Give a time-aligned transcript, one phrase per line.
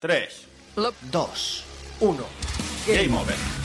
[0.00, 0.28] 3,
[0.76, 0.86] 2.
[1.98, 2.24] 1.
[2.86, 3.57] Game over.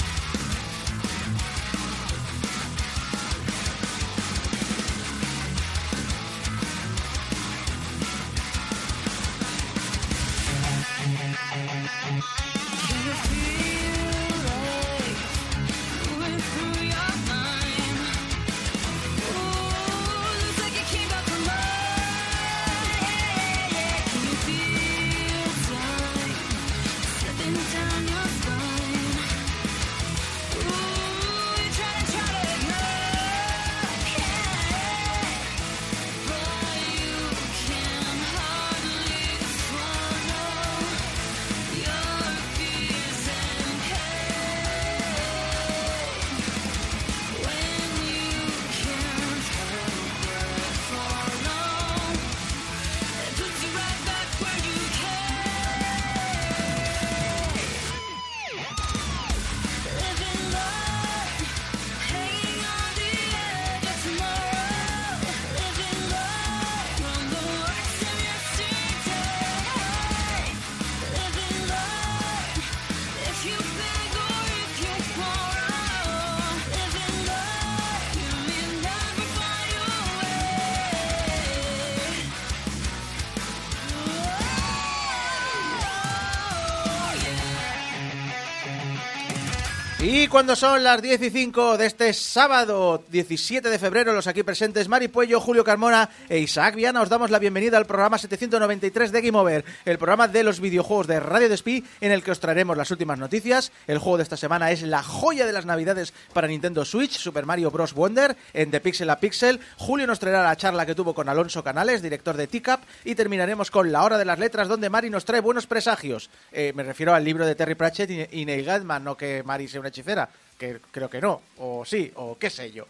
[90.34, 94.88] Cuando son las 10 y 5 de este sábado 17 de febrero, los aquí presentes
[94.88, 99.22] Mari Puello, Julio Carmona e Isaac Viana os damos la bienvenida al programa 793 de
[99.22, 102.76] Game Over, el programa de los videojuegos de Radio Despí en el que os traeremos
[102.76, 103.72] las últimas noticias.
[103.86, 107.45] El juego de esta semana es la joya de las navidades para Nintendo Switch, Super
[107.45, 107.94] Mario Bros.
[107.94, 109.59] Wonder, en The Pixel a Pixel.
[109.78, 113.70] Julio nos traerá la charla que tuvo con Alonso Canales, director de TICAP, y terminaremos
[113.70, 116.31] con La Hora de las Letras, donde Mari nos trae buenos presagios.
[116.52, 119.80] Eh, me refiero al libro de Terry Pratchett y Neil Gaiman, no que Mari sea
[119.80, 120.23] una hechicera,
[120.64, 122.88] que creo que no, o sí, o qué sé yo.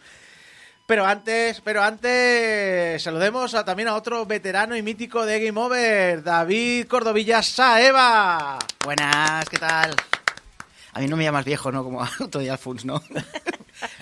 [0.86, 6.22] Pero antes, pero antes saludemos a- también a otro veterano y mítico de Game Over,
[6.24, 8.60] David Cordovilla Saeva.
[8.84, 9.96] Buenas, ¿qué tal?
[10.92, 11.84] A mí no me llamas viejo, ¿no?
[11.84, 13.02] Como otro día Alfons, ¿no?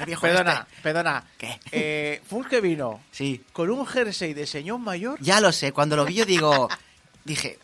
[0.05, 0.81] Viejo Perdona, este.
[0.81, 1.23] perdona.
[1.37, 1.59] ¿Qué?
[1.71, 5.17] Eh, Fun que vino Sí, con un jersey de señor mayor.
[5.21, 5.71] ya lo sé.
[5.71, 6.67] Cuando lo vi yo digo...
[7.23, 7.57] Dije...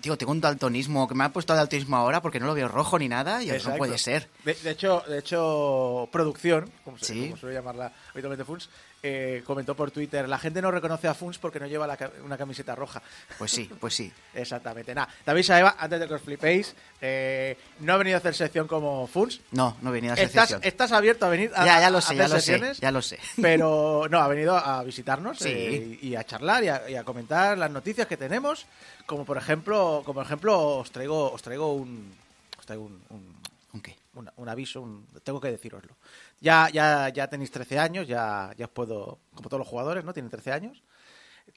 [0.00, 2.98] Digo, tengo un daltonismo, que me ha puesto daltonismo ahora porque no lo veo rojo
[2.98, 4.28] ni nada y eso no puede ser.
[4.44, 7.24] De, de hecho, de hecho, producción, como, se, Sí.
[7.26, 8.68] como suele llamarla habitualmente Funs,
[9.02, 12.36] eh, comentó por Twitter, la gente no reconoce a Funs porque no lleva la una
[12.36, 13.02] camiseta roja.
[13.38, 14.12] Pues sí, pues sí.
[14.34, 14.94] Exactamente.
[14.94, 18.66] Nada, David Saeva, antes de que os flipéis, eh, no ha venido a hacer sección
[18.66, 19.40] como Funs.
[19.52, 20.60] No, no venía a hacer Estás, sesión.
[20.64, 22.80] estás abierto a venir a, Ya, ya lo a sé, hacer ya lo sé, sesiones,
[22.80, 23.18] ya lo sé.
[23.42, 25.48] Pero no, ha venido a visitarnos Sí.
[25.50, 28.66] eh, y, y a charlar y a, y a comentar las noticias que tenemos.
[29.06, 32.12] Como por ejemplo, como ejemplo os traigo, os traigo un,
[32.58, 33.38] os traigo un- un,
[33.70, 33.96] ¿Con qué?
[34.14, 35.94] un, un aviso, un- tengo que deciroslo.
[36.40, 40.12] Ya, ya, ya tenéis 13 años, ya, ya os puedo, como todos los jugadores, ¿no?
[40.12, 40.82] Tienen 13 años.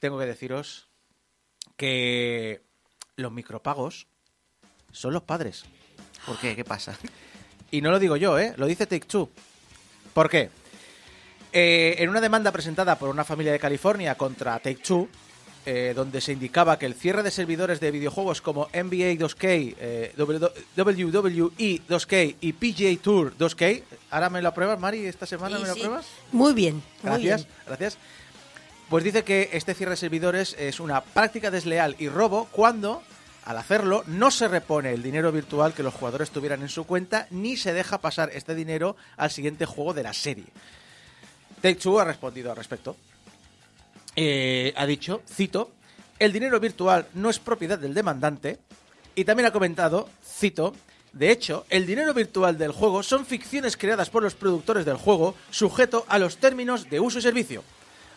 [0.00, 0.88] Tengo que deciros
[1.76, 2.62] que
[3.16, 4.08] los micropagos
[4.90, 5.64] son los padres.
[6.26, 6.56] ¿Por qué?
[6.56, 6.96] ¿Qué pasa?
[7.70, 8.54] Y no lo digo yo, ¿eh?
[8.56, 9.30] Lo dice Take Two.
[10.12, 10.50] ¿Por qué?
[11.52, 15.08] Eh, en una demanda presentada por una familia de California contra Take Two,
[15.64, 20.12] eh, donde se indicaba que el cierre de servidores de videojuegos como NBA 2K, eh,
[20.16, 25.68] WWE 2K y PGA Tour 2K, ahora me lo apruebas, Mari, esta semana Sí, me
[25.68, 25.80] lo sí.
[25.80, 26.06] apruebas.
[26.32, 27.56] Muy bien, muy Gracias, bien.
[27.66, 27.98] gracias.
[28.88, 33.02] Pues dice que este cierre de servidores es una práctica desleal y robo cuando,
[33.44, 37.26] al hacerlo, no se repone el dinero virtual que los jugadores tuvieran en su cuenta
[37.30, 40.44] ni se deja pasar este dinero al siguiente juego de la serie.
[41.62, 42.96] Take-Two ha respondido al respecto.
[44.16, 45.72] Eh, ha dicho, cito,
[46.18, 48.58] el dinero virtual no es propiedad del demandante
[49.14, 50.74] y también ha comentado, cito,
[51.12, 55.34] de hecho, el dinero virtual del juego son ficciones creadas por los productores del juego
[55.50, 57.62] sujeto a los términos de uso y servicio,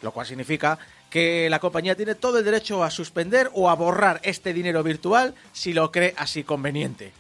[0.02, 0.78] lo cual significa
[1.10, 5.34] que la compañía tiene todo el derecho a suspender o a borrar este dinero virtual
[5.54, 7.12] si lo cree así conveniente.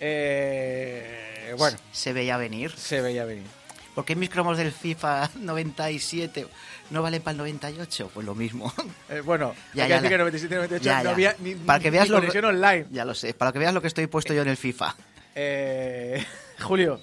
[0.00, 2.72] Eh, bueno, Se veía venir.
[2.76, 3.46] se veía venir.
[3.94, 6.46] ¿Por qué mis cromos del FIFA 97
[6.90, 8.10] no valen para el 98?
[8.14, 8.72] Pues lo mismo.
[9.10, 11.54] Eh, bueno, Ya, hay que ya, decir la- que 97 98 Ya, no había ni,
[11.54, 12.86] Para que ni veas lo conexión online.
[12.90, 14.94] Ya lo sé, para que veas lo que estoy puesto yo en el FIFA.
[15.34, 16.24] Eh,
[16.60, 17.00] Julio,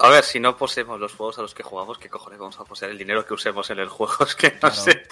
[0.00, 2.64] A ver, si no poseemos los juegos a los que jugamos, ¿qué cojones vamos a
[2.64, 4.14] poseer el dinero que usemos en el juego?
[4.26, 4.74] Es que no Claro.
[4.76, 5.02] sé.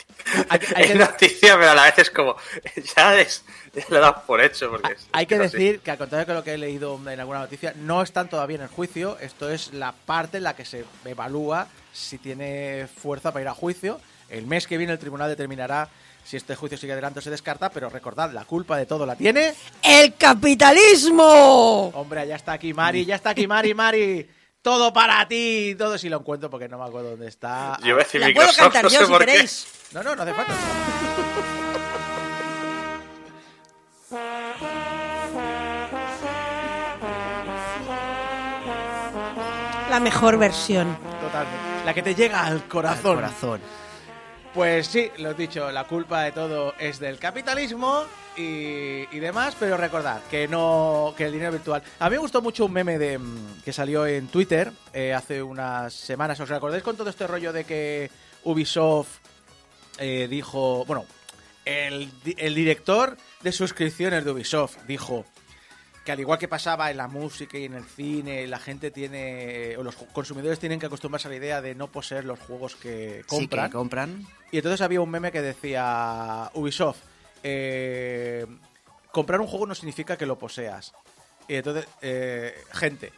[0.48, 2.36] Hay hay es que- noticia, pero a la vez es como.
[2.96, 3.44] Ya, es,
[3.74, 4.70] ya lo das por hecho.
[4.70, 5.56] Porque es- hay que no sé.
[5.56, 8.56] decir que al contrario que lo que he leído en alguna noticia, no están todavía
[8.56, 9.18] en el juicio.
[9.20, 13.54] Esto es la parte en la que se evalúa si tiene fuerza para ir a
[13.54, 14.00] juicio.
[14.28, 15.88] El mes que viene el tribunal determinará
[16.24, 19.54] Si este juicio sigue adelante se descarta, pero recordad, la culpa de todo la tiene...
[19.84, 21.88] ¡El capitalismo!
[21.94, 24.28] Hombre, ya está aquí Mari, ya está aquí Mari, Mari.
[24.66, 27.78] Todo para ti, todo si lo encuentro porque no me acuerdo dónde está.
[27.82, 29.26] Yo iba a decir La puedo Microsoft, cantar no yo sé si por qué.
[29.26, 29.66] queréis.
[29.92, 30.54] No, no, no hace falta.
[39.90, 40.96] La mejor versión.
[41.20, 41.84] Totalmente.
[41.84, 43.10] La que te llega al corazón.
[43.12, 43.60] Al corazón.
[44.56, 48.04] Pues sí, lo he dicho, la culpa de todo es del capitalismo
[48.38, 51.82] y, y demás, pero recordad que no que el dinero virtual.
[51.98, 55.42] A mí me gustó mucho un meme de mm, que salió en Twitter eh, hace
[55.42, 56.40] unas semanas.
[56.40, 58.10] ¿Os acordáis con todo este rollo de que
[58.44, 59.18] Ubisoft
[59.98, 61.04] eh, dijo, bueno,
[61.66, 65.26] el, el director de suscripciones de Ubisoft dijo
[66.02, 69.76] que al igual que pasaba en la música y en el cine, la gente tiene,
[69.76, 73.22] o los consumidores tienen que acostumbrarse a la idea de no poseer los juegos que
[73.22, 73.66] Sí, compran.
[73.66, 74.26] que compran.
[74.50, 76.98] Y entonces había un meme que decía Ubisoft,
[77.42, 78.46] eh,
[79.10, 80.92] comprar un juego no significa que lo poseas.
[81.48, 83.12] Y entonces, eh, gente,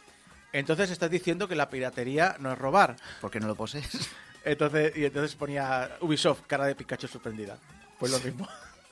[0.53, 2.95] entonces estás diciendo que la piratería no es robar.
[3.21, 4.09] ¿Por qué no lo posees?
[4.43, 7.57] Entonces, y entonces ponía Ubisoft, cara de Pikachu sorprendida.
[7.99, 8.47] Pues lo mismo.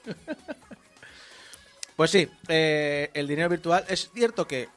[1.95, 4.69] pues sí, eh, el dinero virtual es cierto que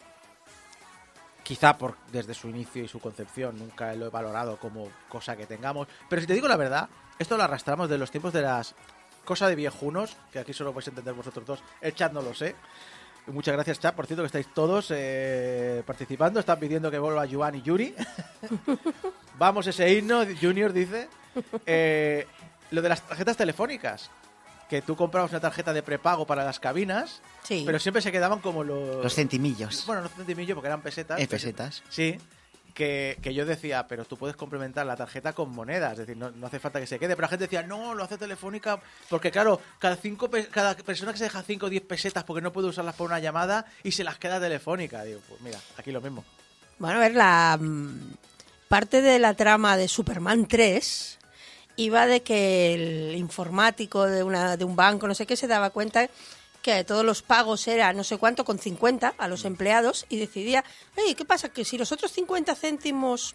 [1.43, 5.47] quizá por desde su inicio y su concepción nunca lo he valorado como cosa que
[5.47, 5.89] tengamos.
[6.09, 6.89] Pero si te digo la verdad,
[7.21, 8.75] esto lo arrastramos de los tiempos de las
[9.25, 11.61] cosas de viejunos, que aquí solo podéis entender vosotros dos.
[11.81, 12.57] El chat no lo sé.
[13.29, 13.95] Y Muchas gracias, chat.
[13.95, 16.41] Por cierto, que estáis todos eh, participando.
[16.41, 17.95] Están pidiendo que vuelva Yuan y Yuri.
[19.39, 21.09] Vamos, ese himno, Junior dice.
[21.67, 22.27] Eh,
[22.71, 24.11] lo de las tarjetas telefónicas.
[24.69, 27.65] Que tú comprabas una tarjeta de prepago para las cabinas, Sí.
[27.67, 29.03] pero siempre se quedaban como los...
[29.03, 29.85] Los centimillos.
[29.85, 31.21] Bueno, no centimillo porque eran pesetas.
[31.21, 31.83] Eh, pesetas.
[31.89, 32.17] Sí.
[32.81, 36.59] Que, yo decía, pero tú puedes complementar la tarjeta con monedas, es decir, no, hace
[36.59, 37.15] falta que se quede.
[37.15, 38.81] Pero la gente decía, no, lo hace telefónica,
[39.11, 42.53] porque claro, cada cinco cada persona que se deja 5 o 10 pesetas porque no
[42.53, 45.05] puede usarlas por una llamada y se las queda telefónica.
[45.05, 46.25] Digo, pues mira, aquí lo mismo.
[46.79, 48.15] Bueno, a ver, la mm,
[48.69, 51.19] parte de la trama de Superman 3
[51.77, 55.69] iba de que el informático de, una, de un banco, no sé qué, se daba
[55.69, 56.09] cuenta
[56.63, 60.65] que todos los pagos eran no sé cuánto con 50 a los empleados y decidía,
[60.97, 61.49] oye, ¿qué pasa?
[61.51, 63.35] Que si los otros 50 céntimos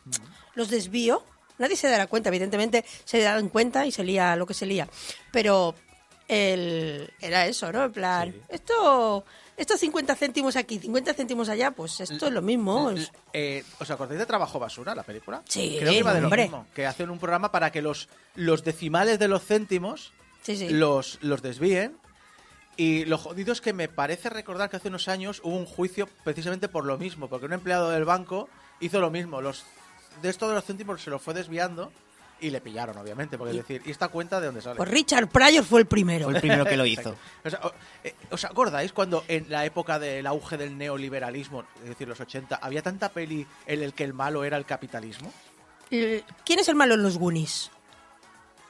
[0.54, 1.24] los desvío,
[1.58, 4.88] nadie se dará cuenta, evidentemente se dan cuenta y se lía lo que se lía.
[5.32, 5.74] Pero
[6.28, 7.86] el, era eso, ¿no?
[7.86, 8.42] En plan, Sí.
[8.50, 9.26] esto,
[9.58, 12.92] estos 50 céntimos aquí, 50 céntimos allá, pues esto es lo mismo.
[12.92, 15.44] es- Eh, ¿Os acordáis de Trabajo Basura, la película?
[15.48, 16.68] Sí, Creo que de lo mismo.
[16.74, 20.14] Que hacen un programa para que los, los decimales de los céntimos
[20.44, 20.70] Sí, sí.
[20.70, 21.98] los, los desvíen.
[22.78, 26.10] Y lo jodido es que me parece recordar que hace unos años hubo un juicio
[26.24, 28.50] precisamente por lo mismo, porque un empleado del banco
[28.82, 29.42] hizo lo mismo.
[29.42, 29.64] Los
[30.22, 31.92] de esto de los céntimos se los fue desviando
[32.42, 34.76] y le pillaron, obviamente, porque es decir, ¿y esta cuenta de dónde sale?
[34.76, 36.26] Pues Richard Pryor fue el primero.
[36.26, 37.16] Fue el primero que lo hizo.
[37.46, 37.72] O sea, o-
[38.04, 42.58] eh, ¿Os acordáis cuando en la época del auge del neoliberalismo, es decir, los 80,
[42.58, 45.32] había tanta peli en el que el malo era el capitalismo?
[45.90, 47.72] El- ¿Quién es el malo en los Goonies?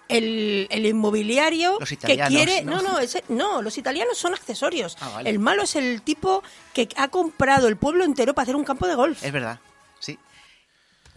[0.07, 1.97] El, el inmobiliario Los que
[2.27, 2.63] quiere...
[2.63, 2.81] ¿no?
[2.81, 4.97] No, no, ese- no, los italianos son accesorios.
[5.01, 5.29] Ah, vale.
[5.29, 6.43] El malo es el tipo
[6.73, 9.23] que ha comprado el pueblo entero para hacer un campo de golf.
[9.23, 9.59] Es verdad.
[9.99, 10.17] Sí.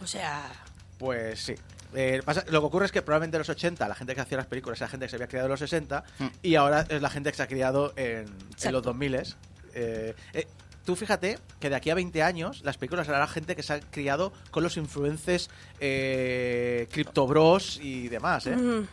[0.01, 0.51] O sea...
[0.97, 1.55] Pues sí.
[1.93, 4.37] Eh, pasa- lo que ocurre es que probablemente en los 80 la gente que hacía
[4.37, 6.27] las películas era gente que se había criado en los 60 Mm.
[6.43, 8.25] y ahora es la gente que se ha criado en,
[8.71, 9.15] los 2000.
[9.15, 10.47] Eh, eh,
[10.89, 13.79] tú fíjate que de aquí a 20 años las películas hará gente que se ha
[13.79, 18.55] criado con los influencers eh, Crypto Bros y demás, ¿eh?
[18.55, 18.87] mm,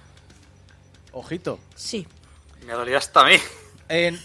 [1.12, 1.58] Ojito.
[1.74, 2.06] sí.
[2.66, 3.36] Me dolía hasta a mí.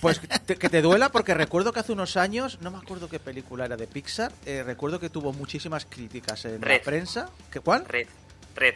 [0.02, 3.20] Pues te- que te duela porque recuerdo que hace unos años, no me acuerdo qué
[3.20, 7.30] película era de Pixar, eh, recuerdo que tuvo muchísimas críticas en la prensa.
[7.52, 7.86] ¿Qué cuál?
[7.86, 8.08] Red.
[8.56, 8.76] Red.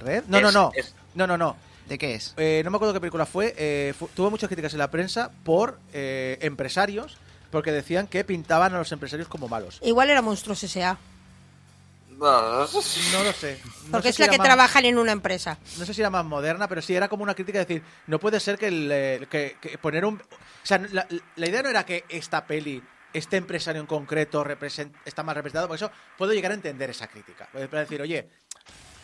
[0.00, 0.24] ¿Red?
[0.28, 0.72] No, no, Es- no.
[0.74, 1.56] es- No, no, no.
[1.88, 2.34] ¿De qué es?
[2.36, 3.54] Eh, no me acuerdo qué película fue.
[3.56, 7.16] eh, fu- tuvo muchas críticas en la prensa por eh, empresarios
[7.50, 9.78] porque decían que pintaban a los empresarios como malos.
[9.82, 10.98] Igual era Monstruos S.A.
[12.18, 13.58] No lo sé.
[13.86, 15.56] No Porque sé es si la que más- trabajan en una empresa.
[15.78, 18.18] No sé si era más moderna, pero sí era como una crítica de decir, no
[18.18, 20.16] puede ser que, el, eh, que, que poner un...
[20.16, 22.82] O sea, la, la idea no era que esta peli,
[23.14, 27.06] este empresario en concreto represent- está más representado, por eso puedo llegar a entender esa
[27.06, 27.48] crítica.
[27.52, 28.28] Para decir, oye,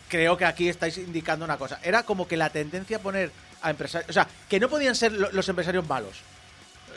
[0.09, 1.79] creo que aquí estáis indicando una cosa.
[1.81, 3.31] Era como que la tendencia a poner
[3.63, 4.09] a empresarios...
[4.11, 6.17] O sea, que no podían ser lo- los empresarios malos.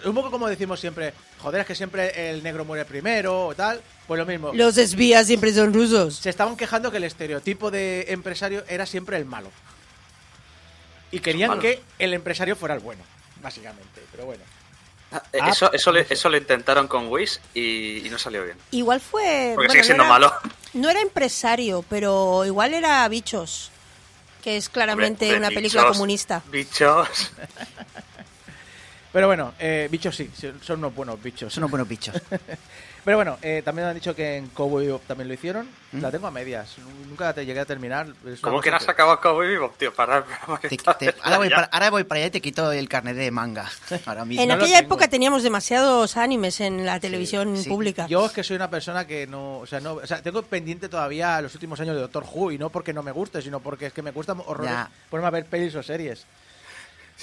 [0.05, 3.81] Un poco como decimos siempre, joder, es que siempre el negro muere primero o tal.
[4.07, 4.53] Pues lo mismo.
[4.55, 6.17] Los espías siempre son rusos.
[6.17, 9.51] Se estaban quejando que el estereotipo de empresario era siempre el malo.
[11.13, 13.03] Y querían que el empresario fuera el bueno,
[13.43, 14.03] básicamente.
[14.13, 14.43] Pero bueno.
[15.33, 18.57] Eh, Ah, Eso, eso, le- eso lo intentaron con Wish y, y no salió bien.
[18.71, 19.55] Igual fue...
[19.57, 20.33] Porque bueno, sigue no siendo era- malo.
[20.73, 23.73] No era empresario, pero igual era bichos.
[24.45, 26.43] que es claramente Hombre, una película bichos, comunista.
[26.51, 27.09] Bichos.
[29.13, 30.31] Pero bueno, eh, bichos sí,
[30.63, 31.53] son unos buenos bichos.
[31.53, 32.15] Son unos buenos bichos.
[33.05, 35.67] Pero bueno, eh, también han dicho que en Cowboy Bebop también lo hicieron.
[35.93, 36.01] ¿Mm?
[36.01, 36.77] La tengo a medias.
[37.09, 38.09] Nunca te llegué a terminar.
[38.43, 39.93] ¿Cómo que no has acabado Cowboy Vivo, tío?
[39.93, 40.23] Para
[40.61, 43.31] Te- te- ahora, voy para, ahora voy para allá y te quito el carnet de
[43.31, 43.71] manga.
[44.07, 44.43] Ahora mismo.
[44.43, 47.69] En no aquella época teníamos demasiados animes en la televisión sí.
[47.69, 48.07] pública.
[48.07, 50.89] Yo es que soy una persona que no, o sea, no, o sea, tengo pendiente
[50.89, 53.87] todavía los últimos años de Doctor Who y no porque no me guste, sino porque
[53.87, 54.75] es que me cuesta horrores
[55.09, 56.27] ponerme a ver pelis o series.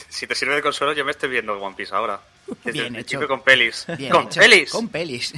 [0.09, 2.19] Si te sirve de consuelo, yo me estoy viendo One Piece ahora.
[2.63, 3.27] Desde Bien el hecho.
[3.27, 3.85] con pelis.
[3.97, 4.39] Bien ¡Con hecho.
[4.39, 4.71] pelis!
[4.71, 5.33] Con pelis.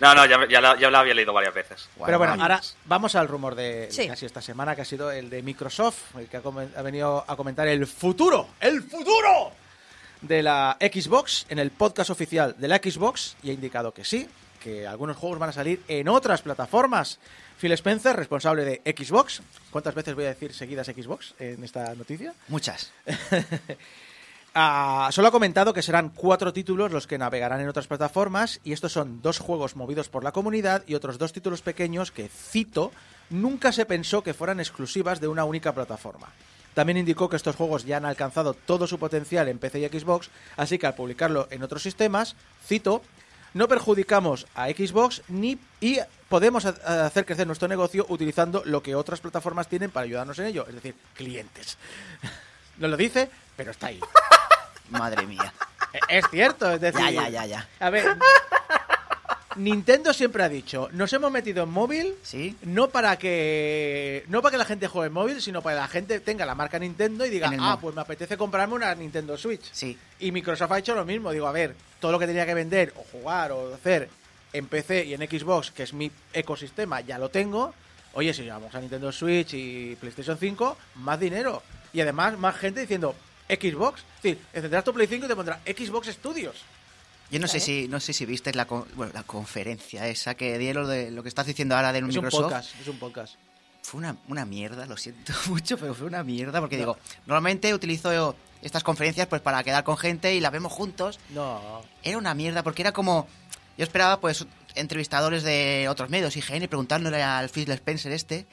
[0.00, 1.88] No, no, ya, me- ya, la, ya la había leído varias veces.
[2.06, 4.06] Pero bueno, ahora vamos al rumor de Sí.
[4.06, 6.42] casi esta semana, que ha sido el de Microsoft, el que ha,
[6.76, 9.50] ha venido a comentar el futuro, el futuro
[10.20, 14.28] de la Xbox en el podcast oficial de la Xbox y ha indicado que sí,
[14.58, 17.18] que algunos juegos van a salir en otras plataformas.
[17.60, 19.42] Phil Spencer, responsable de Xbox.
[19.70, 22.34] ¿Cuántas veces voy a decir seguidas Xbox en esta noticia?
[22.48, 22.92] Muchas.
[24.60, 28.72] Ah, solo ha comentado que serán cuatro títulos los que navegarán en otras plataformas y
[28.72, 32.90] estos son dos juegos movidos por la comunidad y otros dos títulos pequeños que, cito,
[33.30, 36.32] nunca se pensó que fueran exclusivas de una única plataforma.
[36.74, 40.30] También indicó que estos juegos ya han alcanzado todo su potencial en PC y Xbox,
[40.56, 42.34] así que al publicarlo en otros sistemas,
[42.66, 43.02] cito,
[43.58, 45.98] no perjudicamos a Xbox ni y
[46.28, 50.46] podemos ha- hacer crecer nuestro negocio utilizando lo que otras plataformas tienen para ayudarnos en
[50.46, 51.76] ello, es decir, clientes.
[52.78, 53.98] No lo dice, pero está ahí.
[54.90, 55.52] Madre mía.
[56.08, 57.00] Es cierto, es decir.
[57.00, 57.68] Ya, ya, ya, ya.
[57.80, 58.16] A ver.
[59.58, 62.56] Nintendo siempre ha dicho, nos hemos metido en móvil ¿Sí?
[62.62, 65.88] no para que no para que la gente juegue en móvil, sino para que la
[65.88, 69.68] gente tenga la marca Nintendo y diga, ah, pues me apetece comprarme una Nintendo Switch.
[69.72, 69.98] Sí.
[70.20, 71.30] Y Microsoft ha hecho lo mismo.
[71.32, 74.08] Digo, a ver, todo lo que tenía que vender o jugar o hacer
[74.52, 77.74] en PC y en Xbox, que es mi ecosistema, ya lo tengo.
[78.14, 81.62] Oye, si vamos a Nintendo Switch y PlayStation 5, más dinero.
[81.92, 83.14] Y además, más gente diciendo
[83.48, 84.00] Xbox.
[84.00, 86.64] Es decir, encenderás tu Play 5 y te pondrá Xbox Studios.
[87.30, 90.56] Yo no sé si no sé si viste la, con- bueno, la conferencia esa que
[90.58, 93.34] dieron de lo que estás diciendo ahora de Es un podcast, es un podcast.
[93.82, 98.34] Fue una, una mierda, lo siento mucho, pero fue una mierda porque digo, normalmente utilizo
[98.62, 101.18] estas conferencias pues para quedar con gente y la vemos juntos.
[101.30, 101.82] No.
[102.02, 103.28] Era una mierda porque era como
[103.76, 108.46] yo esperaba pues entrevistadores de otros medios, IGN, preguntándole al Phil Spencer este,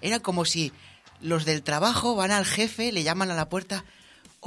[0.00, 0.72] era como si
[1.20, 3.84] los del trabajo van al jefe, le llaman a la puerta,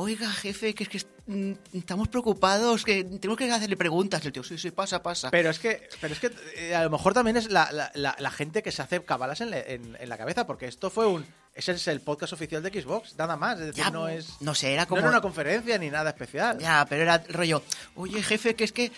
[0.02, 4.26] oiga jefe, que es que mm, estamos preocupados, que tenemos que hacerle preguntas.
[4.26, 5.30] El tío, sí, sí, pasa, pasa.
[5.30, 8.16] Pero es que, pero es que eh, a lo mejor también es la, la- la-
[8.18, 11.06] la gente que se hace cabalas en, le- en- en la cabeza, porque esto fue
[11.06, 11.26] un.
[11.54, 13.60] Ese es el podcast oficial de Xbox, nada más.
[13.60, 14.38] Es decir, Ya, no es.
[14.40, 15.02] no sé, era No como...
[15.02, 16.58] era una conferencia ni nada especial.
[16.60, 17.62] Ya, pero era rollo,
[17.96, 18.92] oye jefe, que es que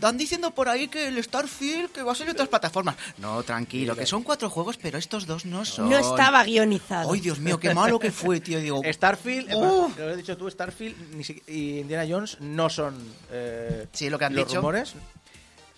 [0.00, 2.96] dan diciendo por ahí que el Starfield que va a salir en otras plataformas.
[3.18, 5.88] No, tranquilo, que son cuatro juegos, pero estos dos no son.
[5.90, 7.12] No estaba guionizado.
[7.12, 8.58] Ay, Dios mío, qué malo que fue, tío.
[8.60, 9.98] Digo, Starfield, eh, ¡Uf!
[9.98, 12.96] lo has dicho tú, Starfield ni si- y Indiana Jones no son
[13.30, 14.56] eh, Sí, lo que han los dicho.
[14.58, 14.94] rumores.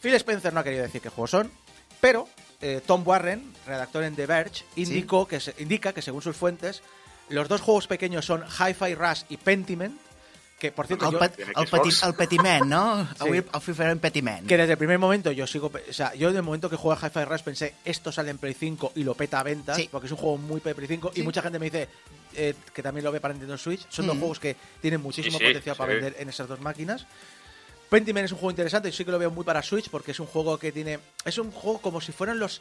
[0.00, 1.50] Phil Spencer no ha querido decir qué juegos son,
[2.00, 2.28] pero
[2.60, 6.82] eh, Tom Warren, redactor en The Verge, indicó que se- indica que según sus fuentes,
[7.30, 9.98] los dos juegos pequeños son Hi-Fi Rush y Pentiment,
[10.64, 13.04] que por cierto al, yo- pet- ¿Tiene al, petit, al petit man, ¿no?
[13.06, 13.14] Sí.
[13.20, 13.42] Avui,
[14.00, 14.46] petit man.
[14.46, 16.96] que desde el primer momento yo sigo, o sea, yo desde el momento que jugué
[17.00, 19.88] a Hi-Fi Rush pensé, esto sale en Play 5 y lo peta a ventas, Sí.
[19.92, 21.88] porque es un juego muy Play 5 y mucha gente me dice
[22.36, 23.86] eh, que también lo ve para Nintendo Switch.
[23.90, 24.18] Son dos Mm.
[24.20, 26.00] juegos que tienen muchísimo Sí, sí, potencial para sí.
[26.00, 27.06] vender en esas dos máquinas.
[27.90, 30.18] Pentiment es un juego interesante, yo sí que lo veo muy para Switch porque es
[30.18, 30.98] un juego que tiene.
[31.24, 32.60] Es un juego como si fueran los.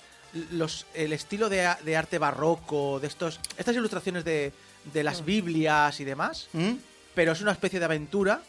[0.52, 3.40] los el estilo de, arte barroco, de estos.
[3.58, 4.52] Estas ilustraciones de,
[4.94, 6.74] de las Biblias y demás ¿Mm?
[7.14, 8.42] Pero es una especie de aventura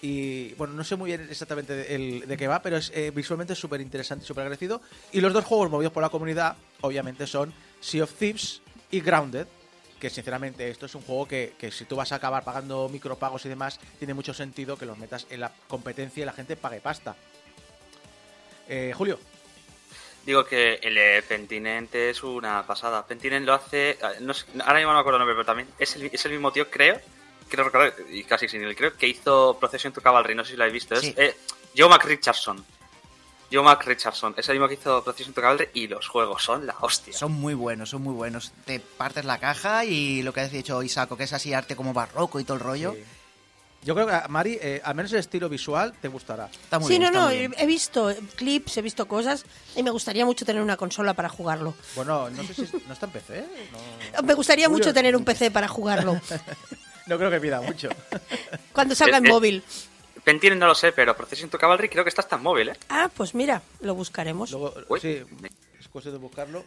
[0.00, 3.80] y bueno, no sé muy bien exactamente de, qué va, pero es eh, visualmente súper
[3.80, 4.80] interesante y súper agradecido.
[5.12, 9.46] Y los dos juegos movidos por la comunidad, obviamente, son Sea of Thieves y Grounded,
[10.00, 13.46] que sinceramente esto es un juego que, que si tú vas a acabar pagando micropagos
[13.46, 16.80] y demás, tiene mucho sentido que los metas en la competencia y la gente pague
[16.80, 17.14] pasta.
[18.68, 19.20] Eh, Julio,
[20.24, 23.04] Digo que el eh, Pentinent es una pasada.
[23.04, 23.90] Pentinent lo hace.
[23.90, 26.70] eh, ahora mismo no me acuerdo el nombre, pero también es es el mismo tío,
[26.70, 27.00] creo.
[27.56, 30.34] Recordar, y casi sin el creo, que hizo Procession to Cavalry.
[30.34, 30.96] No sé si lo habéis visto.
[30.96, 31.14] Sí.
[31.16, 31.36] Es eh,
[31.76, 32.64] Joe McRichardson.
[33.52, 34.34] Joe McRichardson.
[34.36, 37.12] Es el mismo que hizo Procession to Cavalry y los juegos son la hostia.
[37.12, 38.52] Son muy buenos, son muy buenos.
[38.64, 41.92] Te partes la caja y lo que has dicho Isaco, que es así arte como
[41.92, 42.92] barroco y todo el rollo.
[42.94, 43.04] Sí.
[43.82, 46.46] yo creo que, Mari, eh, al menos el estilo visual te gustará.
[46.46, 47.54] Está muy sí, bien, no, está no, muy bien.
[47.58, 49.44] he visto clips, he visto cosas
[49.76, 51.74] y me gustaría mucho tener una consola para jugarlo.
[51.94, 53.38] Bueno, no sé si no está en PC.
[53.40, 53.46] ¿eh?
[54.16, 56.18] No, Me gustaría Julio, mucho tener un PC para jugarlo
[57.06, 57.88] no creo que pida mucho.
[58.72, 59.32] cuando salga en Eh, eh.
[59.32, 59.64] móvil.
[60.24, 62.76] Pentinent no lo sé, pero Procession to Cavalry creo que está hasta en móvil, ¿eh?
[62.88, 64.50] Ah, pues mira, lo buscaremos.
[64.52, 65.00] Luego, Uy.
[65.00, 65.20] sí,
[65.80, 66.64] es cuestión de buscarlo.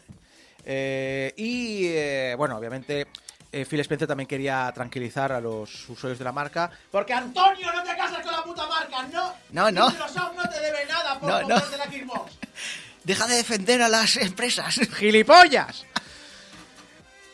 [0.65, 3.07] Eh, y eh, bueno, obviamente
[3.51, 6.69] eh, Phil Spencer también quería tranquilizar a los usuarios de la marca.
[6.91, 9.33] Porque Antonio, no te casas con la puta marca, no.
[9.51, 9.89] No, no.
[9.89, 11.47] Microsoft no te debe nada por No, no.
[11.61, 12.31] comprarte la Xbox.
[13.05, 14.81] Deja de defender a las empresas.
[14.95, 15.85] ¡Gilipollas!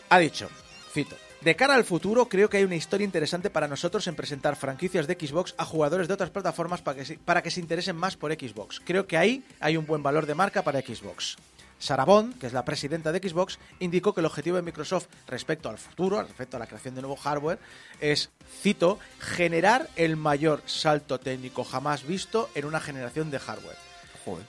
[0.10, 0.50] Ha dicho,
[0.94, 1.16] cito.
[1.42, 5.08] De cara al futuro, creo que hay una historia interesante para nosotros en presentar franquicias
[5.08, 8.16] de Xbox a jugadores de otras plataformas para que, se- para que se interesen más
[8.16, 8.80] por Xbox.
[8.86, 11.38] Creo que ahí hay un buen valor de marca para Xbox.
[11.80, 15.68] Sarah Bond, que es la presidenta de Xbox, indicó que el objetivo de Microsoft respecto
[15.68, 17.58] al futuro, respecto a la creación de nuevo hardware,
[18.00, 18.30] es,
[18.62, 23.78] cito, generar el mayor salto técnico jamás visto en una generación de hardware.
[24.26, 24.46] Joder.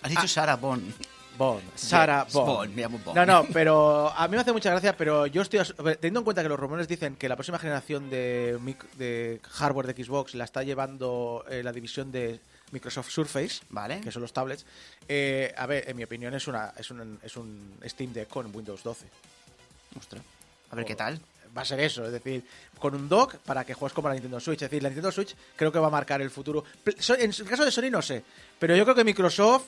[0.00, 0.94] Has dicho Sarah Bond.
[1.36, 2.46] Bond, Sarah Bond.
[2.46, 3.16] Bond, me llamo Bond.
[3.16, 5.60] No, no, pero a mí me hace mucha gracia, pero yo estoy
[6.00, 10.34] teniendo en cuenta que los rumores dicen que la próxima generación de, hardware de Xbox
[10.34, 12.40] la está llevando eh, la división de
[12.72, 14.00] Microsoft Surface, Vale.
[14.00, 14.66] que son los tablets.
[15.08, 18.54] Eh, a ver, en mi opinión es una es un, es un Steam Deck con
[18.54, 19.06] Windows 12.
[19.98, 20.22] Ostras.
[20.70, 21.20] A ver qué tal.
[21.56, 22.44] Va a ser eso, es decir,
[22.78, 24.60] con un dock para que juegues como la Nintendo Switch.
[24.60, 26.64] Es decir, la Nintendo Switch creo que va a marcar el futuro.
[26.84, 28.22] En el caso de Sony no sé,
[28.58, 29.64] pero yo creo que Microsoft,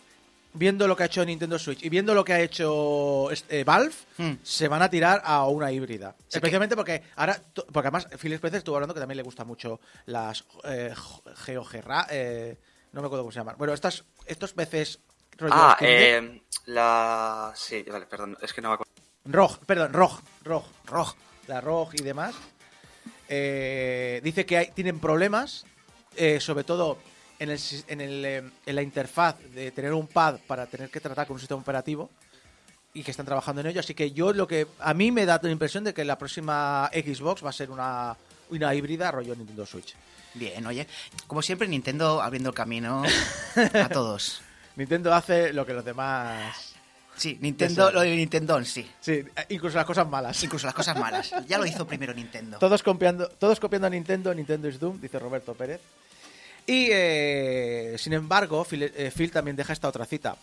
[0.55, 3.95] viendo lo que ha hecho Nintendo Switch y viendo lo que ha hecho este, Valve,
[4.17, 4.33] Hmm.
[4.43, 6.15] se van a tirar a una híbrida.
[6.31, 7.41] Especialmente porque ahora,
[7.73, 10.93] porque además Phil Spencer estuvo hablando que también le gusta mucho las eh,
[11.45, 12.57] GeoGerra, eh,
[12.93, 13.57] no me acuerdo cómo se llaman.
[13.59, 14.55] Bueno, estas, estos
[15.37, 17.53] rollo Ah, eh, la...
[17.55, 18.93] Sí, vale, perdón, es que no me acuerdo.
[19.27, 21.15] ROG, perdón, ROG, ROG, ROG.
[21.47, 22.35] la ROG y demás.
[23.29, 25.65] eh, dice que hay- tienen problemas,
[26.17, 26.99] eh, sobre todo
[27.39, 31.01] en, el, en, el, eh, en la interfaz de tener un pad para tener que
[31.01, 32.11] tratar con un sistema operativo
[32.95, 33.81] y que están trabajando en ello.
[33.81, 36.91] Así que yo lo que a mí me da la impresión de que la próxima
[36.93, 38.17] Xbox va a ser una,
[38.51, 39.95] una híbrida rollo Nintendo Switch.
[40.35, 40.87] Bien, oye.
[41.27, 43.03] Como siempre, Nintendo abriendo el camino
[43.75, 44.43] a todos.
[44.77, 46.75] Nintendo hace lo que los demás.
[47.17, 48.89] Sí, Nintendo, lo de Nintendo, sí.
[49.01, 50.41] Sí, incluso las cosas malas.
[50.45, 51.35] Incluso las cosas malas.
[51.49, 52.59] Ya lo hizo primero Nintendo.
[52.59, 55.81] Todos copiando, todos copiando a Nintendo, Nintendo is Doom, dice Roberto Pérez.
[56.69, 60.37] Y, eh, sin embargo, Phil, eh, Phil también deja esta otra cita.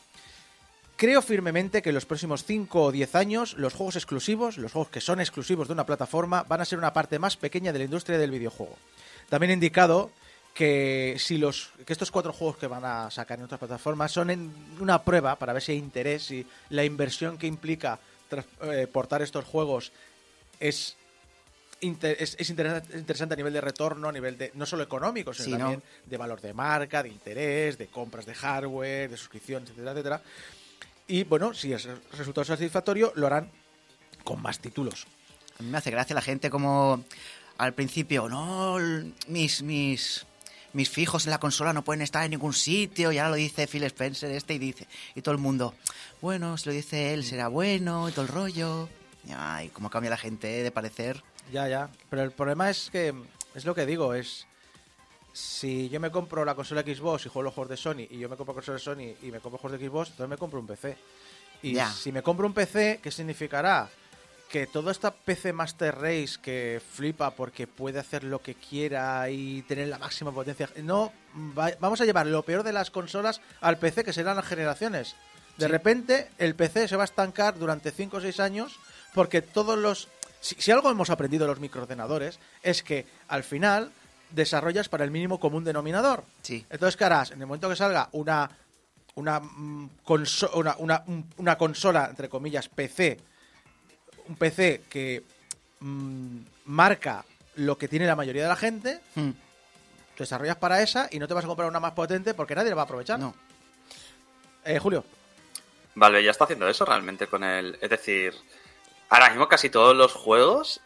[0.98, 4.90] Creo firmemente que en los próximos 5 o 10 años los juegos exclusivos, los juegos
[4.90, 7.86] que son exclusivos de una plataforma, van a ser una parte más pequeña de la
[7.86, 8.76] industria del videojuego.
[9.30, 10.10] También ha indicado
[10.56, 14.32] que si los que estos cuatro juegos que van a sacar en otras plataformas son
[14.32, 18.88] en una prueba para ver si hay interés y la inversión que implica tras- eh,
[19.22, 19.92] estos juegos
[20.60, 20.96] es
[21.82, 24.84] inter- es, es interesa- es interesante a nivel de retorno, a nivel de no solo
[24.84, 25.58] económico, sino Sí, ¿no?
[25.60, 30.22] también de valor de marca, de interés, de compras de hardware, de suscripciones, etcétera, etcétera.
[31.08, 31.80] Y bueno, si el
[32.14, 33.52] resultado es satisfactorio, lo harán
[34.24, 35.06] con más títulos.
[35.60, 37.04] A mí me hace gracia la gente como
[37.58, 38.78] al principio, no,
[39.28, 40.26] mis, mis,
[40.74, 43.68] mis fijos en la consola no pueden estar en ningún sitio, y ahora lo dice
[43.68, 45.74] Phil Spencer este y dice, y todo el mundo,
[46.22, 48.90] bueno, si lo dice él será bueno, y todo el rollo.
[49.26, 51.24] Y, Ay, cómo cambia la gente de parecer.
[51.52, 51.90] Ya, ya.
[52.10, 53.14] Pero el problema es que,
[53.54, 54.46] es lo que digo, es...
[55.34, 58.30] Si yo me compro la consola Xbox y juego los juegos de Sony, y yo
[58.30, 60.68] me compro consola de Sony y me compro juegos de Xbox, entonces me compro un
[60.68, 60.98] PC.
[61.62, 63.90] Y si me compro un PC, ¿qué significará?
[64.50, 69.64] Que toda esta PC Master Race que flipa porque puede hacer lo que quiera y
[69.64, 70.70] tener la máxima potencia.
[70.84, 71.12] No,
[71.58, 75.16] va- vamos a llevar lo peor de las consolas al PC, que serán las generaciones.
[75.58, 75.72] De Sí.
[75.72, 78.78] repente, el PC se va a estancar durante 5 o 6 años
[79.14, 80.08] porque todos los.
[80.46, 83.92] Si, si algo hemos aprendido los microordenadores, es que al final
[84.30, 86.24] desarrollas para el mínimo común denominador.
[86.44, 86.66] Sí.
[86.70, 87.32] Entonces, ¿qué harás?
[87.32, 88.50] En el momento que salga una
[89.16, 93.18] una, mm, conso- una, una, un- una consola, entre comillas, PC,
[94.28, 95.24] un PC que
[95.80, 97.24] mm, marca
[97.56, 99.32] lo que tiene la mayoría de la gente, Hmm,
[100.18, 102.76] desarrollas para esa y no te vas a comprar una más potente porque nadie la
[102.76, 103.18] va a aprovechar.
[103.20, 103.34] No.
[104.66, 105.04] Eh, Julio.
[105.96, 107.78] Valve ya está haciendo eso realmente con el.
[107.82, 108.34] Es decir,
[109.10, 110.82] ahora mismo casi todos los juegos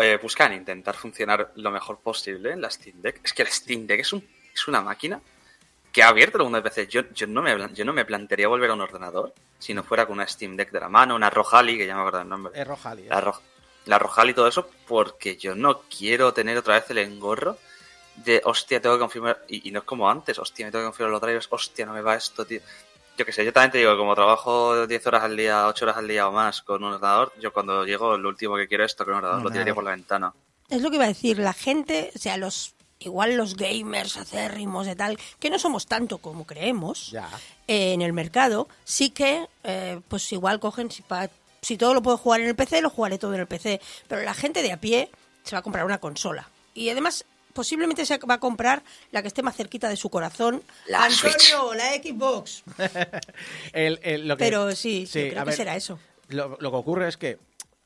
[0.00, 3.20] eh, buscan intentar funcionar lo mejor posible en la Steam Deck.
[3.24, 5.20] Es que la Steam Deck es, un, es una máquina
[5.92, 6.86] que ha abierto de PC.
[6.86, 10.06] Yo, yo, no me, yo no me plantearía volver a un ordenador si no fuera
[10.06, 12.52] con una Steam Deck de la mano, una Rojali, que ya me acuerdo el nombre.
[12.58, 13.02] Eh, Rojali.
[13.02, 13.08] eh.
[13.10, 13.40] la, Ro-
[13.86, 17.58] la Rojal y todo eso, porque yo no quiero tener otra vez el engorro
[18.16, 20.88] de, hostia, tengo que confirmar, y, y no es como antes, hostia, me tengo que
[20.88, 22.60] confirmar los drivers, hostia, no me va esto, tío.
[23.18, 25.98] Yo que sé, yo también te digo, como trabajo 10 horas al día, 8 horas
[25.98, 28.96] al día o más con un ordenador, yo cuando llego lo último que quiero es
[28.96, 30.32] tocar un ordenador, lo tiraría por la ventana.
[30.70, 34.86] Es lo que iba a decir, la gente, o sea, los igual los gamers acérrimos
[34.86, 37.28] de tal, que no somos tanto como creemos Ya.
[37.66, 41.30] eh, en el mercado, sí que eh, pues igual cogen si, pa-
[41.62, 44.22] si todo lo puedo jugar en el PC, lo jugaré todo en el PC, pero
[44.22, 45.10] la gente de a pie
[45.44, 49.28] se va a comprar una consola y además posiblemente se va a comprar la que
[49.28, 50.62] esté más cerquita de su corazón.
[50.88, 52.62] La Antonio, la Xbox.
[53.72, 55.98] El- el- lo que- Pero sí, Sí, yo creo a que ver, será eso.
[56.28, 57.38] Lo, lo que ocurre es que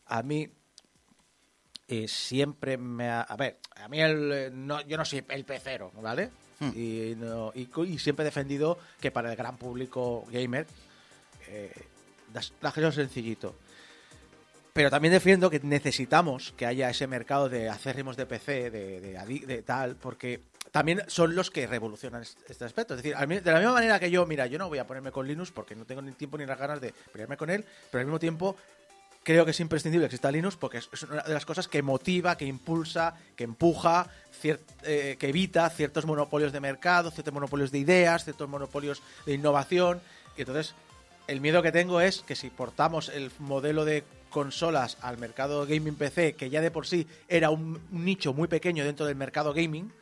[0.07, 0.49] a mí,
[1.89, 3.23] eh, siempre me ha...
[3.23, 6.31] A ver, a mí el, eh, no, yo no soy el pecero, ¿vale?
[6.61, 6.71] Hmm.
[6.75, 10.67] Y, no- y siempre he defendido que para el gran público gamer
[11.49, 11.73] eh,
[12.33, 13.55] las, las cosas sencillito.
[14.75, 19.39] Pero también defiendo que necesitamos que haya ese mercado de acérrimos de PC, de, de,
[19.47, 20.41] de tal, porque
[20.73, 22.95] también son los que revolucionan est- este aspecto.
[22.95, 25.29] Es decir, de la misma manera que yo, mira, yo no voy a ponerme con
[25.29, 28.07] Linux porque no tengo ni tiempo ni las ganas de pelearme con él, pero al
[28.07, 28.57] mismo tiempo
[29.23, 32.37] creo que es imprescindible que exista Linux porque es, una de las cosas que motiva,
[32.37, 34.09] que impulsa, que empuja,
[34.43, 40.01] eh, que evita ciertos monopolios de mercado, ciertos monopolios de ideas, ciertos monopolios de innovación.
[40.37, 40.75] Y entonces,
[41.29, 44.03] el miedo que tengo es que si portamos el modelo de
[44.35, 48.85] consolas al mercado gaming PC, que ya de por sí era un, nicho muy pequeño
[48.85, 49.93] dentro del mercado gaming,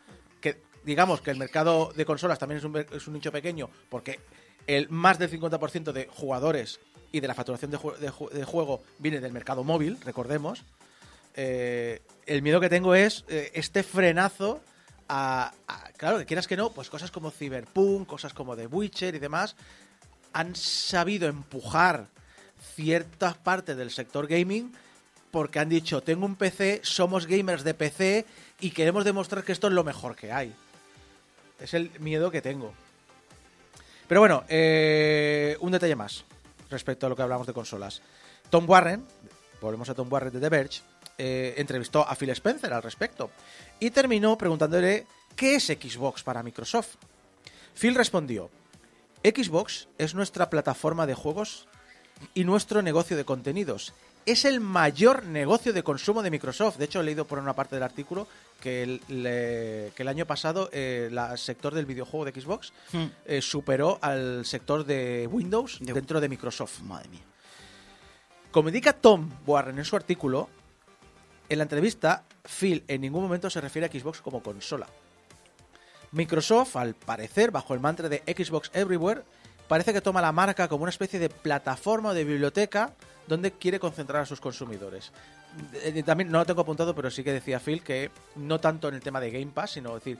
[0.40, 4.20] que digamos que el mercado de consolas también es un, nicho pequeño porque
[4.66, 6.80] el más del 50% de jugadores
[7.12, 10.64] y de la facturación de juego viene del mercado móvil, recordemos.
[11.34, 14.62] Eh, el miedo que tengo es eh, este frenazo
[15.10, 19.14] a, a- claro, que quieras que no, pues cosas como Cyberpunk, cosas como The Witcher
[19.14, 19.56] y demás,
[20.32, 22.06] han sabido empujar
[22.74, 24.72] ciertas partes del sector gaming
[25.30, 28.26] porque han dicho, tengo un PC, somos gamers de PC
[28.60, 30.54] y queremos demostrar que esto es lo mejor que hay.
[31.58, 32.74] Es el miedo que tengo.
[34.06, 36.24] Pero bueno, eh, un detalle más
[36.68, 38.02] respecto a lo que hablamos de consolas.
[38.50, 39.06] Tom Warren,
[39.60, 40.82] volvemos a Tom Warren de The Verge,
[41.16, 43.30] eh, entrevistó a Phil Spencer al respecto
[43.80, 46.96] y terminó preguntándole qué es Xbox para Microsoft.
[47.74, 48.50] Phil respondió,
[49.24, 51.68] Xbox es nuestra plataforma de juegos
[52.34, 53.92] y nuestro negocio de contenidos.
[54.24, 56.76] Es el mayor negocio de consumo de Microsoft.
[56.76, 58.28] De hecho, he leído por una parte del artículo
[58.60, 63.06] que el, le- que el año pasado eh, el sector del videojuego de Xbox Hmm.
[63.26, 66.82] eh, superó al sector de Windows De- dentro de Microsoft.
[66.82, 67.22] Madre mía.
[68.52, 70.48] Como indica Tom Warren en su artículo,
[71.48, 74.86] en la entrevista, Phil en ningún momento se refiere a Xbox como consola.
[76.12, 79.22] Microsoft, al parecer, bajo el mantra de Xbox Everywhere,
[79.72, 82.92] parece que toma la marca como una especie de plataforma o de biblioteca
[83.26, 85.12] donde quiere concentrar a sus consumidores.
[85.72, 88.96] Eh, También no lo tengo apuntado, pero sí que decía Phil que no tanto en
[88.96, 90.18] el tema de Game Pass, sino decir,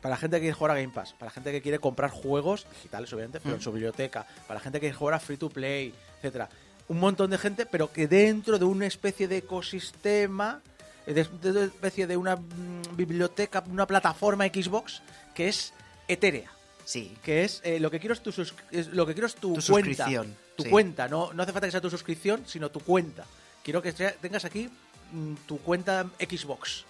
[0.00, 2.08] para la gente que quiere jugar a Game Pass, para la gente que quiere comprar
[2.08, 5.36] juegos digitales, obviamente, pero en su biblioteca, para la gente que quiere jugar a Free
[5.36, 6.48] to Play, etcétera.
[6.88, 10.62] Un montón de gente, pero que dentro de una especie de ecosistema,
[11.06, 15.02] eh, de, de una especie de una mm, biblioteca, una plataforma Xbox
[15.34, 15.74] que es
[16.08, 16.50] etérea
[16.84, 17.16] Sí.
[17.22, 19.72] que es eh, lo que quiero es tu es- lo que quiero es tu, Tu
[19.72, 20.70] cuenta suscripción, tu sí.
[20.70, 23.24] cuenta no no hace falta que sea tu suscripción sino tu cuenta
[23.62, 24.68] quiero que sea- tengas aquí
[25.12, 26.84] mm, tu cuenta Xbox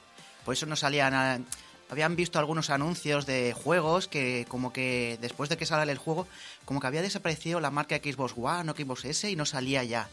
[0.45, 1.15] Por eso no salían.
[1.15, 1.41] a-
[1.91, 6.27] Habían visto algunos anuncios de juegos que, como que después de que sale el juego,
[6.65, 10.09] como que había desaparecido la marca Xbox One o Xbox S y no salía ya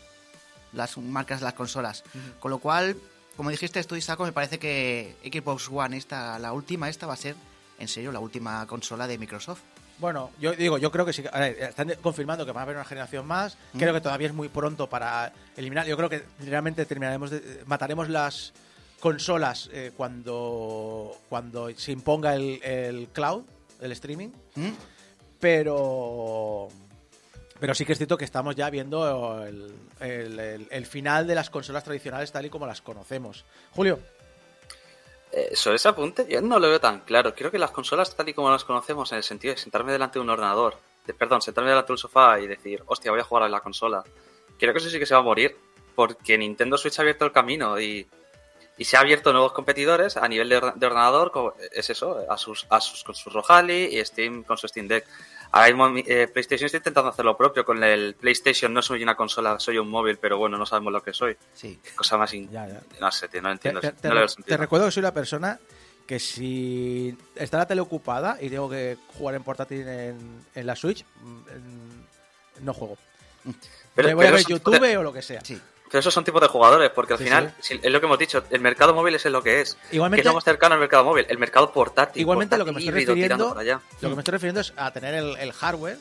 [0.73, 2.03] las marcas de las consolas.
[2.39, 2.97] Con lo cual,
[3.37, 7.17] como dijiste tú, Isaco, me parece que Xbox One, esta, la última, esta va a
[7.17, 7.35] ser,
[7.81, 9.61] en serio, la última consola de Microsoft.
[9.99, 12.63] bueno yo digo yo creo que sí que- a ver, están confirmando que va a
[12.63, 16.23] haber una generación más creo que todavía es muy pronto para eliminar yo creo que
[16.39, 18.53] realmente terminaremos de, mataremos las
[18.99, 23.43] consolas eh, cuando cuando se imponga el, el cloud
[23.81, 24.69] el streaming ¿Mm?
[25.39, 26.67] pero
[27.59, 31.35] pero sí que es cierto que estamos ya viendo el, el- el- el final de
[31.35, 33.45] las consolas tradicionales tal y como las conocemos.
[33.71, 33.99] Julio,
[35.31, 37.33] Eh, sobre ese apunte, yo no lo veo tan claro.
[37.33, 40.19] Creo que las consolas, tal y como las conocemos, en el sentido de sentarme delante
[40.19, 43.23] de un ordenador, de, perdón, sentarme delante de un sofá y decir, hostia, voy a
[43.23, 44.03] jugar a la consola,
[44.59, 45.55] creo que eso sí que se va a morir,
[45.95, 48.05] porque Nintendo Switch ha abierto el camino y,
[48.77, 52.65] y se ha abierto nuevos competidores a nivel de ordenador, como es eso, a sus,
[52.69, 55.05] a sus, con su Rojali y Steam con su Steam Deck.
[55.53, 58.73] Ahora mismo mi- eh, PlayStation está intentando hacer lo propio con el PlayStation.
[58.73, 61.35] No soy una consola, soy un móvil, pero bueno, no sabemos lo que soy.
[61.53, 61.79] Sí.
[61.95, 62.33] Cosa más...
[62.33, 62.81] in- Ya, ya.
[62.99, 63.81] No sé, tío, no entiendo.
[63.81, 65.59] te- te no te recuerdo que soy la persona
[66.07, 70.75] que si está la tele ocupada y tengo que jugar en portátil en, en la
[70.75, 72.05] Switch, mm, en-
[72.65, 72.97] no juego.
[73.95, 75.41] Pero- Me voy a pero ver eso- YouTube o lo que sea.
[75.43, 75.59] Sí.
[75.91, 78.41] Pero esos son tipos de jugadores, porque al Sí, final, es lo que hemos dicho,
[78.49, 79.77] el mercado móvil es lo que es.
[79.91, 82.21] Igualmente- que es lo más cercano al mercado móvil, el mercado portátil.
[82.21, 83.81] Igualmente lo que me portátil estoy refiriendo, allá.
[83.99, 85.97] lo que me estoy refiriendo es a tener el, el hardware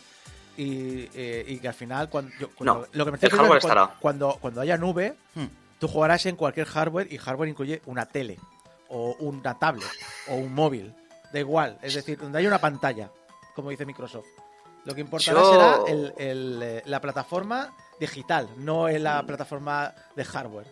[0.57, 3.31] y, eh, y que al final cuando, yo- No, cuando- lo que me estoy el
[3.33, 4.01] refiriendo es hardware cuando, estará.
[4.01, 5.47] cuando cuando haya nube, Hmm.
[5.81, 8.39] tú jugarás en cualquier hardware y hardware incluye una tele
[8.89, 9.89] o una tablet
[10.29, 10.95] o un móvil,
[11.33, 13.11] da igual, es decir, donde haya una pantalla,
[13.57, 14.27] como dice Microsoft.
[14.85, 19.95] Lo que importará Yo- será el- el, eh, la plataforma digital, no en la plataforma
[20.17, 20.67] de hardware.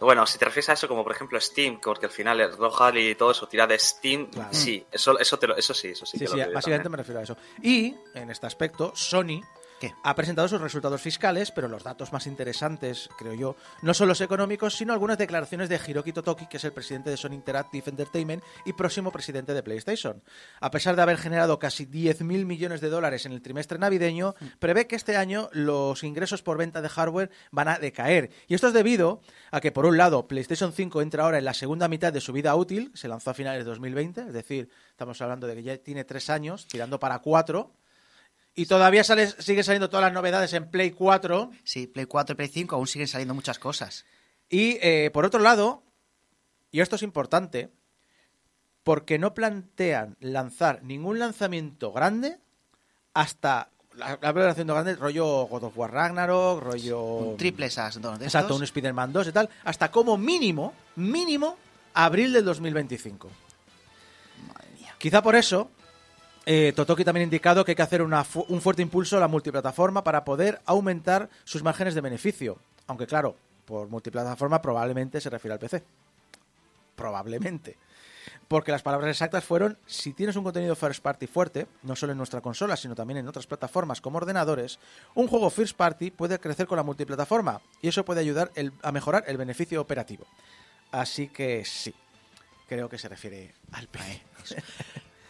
[0.00, 2.96] Bueno, si te refieres a eso, como por ejemplo Steam, porque al final el Rohal
[2.98, 4.48] y todo eso tira de Steam, Claro.
[4.52, 6.18] sí, eso, eso, te lo- eso sí, eso sí.
[6.18, 6.90] Sí, que sí, lo básicamente también.
[6.90, 7.36] me refiero a eso.
[7.62, 9.40] Y, en este aspecto, Sony
[9.84, 9.94] ¿Qué?
[10.02, 14.20] ha presentado sus resultados fiscales, pero los datos más interesantes, creo yo, no son los
[14.20, 18.42] económicos, sino algunas declaraciones de Hiroki Totoki, que es el presidente de Sony Interactive Entertainment
[18.64, 20.22] y próximo presidente de PlayStation.
[20.60, 24.86] A pesar de haber generado casi 10.000 millones de dólares en el trimestre navideño, prevé
[24.86, 28.30] que este año los ingresos por venta de hardware van a decaer.
[28.46, 29.20] Y esto es debido
[29.50, 32.32] a que, por un lado, PlayStation 5 entra ahora en la segunda mitad de su
[32.32, 35.76] vida útil, se lanzó a finales de 2020, es decir, estamos hablando de que ya
[35.78, 37.72] tiene tres años, tirando para cuatro.
[38.54, 41.50] Y todavía sale, sigue saliendo todas las novedades en Play 4.
[41.64, 44.04] Sí, Play 4 y Play 5 aún siguen saliendo muchas cosas.
[44.48, 45.82] Y eh, por otro lado,
[46.70, 47.70] y esto es importante,
[48.84, 52.38] porque no plantean lanzar ningún lanzamiento grande
[53.14, 53.70] hasta.
[54.22, 57.02] Hablo grande, rollo God of War Ragnarok, rollo.
[57.02, 58.14] Un triple SAS, ¿no?
[58.14, 58.56] Exacto, estos.
[58.58, 61.56] un Spider-Man 2 y tal, hasta como mínimo, mínimo,
[61.94, 63.30] abril del 2025.
[64.48, 64.94] Madre mía.
[64.98, 65.70] Quizá por eso,
[66.46, 70.04] eh, Totoki también ha indicado que hay que hacer un fuerte impulso a la multiplataforma
[70.04, 72.58] para poder aumentar sus márgenes de beneficio.
[72.86, 75.82] Aunque claro, por multiplataforma probablemente se refiere al PC.
[76.96, 77.76] Probablemente.
[78.48, 82.18] Porque las palabras exactas fueron, si tienes un contenido first party fuerte, no solo en
[82.18, 84.78] nuestra consola, sino también en otras plataformas como ordenadores,
[85.14, 88.92] un juego first party puede crecer con la multiplataforma y eso puede ayudar el- a
[88.92, 90.26] mejorar el beneficio operativo.
[90.92, 91.94] Así que sí,
[92.68, 94.22] creo que se refiere al PC.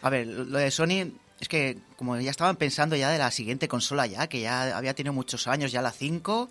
[0.05, 3.67] A ver, lo de Sony es que como ya estaban pensando ya de la siguiente
[3.67, 6.47] consola ya, que ya había tenido muchos años ya la 5,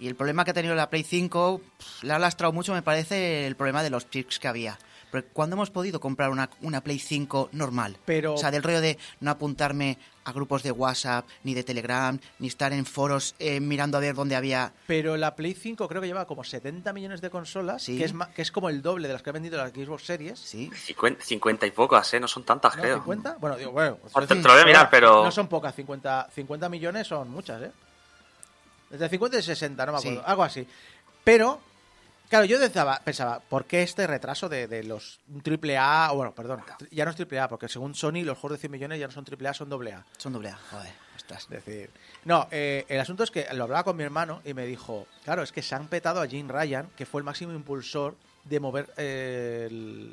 [0.00, 2.80] y el problema que ha tenido la Play 5 pf, le ha lastrado mucho, me
[2.80, 4.78] parece, el problema de los chips que había.
[5.10, 8.80] Porque cuando hemos podido comprar una, una Play 5 normal, Pero- o sea, del rollo
[8.80, 13.60] de no apuntarme a grupos de WhatsApp, ni de Telegram, ni estar en foros eh,
[13.60, 14.72] mirando a ver dónde había...
[14.88, 17.96] Pero la Play 5 creo que lleva como 70 millones de consolas, Sí.
[17.96, 20.38] que, es que es como el doble de las que ha vendido las Xbox Series.
[20.40, 22.18] Sí, 50, 50 y pocas, ¿eh?
[22.18, 22.82] No son tantas, ¿No?
[22.82, 23.04] creo.
[23.04, 23.36] ¿50?
[23.38, 23.98] Bueno, digo, bueno.
[24.18, 27.62] Te- te lo voy a mirar, pero- No son pocas, 50, 50 millones son muchas,
[27.62, 27.70] ¿eh?
[28.90, 30.18] Desde 50 y 60, no me acuerdo.
[30.20, 30.24] Sí.
[30.26, 30.66] Algo así.
[31.22, 31.60] Pero,
[32.28, 36.10] claro, yo pensaba, pensaba ¿por qué este retraso de, de los triple A?
[36.12, 39.00] Bueno, perdón, ya no es triple A, porque según Sony los juegos de 100 millones
[39.00, 40.04] ya no son triple A, son doble A.
[40.16, 41.44] son doble A, joder, ostras.
[41.44, 41.90] Es decir,
[42.24, 45.42] no, eh, el asunto es que lo hablaba con mi hermano y me dijo, claro,
[45.42, 48.16] es que se han petado a Jim Ryan, que fue el máximo impulsor
[48.48, 49.68] de mover eh,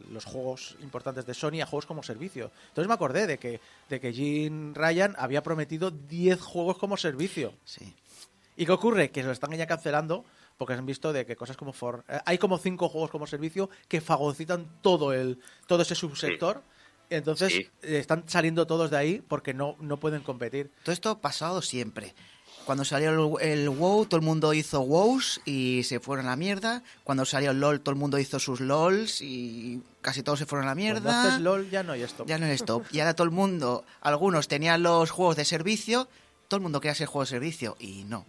[0.10, 2.52] los juegos importantes de Sony a juegos como servicio.
[2.70, 7.54] Entonces me acordé de que, de que Jim Ryan había prometido 10 juegos como servicio.
[7.64, 7.94] Sí.
[8.56, 9.12] ¿Y qué ocurre?
[9.12, 10.26] Que se lo están ya cancelando
[10.66, 12.04] porque han visto de que cosas como For...
[12.08, 16.64] eh, hay como cinco juegos como servicio que fagocitan todo el todo ese subsector.
[17.10, 17.68] Entonces Sí.
[17.84, 20.72] eh, están saliendo todos de ahí porque no, no pueden competir.
[20.84, 22.16] Todo esto ha pasado siempre.
[22.66, 26.36] Cuando salió el, el WoW, todo el mundo hizo WoWs y se fueron a la
[26.38, 26.82] mierda.
[27.04, 30.68] Cuando salió el LOL, todo el mundo hizo sus LOLs y casi todos se fueron
[30.68, 31.24] a la Cuando mierda.
[31.28, 32.24] haces LOL ya no hay esto.
[32.26, 32.84] Ya no es top.
[32.94, 36.08] Y ahora todo el mundo, algunos tenían los juegos de servicio,
[36.48, 38.06] todo el mundo quería ser juego de servicio y.
[38.06, 38.26] No,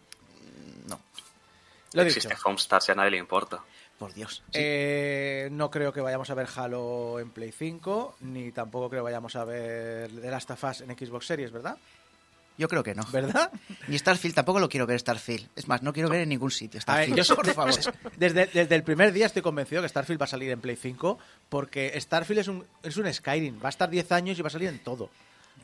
[1.94, 2.18] Lo he dicho.
[2.18, 3.60] Existe Homestars y a nadie le importa.
[3.98, 4.42] por Dios.
[4.46, 4.60] Sí.
[4.60, 9.04] Eh, no creo que vayamos a ver Halo en Play 5, ni tampoco creo que
[9.04, 11.76] vayamos a ver The Last of Us en Xbox Series, ¿verdad?
[12.56, 13.02] Yo creo que no.
[13.10, 13.50] ¿Verdad?
[13.88, 15.48] Ni Starfield, tampoco lo quiero ver Starfield.
[15.56, 17.16] Es más, no quiero ver en ningún sitio A ver, Starfield.
[17.16, 17.74] yo so- por favor.
[18.16, 21.18] desde, desde el primer día estoy convencido que Starfield va a salir en Play 5,
[21.48, 24.50] porque Starfield es un, es un Skyrim, va a estar 10 años y va a
[24.50, 25.10] salir en todo.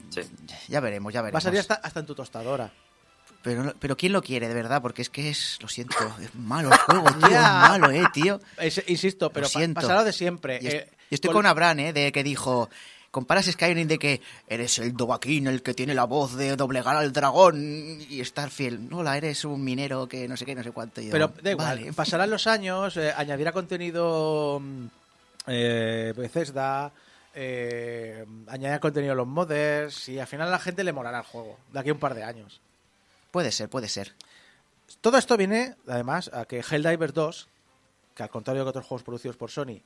[0.09, 0.23] Sí.
[0.69, 1.35] Ya veremos, ya veremos.
[1.35, 2.73] Va a salir hasta, hasta en tu tostadora.
[3.43, 4.83] Pero, pero ¿quién lo quiere, de verdad?
[4.83, 8.41] Porque es que es, lo siento, es malo el juego, tío, es malo, eh, tío.
[8.59, 10.59] Es- insisto, pero Lo pasará de siempre.
[10.61, 11.93] Y es- Eh, yo estoy con- Abraham, ¿eh?
[11.93, 12.69] De que dijo,
[13.11, 17.13] comparas Skyrim de que eres el Dovahkiin, el que tiene la voz de doblegar al
[17.13, 21.01] dragón, y Starfield, hola, eres un minero que no sé qué, no sé cuánto.
[21.01, 21.93] Yo, Pero da igual, vale.
[21.95, 24.87] pasarán los años, eh, añadirá contenido mm,
[25.49, 26.93] eh, Bethesda,
[27.35, 31.25] eh, añadirá contenido a los modders y al final a la gente le molará el
[31.25, 32.61] juego, de aquí a un par de años.
[33.31, 34.15] Puede ser, puede ser.
[35.01, 37.49] Todo esto viene, además, a que Helldivers 2,
[38.15, 39.83] que al contrario que otros juegos producidos por Sony,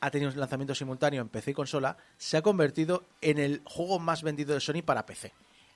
[0.00, 3.98] ha tenido un lanzamiento simultáneo en PC y consola, se ha convertido en el juego
[3.98, 5.32] más vendido de Sony para PC.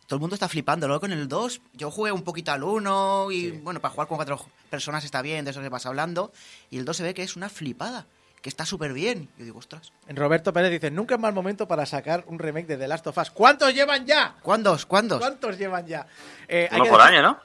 [0.06, 1.00] Todo el mundo está flipando, ¿no?
[1.00, 1.61] Con el 2.
[1.74, 5.44] Yo jugué un poquito al 1 y, bueno, para jugar con cuatro personas está bien,
[5.44, 6.32] de eso que vas hablando.
[6.70, 8.06] Y el 2 se ve que es una flipada,
[8.42, 9.31] que está súper bien.
[9.38, 9.92] Yo digo, ostras.
[10.09, 13.07] En Roberto Pérez dice, nunca es mal momento para sacar un remake de The Last
[13.07, 13.31] of Us.
[13.31, 14.35] ¿Cuántos llevan ya?
[14.42, 14.85] ¿Cuándos?
[14.85, 15.20] ¿Cuándos?
[15.20, 16.07] ¿Cuántos llevan ya?
[16.48, 17.40] Eh, hay Uno que por decir- año, ¿no?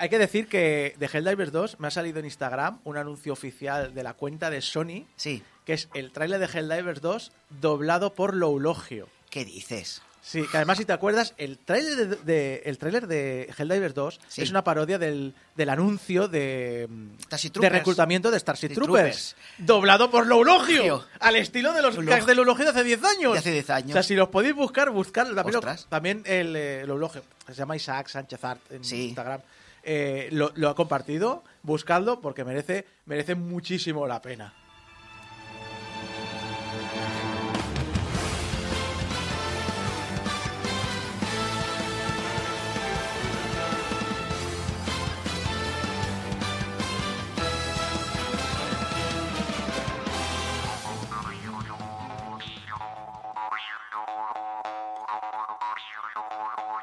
[0.00, 3.94] Hay que decir que de Helldivers 2 me ha salido en Instagram un anuncio oficial
[3.94, 5.42] de la cuenta de Sony, Sí.
[5.64, 9.08] que es el tráiler de Helldivers 2 doblado por Loulogio.
[9.28, 10.00] ¿Qué dices?
[10.20, 14.20] Sí, que además si te acuerdas, el tráiler de, de- el tráiler de Helldivers 2
[14.28, 14.42] Sí.
[14.42, 16.88] es una parodia del, del anuncio de,
[17.22, 17.72] Starship de Troopers.
[17.72, 22.64] reclutamiento de Starship De Troopers, doblado por Loulogio, al estilo de los gags de Loulogio
[22.64, 23.32] de hace 10 años.
[23.34, 23.90] De hace 10 años.
[23.90, 25.34] O sea, si los podéis buscar, buscarlo.
[25.42, 29.06] También, también el eh, Loulogio, se llama Isaac Sánchez Art en Sí.
[29.08, 29.40] Instagram,
[29.84, 34.52] eh, lo, lo ha compartido, buscadlo porque merece, merece muchísimo la pena.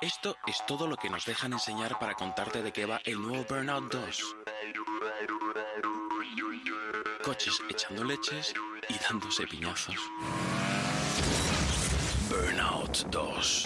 [0.06, 3.44] Esto es todo lo que nos dejan enseñar para contarte de qué va el nuevo
[3.50, 4.36] Burnout 2.
[7.24, 8.54] Coches echando leches
[8.88, 9.96] y dándose piñazos.
[12.30, 13.64] Burnout 2.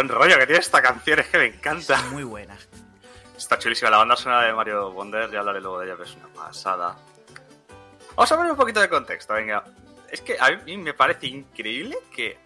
[0.00, 2.00] Buen rollo que tiene esta canción, es que me encanta.
[2.10, 2.56] Muy buena.
[3.36, 6.16] Está chulísima la banda sonora de Mario Wonder, ya hablaré luego de ella, pero es
[6.16, 6.96] una pasada.
[8.16, 9.62] Vamos a poner un poquito de contexto, venga.
[10.10, 12.38] Es que a mí me parece increíble que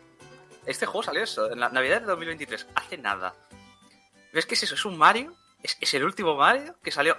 [0.66, 3.34] este juego salió eso, en la Navidad de 2023, hace nada.
[4.32, 4.74] ¿Ves que es eso?
[4.74, 7.16] Es un Mario, es, es el último Mario que salió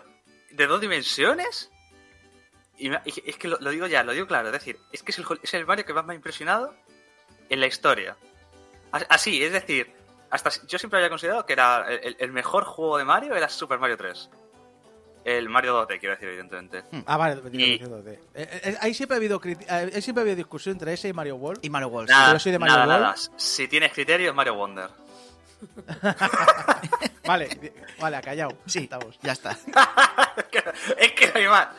[0.52, 1.72] de dos dimensiones.
[2.78, 5.02] Y, me- y es que lo, lo digo ya, lo digo claro, es decir, es
[5.02, 6.76] que es el, es Mario que más me ha impresionado
[7.50, 8.18] en la historia.
[8.92, 9.94] As- Así, es decir,
[10.30, 13.80] hasta yo siempre había considerado que era el, el mejor juego de Mario era Super
[13.80, 14.30] Mario 3.
[15.24, 16.84] El Mario 2D, quiero decir, evidentemente.
[17.08, 18.20] Ah, vale, tiene Y- de- eh,
[18.64, 21.66] eh, ahí siempre ha habido eh, siempre ha habido discusión entre ese y Mario World.
[21.66, 22.10] Y Mario World.
[22.12, 23.02] Nada, yo soy de Mario nada, World.
[23.02, 23.16] nada.
[23.38, 24.90] Si tienes criterio, es Mario Wonder.
[27.26, 28.56] Vale, vale, ha callado.
[28.68, 29.18] Sí, Estamos.
[29.22, 29.52] ya está.
[30.98, 31.70] es, que, no hay más.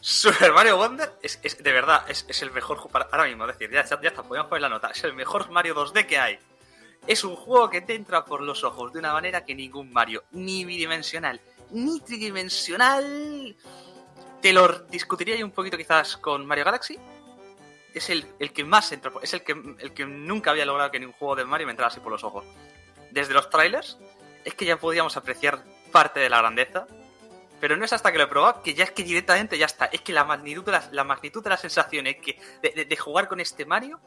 [0.00, 3.46] Super Mario Wonder es, es- de verdad, es, es el mejor juego para ahora mismo.
[3.46, 4.88] Es decir, ya, ya está, podemos poner la nota.
[4.90, 6.38] Es el mejor Mario 2D que hay.
[7.06, 10.24] Es un juego que te entra por los ojos de una manera que ningún Mario,
[10.30, 13.56] ni bidimensional, ni tridimensional.
[14.40, 16.98] Te lo discutiría yo un poquito quizás con Mario Galaxy.
[17.92, 21.00] Es el, el que más entra, es el que, el que nunca había logrado que
[21.00, 22.44] ningún juego de Mario me entrara así por los ojos.
[23.10, 23.98] Desde los trailers,
[24.44, 26.86] es que ya podíamos apreciar parte de la grandeza.
[27.60, 29.86] Pero no es hasta que lo he probado que ya es que directamente ya está.
[29.86, 33.40] Es que la magnitud de la, la magnitud de las sensaciones que de jugar con
[33.40, 34.00] este Mario.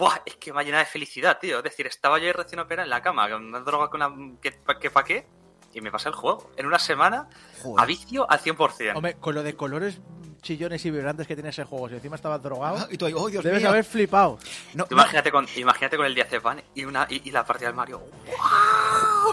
[0.00, 1.58] Buah, es que me ha llenado de felicidad, tío.
[1.58, 4.12] Es decir, estaba yo ahí recién operado en la cama, con una droga con la.
[4.42, 5.26] que pa' que pa' qué.
[5.72, 6.50] Y me pasé el juego.
[6.56, 7.28] En una semana,
[7.62, 7.82] Joder.
[7.84, 8.96] a vicio al 100%.
[8.96, 10.00] Hombre, con lo de colores
[10.42, 13.28] chillones y vibrantes que tiene ese juego, si encima estabas drogado, Y tú ahí, oh,
[13.28, 13.68] Dios debes mío.
[13.68, 14.38] haber flipado.
[14.74, 17.68] No, Tú no, imagínate, con, imagínate con el diazepam y, una, y, y la partida
[17.68, 18.02] del Mario.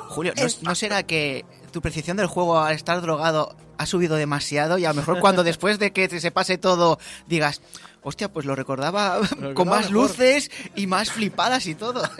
[0.09, 4.77] Julio, ¿no, no será que tu percepción del juego al estar drogado ha subido demasiado
[4.77, 7.61] y a lo mejor cuando después de que se pase todo digas,
[8.03, 9.19] hostia, pues lo recordaba
[9.53, 9.91] con más mejor".
[9.91, 12.01] luces y más flipadas y todo?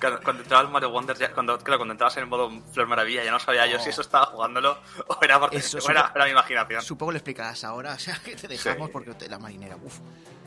[0.00, 2.86] Cuando, cuando entraba el Mario Wonder, ya- cuando, claro, cuando entrabas en el modo Flor
[2.86, 4.78] Maravilla, ya no sabía yo si eso estaba jugándolo
[5.08, 6.80] o era, porque, Eso, o era, mi imaginación.
[6.82, 8.92] Supongo lo explicarás ahora, o sea, que te dejamos Sí.
[8.92, 9.98] porque te- la marinera, uff.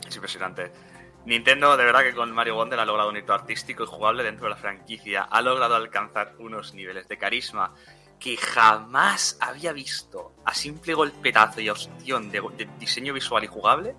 [0.06, 0.72] Es impresionante.
[1.28, 4.44] Nintendo, de verdad que con Mario Wonder ha logrado un hito artístico y jugable dentro
[4.44, 5.22] de la franquicia.
[5.22, 7.74] Ha logrado alcanzar unos niveles de carisma
[8.18, 13.94] que jamás había visto a simple golpetazo y ostión de, de diseño visual y jugable.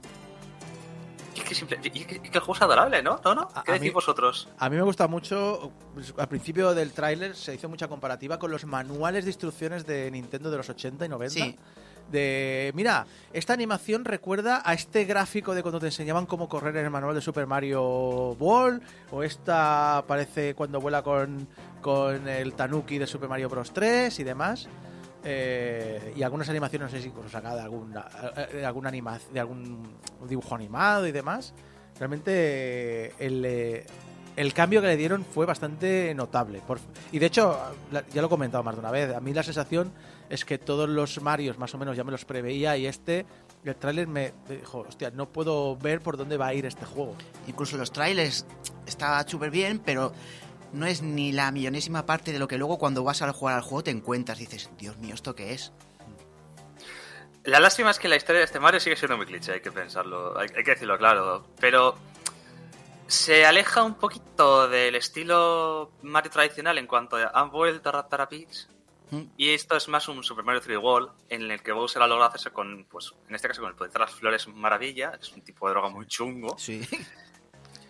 [1.36, 3.22] Y es que, simple- y es que- es que el juego es adorable, ¿no?
[3.24, 3.48] ¿No, no?
[3.54, 4.50] A- ¿Qué a decís mí- vosotros?
[4.58, 8.50] A mí me gusta mucho, pues, al principio del tráiler se hizo mucha comparativa con
[8.52, 11.34] los manuales de instrucciones de Nintendo de los 80 y 90.
[11.34, 11.56] Sí.
[12.12, 16.86] De, mira, esta animación recuerda a este gráfico de cuando te enseñaban cómo correr en
[16.86, 21.48] el manual de Super Mario World, o esta parece cuando vuela con,
[21.82, 23.72] con el Tanuki de Super Mario Bros.
[23.74, 24.68] 3 y demás.
[25.24, 28.06] Eh, y algunas animaciones, no sé si incluso sacada de alguna,
[28.54, 29.84] eh, algún anima- de algún
[30.28, 31.54] dibujo animado y demás.
[32.00, 33.86] Realmente eh, el, eh,
[34.38, 36.62] el cambio que le dieron fue bastante notable.
[37.12, 37.60] Y de hecho,
[38.14, 39.92] ya lo he comentado más de una vez, a mí la sensación
[40.30, 43.26] es que todos los Marios más o menos ya me los preveía y este,
[43.64, 47.16] el tráiler me dijo, hostia, no puedo ver por dónde va a ir este juego.
[47.48, 48.46] Incluso los trailers
[48.86, 50.14] está súper bien, pero
[50.72, 53.62] no es ni la millonésima parte de lo que luego cuando vas a jugar al
[53.62, 55.72] juego te encuentras y dices, Dios mío, ¿esto qué es?
[57.44, 59.72] La lástima es que la historia de este Mario sigue siendo muy cliché, hay que
[59.72, 61.48] pensarlo, hay, hay que decirlo claro.
[61.60, 61.96] Pero
[63.08, 68.22] se aleja un poquito del estilo Mario tradicional en cuanto a han vuelto a raptar
[68.22, 68.68] a Peach.
[69.12, 69.22] Mm.
[69.38, 72.30] Y esto es más un Super Mario 3D World en el que Bowser ha logrado
[72.30, 75.42] hacerse con, pues, en este caso con el poder de las flores maravilla, es un
[75.42, 76.88] tipo de droga muy chungo, Sí.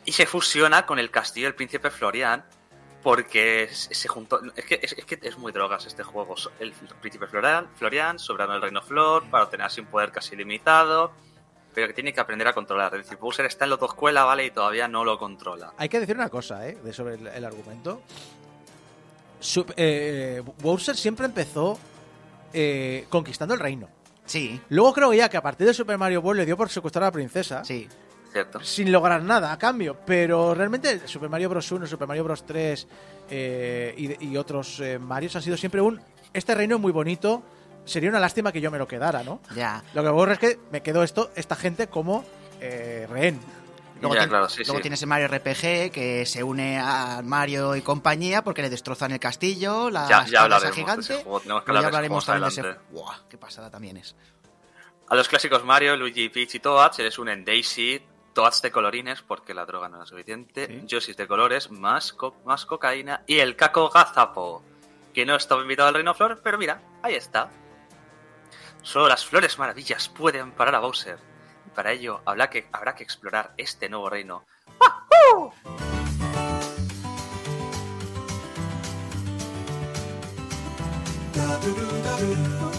[0.06, 2.44] y se fusiona con el castillo del príncipe Florian
[3.04, 4.42] porque se juntó.
[4.56, 6.36] Es que es, es que es muy drogas este juego.
[6.60, 11.14] El príncipe Florian, Florian soberano del reino Flor, para obtener así un poder casi ilimitado,
[11.74, 12.94] pero que tiene que aprender a controlar.
[12.96, 14.46] Es decir, Bowser está en la autoescuela, ¿vale?
[14.46, 15.74] Y todavía no lo controla.
[15.78, 16.78] Hay que decir una cosa, ¿eh?
[16.84, 18.02] De sobre el, el argumento.
[19.40, 21.78] Sup- eh, Bowser siempre empezó
[22.54, 23.88] eh, conquistando el reino.
[24.26, 27.04] Sí, Luego creo ya que a partir de Super Mario World le dio por secuestrar
[27.04, 27.64] a la princesa.
[27.64, 27.88] sí.
[28.32, 28.64] ¿Cierto?
[28.64, 29.98] Sin lograr nada a cambio.
[30.06, 31.72] Pero realmente Super Mario Bros.
[31.72, 32.46] 1, Super Mario Bros.
[32.46, 32.88] 3
[33.32, 36.00] eh, y, de- y otros eh, Marios han sido siempre un...
[36.32, 37.42] Este reino es muy bonito.
[37.86, 39.40] Sería una lástima que yo me lo quedara, ¿no?
[39.56, 39.84] Ya.
[39.96, 42.24] Lo que ocurre es que me quedo esto, esta gente como
[42.62, 43.40] eh, rehén.
[44.00, 44.82] Luego, Ya, tien- claro, sí, luego sí.
[44.84, 49.20] tienes el Mario RPG que se une a Mario y compañía porque le destrozan el
[49.20, 51.02] castillo, la Ya, de gigante.
[51.14, 52.62] ese juego, tenemos que Luego ya hablaremos juego también de ese.
[52.62, 52.86] adelante.
[52.92, 53.16] ¡Buah!
[53.30, 54.16] ¡Qué pasada también es!
[55.10, 58.02] A los clásicos Mario, Luigi, Peach y Toad se les unen Daisy,
[58.34, 61.14] Toads de colorines, porque la droga no era suficiente, Sí.
[61.14, 64.64] De colores, más, co- más cocaína, y el Caco Gazapo,
[65.14, 67.50] que no estaba invitado al Reino Flor, pero mira, ahí está.
[68.84, 71.18] Solo las flores maravillas pueden parar a Bowser.
[71.80, 72.68] Para ello habrá que,
[73.00, 74.44] explorar este nuevo reino.
[81.32, 82.79] Lo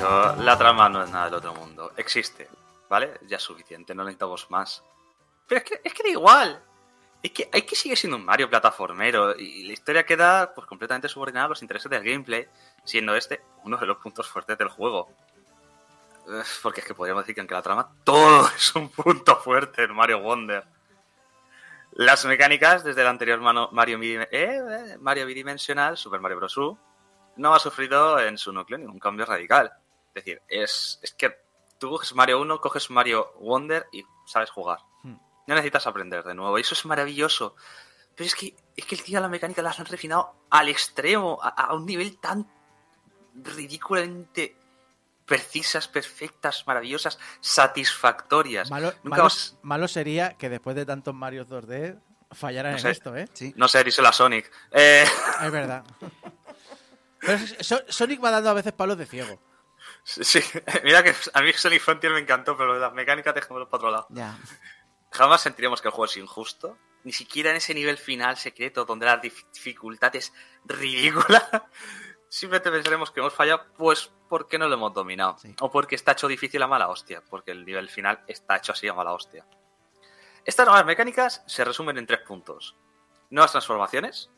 [0.00, 1.92] la trama no es nada del otro mundo.
[1.96, 2.48] Existe,
[2.88, 3.18] ¿vale?
[3.26, 4.82] Ya es suficiente, no necesitamos más.
[5.46, 6.62] Pero es que, es que da igual.
[7.22, 11.08] Es que, es que sigue siendo un Mario plataformero y la historia queda pues completamente
[11.08, 12.46] subordinada a los intereses del gameplay,
[12.84, 15.08] siendo este uno de los puntos fuertes del juego.
[16.62, 19.94] Porque es que podríamos decir que aunque la trama todo es un punto fuerte en
[19.94, 20.64] Mario Wonder.
[21.92, 26.56] Las mecánicas desde el anterior Mario, eh, eh, Mario bidimensional, Super Mario Bros.
[26.56, 26.78] U,
[27.36, 29.72] no ha sufrido en su núcleo ningún cambio radical.
[30.18, 31.36] Es decir, es, es que
[31.78, 34.78] tú coges Mario 1, coges Mario Wonder y sabes jugar.
[35.02, 35.16] Hmm.
[35.46, 36.58] No necesitas aprender de nuevo.
[36.58, 37.54] Y eso es maravilloso.
[38.14, 41.48] Pero es que, es que el tío la mecánica las han refinado al extremo, a,
[41.48, 42.46] a un nivel tan
[43.34, 44.56] ridículamente
[45.24, 48.70] precisas, perfectas, maravillosas, satisfactorias.
[48.70, 49.28] Malo, Nunca
[49.62, 52.00] malo- sería que después de tantos Mario 2D
[52.32, 53.26] fallaran No en esto, ¿eh?
[53.34, 53.52] Sí.
[53.56, 54.50] No sé, díselo a Sonic.
[54.72, 55.04] Eh,
[55.42, 55.84] Es verdad.
[57.20, 59.40] Pero es- So- Sonic va dando a veces palos de ciego.
[60.22, 60.40] Sí,
[60.84, 64.06] mira que a mí Sonic Frontier me encantó, pero las mecánicas dejémoslo para otro lado.
[64.10, 64.36] Ya.
[65.10, 66.76] Jamás sentiremos que el juego es injusto.
[67.04, 70.32] Ni siquiera en ese nivel final secreto donde la dif- dificultad es
[70.64, 71.70] ridícula.
[72.28, 75.38] Simplemente pensaremos que hemos fallado, pues porque no lo hemos dominado.
[75.38, 75.54] Sí.
[75.60, 77.22] O porque está hecho difícil a mala hostia.
[77.30, 79.46] Porque el nivel final está hecho así a mala hostia.
[80.44, 82.76] Estas nuevas mecánicas se resumen en tres puntos.
[83.30, 84.30] Nuevas transformaciones,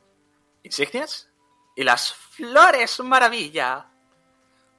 [0.62, 1.30] insignias
[1.74, 3.89] y las flores maravilla.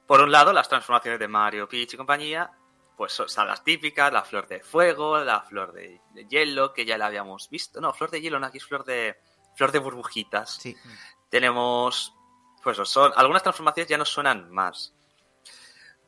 [0.06, 2.50] Por un lado, las transformaciones de Mario, Peach y compañía,
[2.96, 6.98] pues son las típicas, la flor de fuego, la flor de, de hielo, que ya
[6.98, 7.80] la habíamos visto.
[7.80, 9.16] No, flor de hielo, no, aquí es flor de,
[9.54, 10.58] flor de burbujitas.
[10.60, 10.76] Sí.
[11.28, 12.14] Tenemos,
[12.62, 14.94] pues son, algunas transformaciones ya nos suenan más.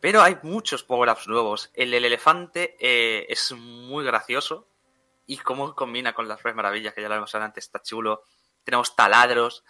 [0.01, 1.71] Pero hay muchos power-ups nuevos.
[1.73, 4.69] El del elefante eh, es muy gracioso.
[5.27, 8.25] Y cómo combina con las flores maravillas que ya lo vimos antes, está chulo.
[8.63, 9.65] Tenemos taladros,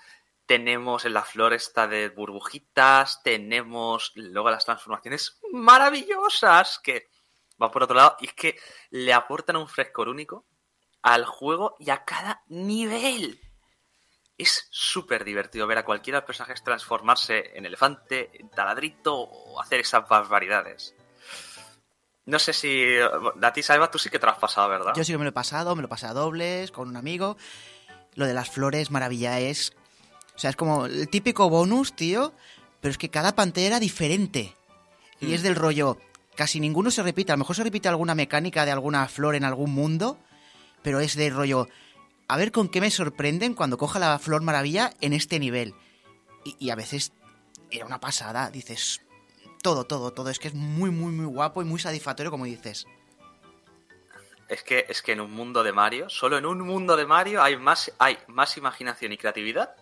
[0.46, 7.08] tenemos en la flor esta de burbujitas, tenemos luego las transformaciones maravillosas que
[7.56, 8.58] van por otro lado y es que
[8.90, 10.46] le aportan un frescor único
[11.02, 13.40] al juego y a cada nivel.
[14.36, 19.60] Es súper divertido ver a cualquiera de los personajes transformarse en elefante, en taladrito o
[19.60, 20.94] hacer esas barbaridades.
[22.26, 22.96] No sé si.
[22.98, 24.94] A ti, Salva, tú sí que te lo has pasado, ¿verdad?
[24.96, 27.36] Yo sí que me lo he pasado, me lo pasé a dobles, con un amigo.
[28.14, 29.76] Lo de las flores, maravilla, es...
[30.34, 32.32] O sea, es como el típico bonus, tío,
[32.80, 34.54] pero es que cada pantalla era diferente.
[35.20, 35.32] Y Mm.
[35.32, 35.98] es del rollo,
[36.34, 37.32] casi ninguno se repite.
[37.32, 40.18] A lo mejor se repite alguna mecánica de alguna flor en algún mundo,
[40.82, 41.68] pero es del rollo,
[42.28, 45.74] a ver con qué me sorprenden cuando coja la flor maravilla en este nivel.
[46.44, 47.12] Y, y a veces
[47.70, 49.00] era una pasada, dices,
[49.62, 50.28] todo, todo, todo.
[50.30, 52.86] Es que es muy, muy, muy guapo y muy satisfactorio, como dices.
[54.48, 57.42] es que, es que en un mundo de Mario, solo en un mundo de Mario
[57.42, 59.74] hay más, hay más imaginación y creatividad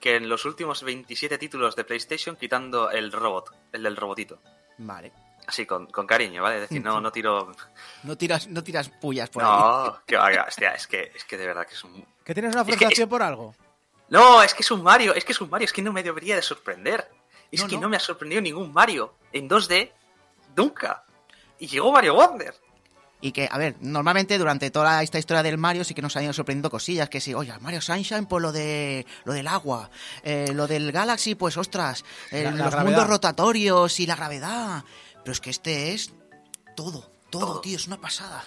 [0.00, 4.38] que en los últimos 27 títulos de PlayStation quitando el robot, el del robotito.
[4.78, 5.12] Vale.
[5.46, 6.56] Así, con, con cariño, ¿vale?
[6.56, 7.52] Es decir, no, no tiro...
[8.04, 9.48] No tiras, no tiras pullas por ahí.
[9.50, 12.04] No, que vaya, hostia, es que, es que de verdad que es un...
[12.24, 13.54] ¿Que tienes una Es que frustración es- por algo?
[14.08, 16.02] No, es que es un Mario, es que es un Mario, es que no me
[16.02, 17.08] debería de sorprender.
[17.52, 17.82] Es No, que no.
[17.82, 17.88] no.
[17.90, 19.92] me ha sorprendido ningún Mario en 2D
[20.56, 21.04] nunca.
[21.60, 22.54] Y llegó Mario Wonder.
[23.22, 26.24] Y que, a ver, normalmente durante toda esta historia del Mario sí que nos han
[26.24, 29.90] ido sorprendiendo cosillas, que sí, oye, Mario Sunshine, pues lo de lo del agua,
[30.22, 32.84] eh, lo del Galaxy, pues ostras, eh, La- la los gravedad.
[32.84, 34.84] mundos rotatorios y la gravedad.
[35.22, 36.12] Pero es que este es
[36.74, 37.60] todo, todo, Todo.
[37.60, 38.42] tío, es una pasada.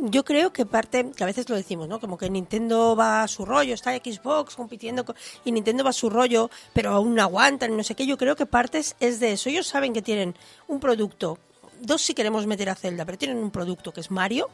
[0.00, 1.98] Yo creo que parte, que a veces lo decimos, ¿no?
[1.98, 5.92] Como que Nintendo va a su rollo, está Xbox compitiendo con- y Nintendo va a
[5.92, 8.06] su rollo, pero aún no aguantan, y no sé qué.
[8.06, 9.48] Yo creo que partes es de eso.
[9.48, 10.36] Ellos saben que tienen
[10.68, 11.38] un producto,
[11.80, 14.50] dos si queremos meter a Zelda, pero tienen un producto que es Mario,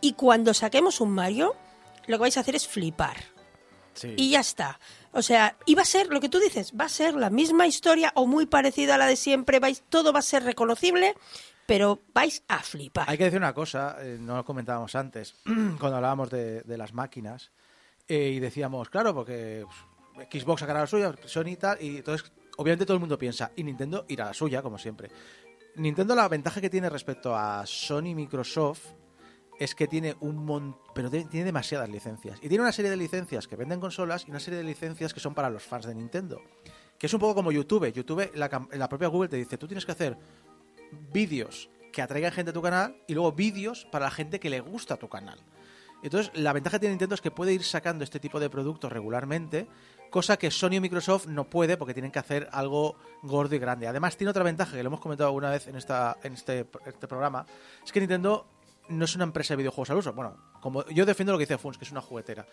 [0.00, 1.54] y cuando saquemos un Mario,
[2.06, 3.16] lo que vais a hacer es flipar.
[3.94, 4.14] Sí.
[4.16, 4.78] Y ya está.
[5.12, 7.66] O sea, y va a ser lo que tú dices, va a ser la misma
[7.66, 11.14] historia o muy parecida a la de siempre, vais, todo va a ser reconocible,
[11.66, 13.10] pero vais a flipar.
[13.10, 16.94] Hay que decir una cosa, eh, no lo comentábamos antes, cuando hablábamos de, de las
[16.94, 17.50] máquinas,
[18.06, 19.66] eh, y decíamos, claro, porque
[20.14, 23.52] pues, Xbox sacará la suya, Sony y tal, y entonces obviamente todo el mundo piensa,
[23.54, 25.10] y Nintendo irá a la suya, como siempre.
[25.76, 28.86] Nintendo la ventaja que tiene respecto a Sony y Microsoft
[29.58, 32.38] es que tiene un montón, pero tiene demasiadas licencias.
[32.42, 35.20] Y tiene una serie de licencias que venden consolas y una serie de licencias que
[35.20, 36.40] son para los fans de Nintendo.
[36.98, 37.92] Que es un poco como YouTube.
[37.92, 40.16] YouTube, la, la propia Google te dice, tú tienes que hacer
[41.12, 44.60] vídeos que atraigan gente a tu canal y luego vídeos para la gente que le
[44.60, 45.38] gusta tu canal.
[46.02, 48.92] Entonces, la ventaja que tiene Nintendo es que puede ir sacando este tipo de productos
[48.92, 49.66] regularmente,
[50.10, 53.86] cosa que Sony o Microsoft no puede porque tienen que hacer algo gordo y grande.
[53.86, 57.08] Además, tiene otra ventaja que lo hemos comentado alguna vez en, esta, en este, este
[57.08, 57.46] programa,
[57.84, 58.46] es que Nintendo
[58.88, 60.12] no es una empresa de videojuegos al uso.
[60.12, 62.46] Bueno, como yo defiendo lo que dice Funs, que es una juguetera.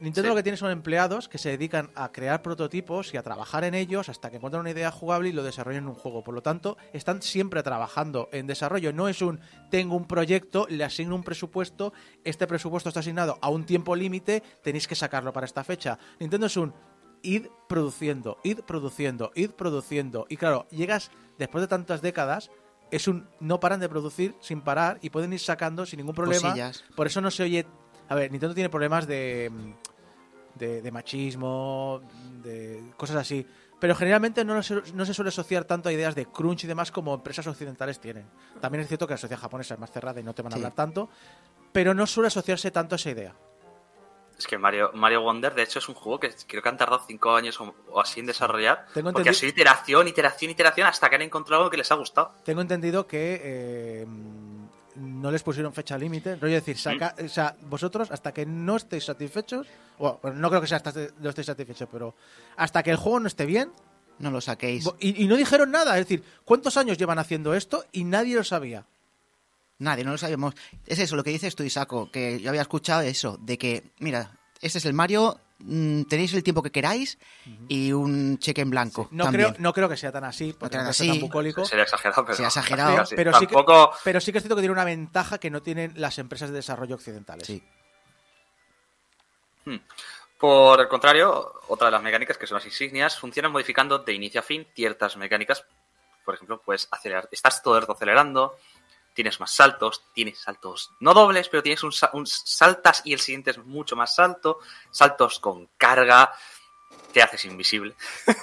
[0.00, 0.30] Nintendo Sí.
[0.30, 3.74] lo que tiene son empleados que se dedican a crear prototipos y a trabajar en
[3.74, 6.22] ellos hasta que encuentran una idea jugable y lo desarrollan en un juego.
[6.24, 8.92] Por lo tanto, están siempre trabajando en desarrollo.
[8.92, 9.40] No es un
[9.70, 11.92] tengo un proyecto, le asigno un presupuesto,
[12.24, 15.98] este presupuesto está asignado a un tiempo límite, tenéis que sacarlo para esta fecha.
[16.20, 16.74] Nintendo es un
[17.22, 20.26] id produciendo, id produciendo, id produciendo.
[20.28, 22.50] Y claro, llegas después de tantas décadas,
[22.90, 26.48] es un no paran de producir sin parar y pueden ir sacando sin ningún problema.
[26.50, 26.84] Cosillas.
[26.96, 27.66] Por eso no se oye.
[28.08, 29.52] A ver, Nintendo tiene problemas de,
[30.58, 32.00] de, de machismo,
[32.42, 33.46] de cosas así.
[33.80, 36.90] Pero generalmente no se, no se suele asociar tanto a ideas de crunch y demás
[36.90, 38.26] como empresas occidentales tienen.
[38.60, 40.56] También es cierto que la sociedad japonesa es más cerrada y no te van a
[40.56, 40.60] Sí.
[40.60, 41.08] hablar tanto,
[41.72, 43.34] pero no suele asociarse tanto a esa idea.
[44.36, 47.02] Es que Mario, Mario Wonder, de hecho, es un juego que creo que han tardado
[47.06, 48.86] cinco años o, o así en desarrollar.
[48.94, 51.96] Tengo porque ha sido iteración, iteración, iteración, hasta que han encontrado algo que les ha
[51.96, 52.34] gustado.
[52.44, 54.06] Tengo entendido que eh,
[54.98, 56.36] no les pusieron fecha límite.
[56.36, 59.66] Rollo decir, saca, o sea, vosotros hasta que no estéis satisfechos,
[59.98, 62.14] bueno, no creo que sea hasta que no estéis satisfechos, pero
[62.56, 63.72] hasta que el juego no esté bien,
[64.18, 64.84] No lo saquéis.
[64.98, 67.84] Y, y no dijeron nada, es decir, ¿cuántos años llevan haciendo esto?
[67.92, 68.84] Y nadie lo sabía.
[69.78, 70.54] Nadie, no lo sabemos.
[70.86, 74.36] Es eso, lo que dices tú, Isaco, que yo había escuchado eso, de que, mira,
[74.60, 77.18] este es el Mario, mm, tenéis el tiempo que queráis
[77.68, 79.08] y un cheque en blanco.
[79.10, 79.50] No también.
[79.50, 81.18] creo, no creo que sea tan así, porque tan no, sea así.
[81.18, 81.64] tan bucólico.
[81.64, 82.36] Sería exagerado, pero.
[82.36, 83.56] Sería exagerado, sí, pero, sí que,
[84.04, 86.56] pero sí que es cierto que tiene una ventaja que no tienen las empresas de
[86.56, 87.46] desarrollo occidentales.
[87.46, 87.62] Sí.
[89.64, 89.78] Hmm.
[90.38, 94.40] Por el contrario, otra de las mecánicas, que son las insignias, funcionan modificando de inicio
[94.40, 95.64] a fin ciertas mecánicas.
[96.24, 98.56] Por ejemplo, puedes acelerar, estás todo el rato acelerando,
[99.18, 103.50] tienes más saltos, tienes saltos no dobles, pero tienes un, un saltas y el siguiente
[103.50, 104.60] es mucho más salto,
[104.92, 106.32] saltos con carga,
[107.12, 107.96] te haces invisible.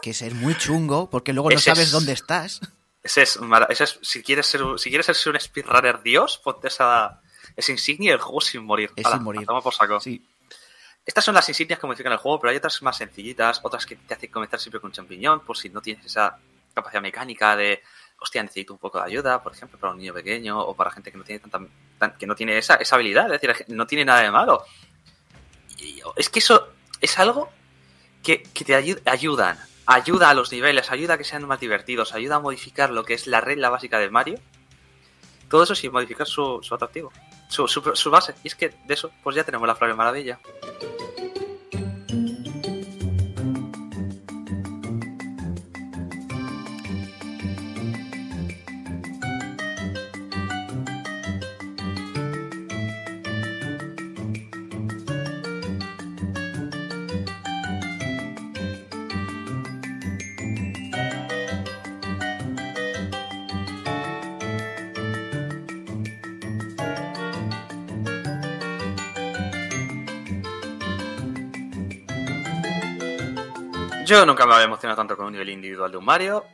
[0.00, 2.60] Que es muy chungo, porque luego no Ese sabes es- dónde estás.
[3.02, 3.38] Ese es,
[3.70, 7.22] ese es si quieres ser un- si quieres ser un speedrunner dios, ponte esa,
[7.56, 8.90] esa insignia y el juego sin morir.
[8.96, 9.42] Es sin morir.
[9.42, 9.98] a tomar por saco.
[10.00, 10.22] Sí.
[11.06, 13.96] Estas son las insignias que modifican el juego, pero hay otras más sencillitas, otras que
[13.96, 16.38] te hacen comenzar siempre con un champiñón, por si no tienes esa
[16.74, 17.82] capacidad mecánica de,
[18.20, 21.10] hostia, necesito un poco de ayuda, por ejemplo, para un niño pequeño o para gente
[21.12, 21.60] que no tiene tanta,
[21.98, 24.64] tan- que no tiene esa, esa habilidad, es decir, no tiene nada de malo.
[26.16, 26.68] Es que eso
[27.00, 27.50] es algo
[28.22, 32.14] que, que te ayu- ayudan, ayuda a los niveles, ayuda a que sean más divertidos,
[32.14, 34.38] ayuda a modificar lo que es la regla básica de Mario.
[35.50, 37.12] Todo eso sin modificar su, su atractivo,
[37.48, 38.34] su, su, su base.
[38.42, 40.40] Y es que de eso, pues ya tenemos la Flor de Maravilla.
[74.14, 76.44] Yo nunca me había emocionado tanto con un nivel individual de un Mario,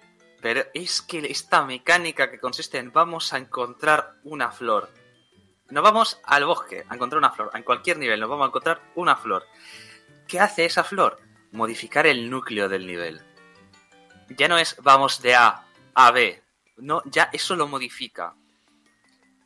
[0.40, 4.90] pero es que esta mecánica que consiste en vamos a encontrar una flor.
[5.68, 7.50] Nos vamos al bosque a encontrar una flor.
[7.52, 9.44] En cualquier nivel nos vamos a encontrar una flor.
[10.26, 11.20] ¿Qué hace esa flor?
[11.52, 13.20] Modificar el núcleo del nivel.
[14.30, 16.42] Ya no es vamos de A a B.
[16.78, 18.32] No, ya eso lo modifica.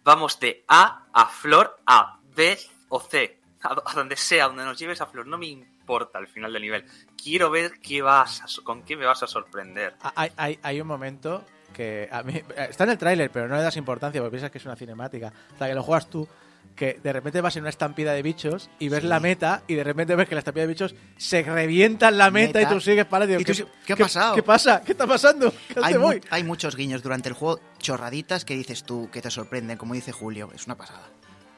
[0.04, 2.56] Vamos de A a flor a B
[2.90, 3.40] o C.
[3.60, 5.26] A, donde sea, donde nos lleve esa flor.
[5.26, 5.73] No me importa
[6.18, 6.84] al final del nivel.
[7.22, 9.94] Quiero ver qué vas a- con qué me vas a sorprender.
[10.02, 13.56] Ah, Hay, hay, hay un momento que a mí está en el tráiler, pero no
[13.56, 15.32] le das importancia porque piensas que es una cinemática.
[15.52, 16.28] Hasta que lo juegas tú,
[16.76, 19.06] que de repente vas en una estampida de bichos y ves Sí.
[19.06, 22.30] la meta y de repente ves que la estampida de bichos se revienta en la
[22.30, 22.70] meta, Meta.
[22.70, 24.34] y tú sigues para tú sí- ¿qué ha pasado?
[24.34, 24.82] ¿Qué pasa?
[24.82, 25.52] ¿Qué está pasando?
[25.68, 29.30] ¿Qué Hay, mu- hay muchos guiños durante el juego, chorraditas que dices tú, que te
[29.30, 30.50] sorprenden, como dice Julio.
[30.54, 31.02] Es una pasada.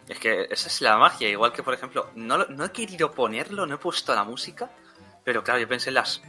[0.08, 1.28] Es que esa es la magia.
[1.28, 4.70] Igual que, por ejemplo, no, no he querido ponerlo, no he puesto la música,
[5.24, 6.22] pero claro, yo pensé en las.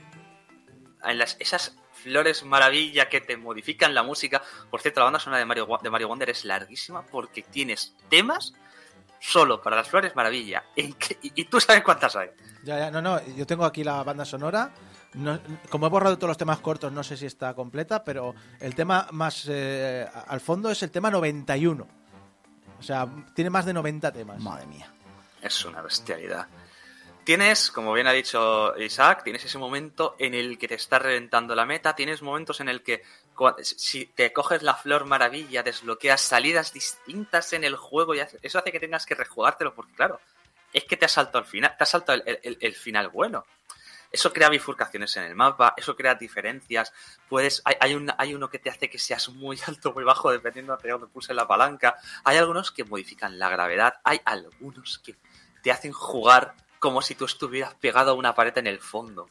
[1.04, 4.42] En las esas flores maravilla que te modifican la música.
[4.70, 8.54] Por cierto, la banda sonora de Mario, de Mario Wonder es larguísima porque tienes temas
[9.20, 10.64] solo para las flores maravilla.
[10.76, 12.30] Y tú sabes cuántas hay.
[12.64, 14.72] Ya, ya, no, no, yo tengo aquí la banda sonora.
[15.14, 18.76] No- como he borrado todos los temas cortos, no sé si está completa, pero el
[18.76, 21.88] tema más eh, al fondo es el tema 91.
[22.80, 24.40] O sea, tiene más de 90 temas.
[24.40, 24.92] Madre mía.
[25.42, 26.48] Es una bestialidad.
[27.24, 31.56] Tienes, como bien ha dicho Isaac, tienes ese momento en el que te está reventando
[31.56, 33.04] la meta, tienes momentos en el que
[33.62, 38.72] si te coges la flor maravilla, desbloqueas salidas distintas en el juego y eso hace
[38.72, 40.22] que tengas que rejugártelo porque claro,
[40.72, 43.46] es que te has saltado al final, te has saltado el, el- el final bueno.
[44.12, 46.94] Eso crea bifurcaciones en el mapa, eso crea diferencias.
[47.30, 50.04] Puedes, hay, hay, un- hay uno que te hace que seas muy alto o muy
[50.04, 51.96] bajo dependiendo de dónde puse la palanca.
[52.24, 55.16] Hay algunos que modifican la gravedad, hay algunos que
[55.62, 59.30] te hacen jugar como si tú estuvieras pegado a una pared en el fondo.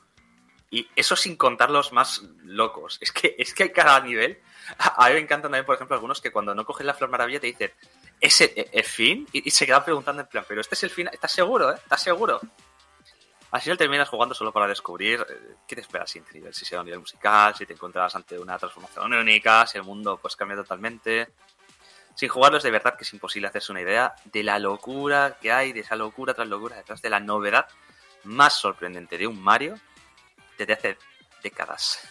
[0.68, 2.98] Y eso sin contar los más locos.
[3.00, 4.40] Es que, es que hay cada nivel.
[4.78, 7.38] A mí me encantan también, por ejemplo, algunos que cuando no coges la flor maravilla
[7.38, 7.70] te dicen,
[8.20, 9.28] ¿es el, el fin?
[9.32, 11.76] Y, y se quedan preguntando en plan, pero este es el fin, ¿estás seguro, eh?
[11.76, 12.40] ¿Estás seguro?
[13.52, 16.80] Al final terminas jugando solo para descubrir eh, qué te espera siguiente nivel, si será
[16.80, 20.56] un nivel musical, si te encuentras ante una transformación única, si el mundo pues cambia
[20.56, 21.28] totalmente.
[22.14, 25.52] Sin jugarlo es de verdad que es imposible hacerse una idea de la locura que
[25.52, 27.68] hay, de esa locura tras locura detrás de la novedad
[28.24, 29.78] más sorprendente de un Mario
[30.58, 30.98] desde hace
[31.42, 32.00] décadas.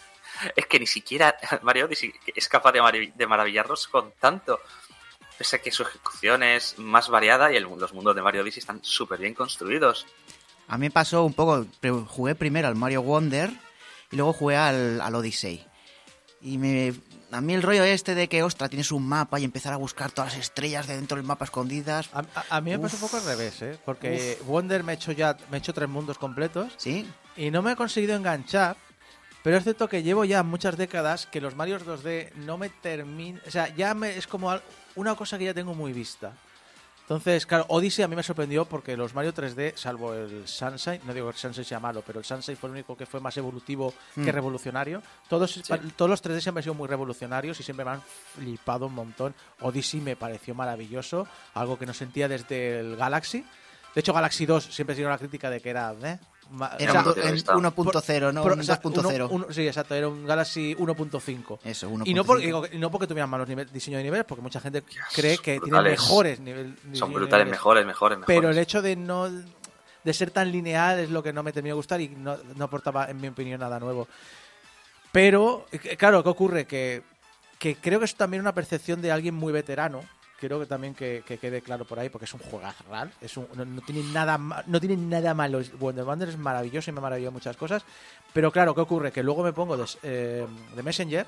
[0.54, 4.60] Es que ni siquiera Mario Odyssey es capaz de, marav- de maravillarnos con tanto.
[5.38, 8.84] Pese a que su ejecución es más variada y los mundos de Mario Odyssey están
[8.84, 10.06] súper bien construidos.
[10.68, 11.66] A mí me pasó un poco,
[12.08, 13.50] jugué primero al Mario Wonder
[14.10, 15.64] y luego jugué al, al Odyssey.
[16.40, 16.92] Y me,
[17.32, 20.10] a mí el rollo este de que, ostra, tienes un mapa y empezar a buscar
[20.10, 22.08] todas las estrellas de dentro del mapa escondidas.
[22.12, 23.78] A, a- a mí me pasa un poco al revés, ¿eh?
[23.84, 27.08] Porque Wonder me he hecho ya me he hecho tres mundos completos ¿Sí?
[27.36, 28.76] y no me he conseguido enganchar.
[29.42, 33.40] Pero es cierto que llevo ya muchas décadas que los Marios 2D no me terminan.
[33.46, 34.52] O sea, ya me, es como
[34.96, 36.32] una cosa que ya tengo muy vista.
[37.06, 41.14] Entonces, claro, Odyssey a mí me sorprendió porque los Mario 3D, salvo el Sunshine, no
[41.14, 43.36] digo que el Sunshine sea malo, pero el Sunshine fue el único que fue más
[43.36, 44.34] evolutivo que Mm.
[44.34, 45.02] revolucionario.
[45.28, 45.62] Todos,
[45.94, 48.02] todos los 3D siempre han sido muy revolucionarios y siempre me han
[48.34, 49.36] flipado un montón.
[49.60, 53.44] Odyssey me pareció maravilloso, algo que no sentía desde el Galaxy.
[53.94, 55.94] De hecho, Galaxy 2 siempre tenido la crítica de que era...
[56.02, 56.18] ¿eh?
[56.78, 57.54] Era o sea, un do- por- en está.
[57.56, 59.26] 1.0, no Pro- un o sea, 2.0.
[59.26, 61.58] uno- uno- sí, exacto, era un Galaxy 1.5.
[61.64, 62.02] Eso, 1.5.
[62.10, 64.82] Y no, porque, digo, no porque tuvieran malos nive- diseño de niveles, porque mucha gente
[65.14, 66.00] cree que tienen brutales.
[66.00, 66.72] mejores niveles.
[66.92, 67.50] Son brutales, niveles.
[67.50, 68.36] mejores, mejores, mejores.
[68.38, 71.74] Pero el hecho de no de ser tan lineal es lo que no me terminó
[71.74, 74.06] de gustar y no, no aportaba, en mi opinión, nada nuevo.
[75.12, 76.66] Pero, eh, claro, ¿qué ocurre?
[76.66, 77.02] Que,
[77.58, 80.02] que creo que es también una percepción de alguien muy veterano.
[80.38, 82.84] Creo que también que, que quede claro por ahí, porque es un juegazo,
[83.22, 85.60] es un, no, no tiene nada no tiene nada malo.
[85.78, 87.84] Wonder Wonder es maravilloso y me ha maravillado muchas cosas.
[88.34, 89.12] Pero claro, ¿qué ocurre?
[89.12, 91.26] Que luego me pongo de, eh, de Messenger,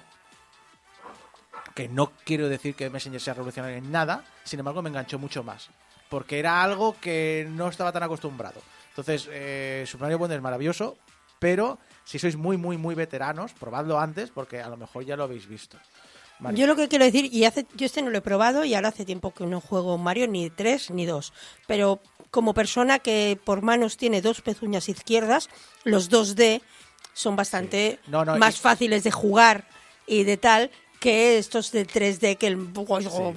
[1.75, 5.43] que no quiero decir que Messenger sea revolucionario en nada, sin embargo me enganchó mucho
[5.43, 5.71] más.
[6.11, 8.61] Porque era algo que no estaba tan acostumbrado.
[8.91, 10.99] Entonces, eh, Super Wonder es maravilloso,
[11.39, 15.25] pero si sois muy, muy, muy veteranos, probadlo antes, porque a lo mejor ya lo
[15.25, 15.79] habéis visto.
[16.55, 18.89] Yo lo que quiero decir, y hace, yo este no lo he probado y ahora
[18.89, 21.33] hace tiempo que no juego Mario ni 3 ni 2,
[21.67, 25.49] pero como persona que por manos tiene dos pezuñas izquierdas,
[25.85, 26.61] los 2D
[27.15, 29.67] son bastante No, no, más y- fáciles de jugar
[30.07, 30.71] y de tal
[31.01, 32.57] que estos de 3D que el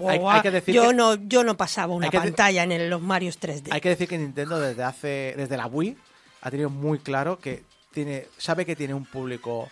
[0.07, 3.01] Hay- hay que decir yo que- no yo no pasaba una pantalla en el- los
[3.01, 3.69] Marios 3D.
[3.71, 5.95] Hay que decir que Nintendo desde hace desde la Wii
[6.41, 9.69] ha tenido muy claro que tiene sabe que tiene un público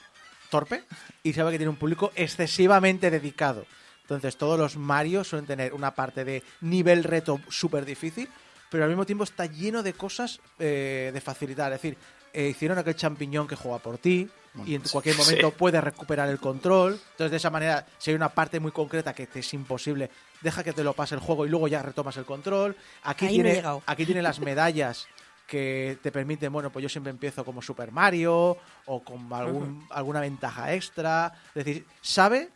[0.49, 0.83] torpe
[1.23, 3.65] y sabe que tiene un público excesivamente dedicado.
[4.01, 8.27] Entonces todos los Mario suelen tener una parte de nivel reto súper difícil,
[8.69, 11.71] pero al mismo tiempo está lleno de cosas eh, de facilitar.
[11.73, 11.97] Es decir,
[12.33, 14.27] eh, hicieron aquel champiñón que juega por ti
[14.65, 15.55] y en cualquier momento Sí.
[15.57, 16.93] puedes recuperar el control.
[17.11, 20.09] Entonces, de esa manera, si hay una parte muy concreta que te es imposible,
[20.41, 22.75] deja que te lo pase el juego y luego ya retomas el control.
[23.03, 25.07] Aquí, Ahí tiene, aquí tiene las medallas
[25.49, 30.21] que te permiten, bueno, pues yo siempre empiezo como Super Mario o con algún, alguna
[30.21, 31.33] ventaja extra.
[31.55, 32.49] Es decir, sabe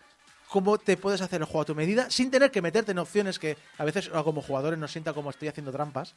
[0.49, 3.39] cómo te puedes hacer el juego a tu medida sin tener que meterte en opciones
[3.39, 6.13] que a veces como jugadores nos sienta como estoy haciendo trampas.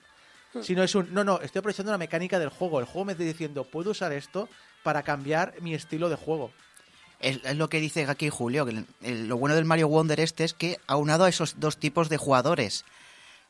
[0.63, 2.79] Sino es un, no, no, estoy aprovechando la mecánica del juego.
[2.81, 4.49] El juego me está diciendo, puedo usar esto
[4.83, 6.51] para cambiar mi estilo de juego.
[7.21, 8.65] Es, es lo que dice aquí Julio.
[8.65, 11.79] Que el- el- lo bueno del Mario Wonder este es que aunado a esos dos
[11.79, 12.85] tipos de jugadores.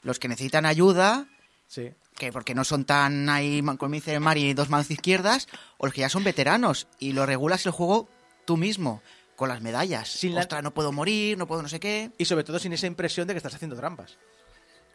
[0.03, 1.27] Los que necesitan ayuda,
[1.69, 1.91] Sí.
[2.17, 5.47] Que porque no son tan ahí, man- como dice Mario, dos manos izquierdas,
[5.79, 8.09] o los que ya son veteranos y lo regulas el juego
[8.45, 9.03] tú mismo,
[9.37, 10.09] con las medallas.
[10.09, 12.11] Sin la- Ostras, no puedo morir, no puedo no sé qué.
[12.19, 14.17] Y sobre todo sin esa impresión de que estás haciendo trampas.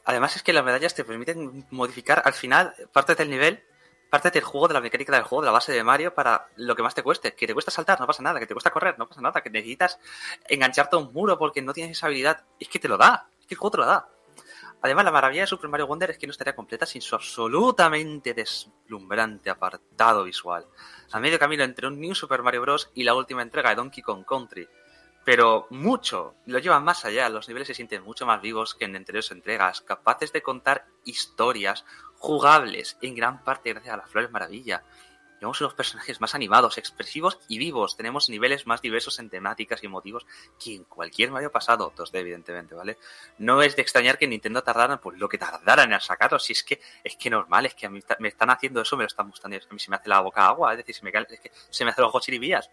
[0.04, 3.64] Además es que las medallas te permiten modificar al final parte del nivel,
[4.10, 6.76] parte del juego, de la mecánica del juego, de la base de Mario para lo
[6.76, 7.36] que más te cueste.
[7.36, 8.40] Que te cuesta saltar, no pasa nada.
[8.40, 9.42] Que te cuesta correr, no pasa nada.
[9.42, 10.00] Que necesitas
[10.50, 12.44] engancharte a un muro porque no tienes esa habilidad.
[12.60, 13.28] Es que te lo da.
[13.40, 14.10] Es que el juego te lo da.
[14.82, 18.34] Además, la maravilla de Super Mario Wonder es que no estaría completa sin su absolutamente
[18.34, 20.66] deslumbrante apartado visual.
[21.12, 22.90] A medio camino entre un New Super Mario Bros.
[22.96, 24.68] y la última entrega de Donkey Kong Country.
[25.24, 28.96] Pero mucho, lo llevan más allá, los niveles se sienten mucho más vivos que en
[28.96, 31.86] anteriores entregas, capaces de contar historias
[32.18, 34.84] jugables, en gran parte gracias a las Flores Maravilla.
[35.42, 37.98] Tenemos unos personajes más animados, expresivos y vivos.
[37.98, 40.24] Tenemos niveles más diversos en temáticas y motivos
[40.64, 43.00] que en cualquier Mario pasado, 2D evidentemente, ¿vale?
[43.40, 46.38] No es de extrañar que Nintendo tardara pues lo que tardaran en sacarlo.
[46.38, 49.02] Si es que es que normal, es que a mí me están haciendo eso, me
[49.02, 49.58] lo están mostrando.
[49.58, 51.40] y A mí se me hace la boca agua, es decir, se me, cae- es
[51.40, 52.70] que se me hacen los ojos chiribías.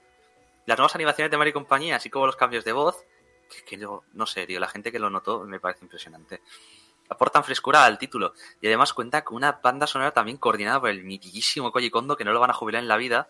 [0.66, 3.02] Las nuevas animaciones de Mario y compañía, así como los cambios de voz,
[3.50, 6.42] que, que no, no sé, tío, la gente que lo notó me parece impresionante.
[7.08, 11.04] Aportan frescura al título y además cuenta con una banda sonora también coordinada por el
[11.04, 13.28] mitiquísimo Koji Kondo que no lo van a jubilar en la vida,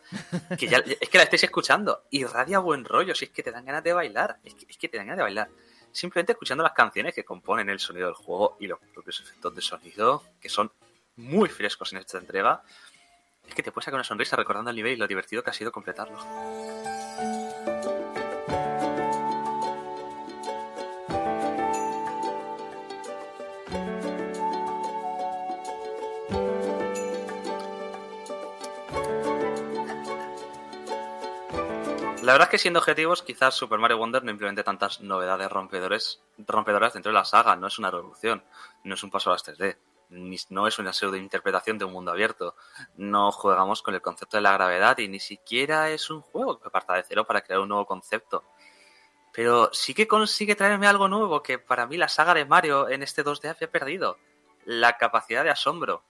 [0.58, 3.52] que ya es que la estáis escuchando y radia buen rollo, si es que te
[3.52, 5.48] dan ganas de bailar, es que, es que te dan ganas de bailar.
[5.92, 9.62] Simplemente escuchando las canciones que componen el sonido del juego y los propios efectos de
[9.62, 10.70] sonido, que son
[11.16, 12.62] muy frescos en esta entrega,
[13.48, 15.54] es que te puedes sacar una sonrisa recordando el nivel y lo divertido que ha
[15.54, 16.18] sido completarlo.
[32.28, 36.20] La verdad es que siendo objetivos, quizás Super Mario Wonder no implemente tantas novedades rompedoras
[36.36, 37.56] dentro de la saga.
[37.56, 38.44] No es una revolución,
[38.84, 39.78] no es un paso a las 3D,
[40.10, 42.54] ni- no es una pseudo interpretación de un mundo abierto.
[42.98, 46.68] No jugamos con el concepto de la gravedad y ni siquiera es un juego que
[46.68, 48.44] parta de cero para crear un nuevo concepto.
[49.32, 53.02] Pero sí que consigue traerme algo nuevo que para mí la saga de Mario en
[53.02, 54.18] este 2D había perdido.
[54.66, 56.04] La capacidad de asombro.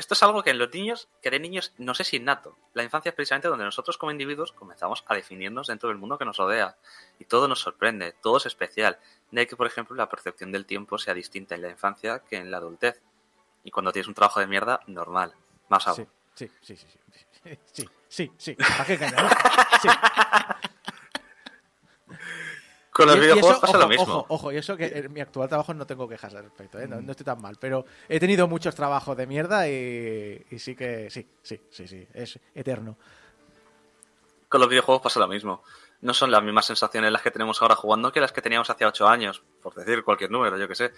[0.00, 2.56] Esto es algo que en los niños, que de niños, no sé si innato.
[2.72, 6.24] La infancia es precisamente donde nosotros como individuos comenzamos a definirnos dentro del mundo que
[6.24, 6.78] nos rodea.
[7.18, 8.98] Y todo nos sorprende, todo es especial.
[9.30, 12.50] De que, por ejemplo, la percepción del tiempo sea distinta en la infancia que en
[12.50, 13.02] la adultez.
[13.62, 15.34] Y cuando tienes un trabajo de mierda, normal.
[15.68, 16.08] Más aún.
[16.32, 16.88] Sí, sí, sí, sí,
[17.44, 19.28] sí, sí, sí, sí, ¿para qué engañar?
[19.82, 19.88] Sí.
[23.00, 24.14] Con los Y- y videojuegos eso, pasa ojo, lo mismo.
[24.18, 26.86] Ojo, ojo, y eso que en mi actual trabajo no tengo quejas al respecto, ¿eh?
[26.86, 30.74] no, no estoy tan mal, pero he tenido muchos trabajos de mierda y, y sí
[30.76, 32.96] que sí, sí, sí, sí, es eterno.
[34.48, 35.62] Con los videojuegos pasa lo mismo.
[36.00, 38.84] No son las mismas sensaciones las que tenemos ahora jugando que las que teníamos hace
[38.86, 40.92] ocho años, por decir cualquier número, yo que sé.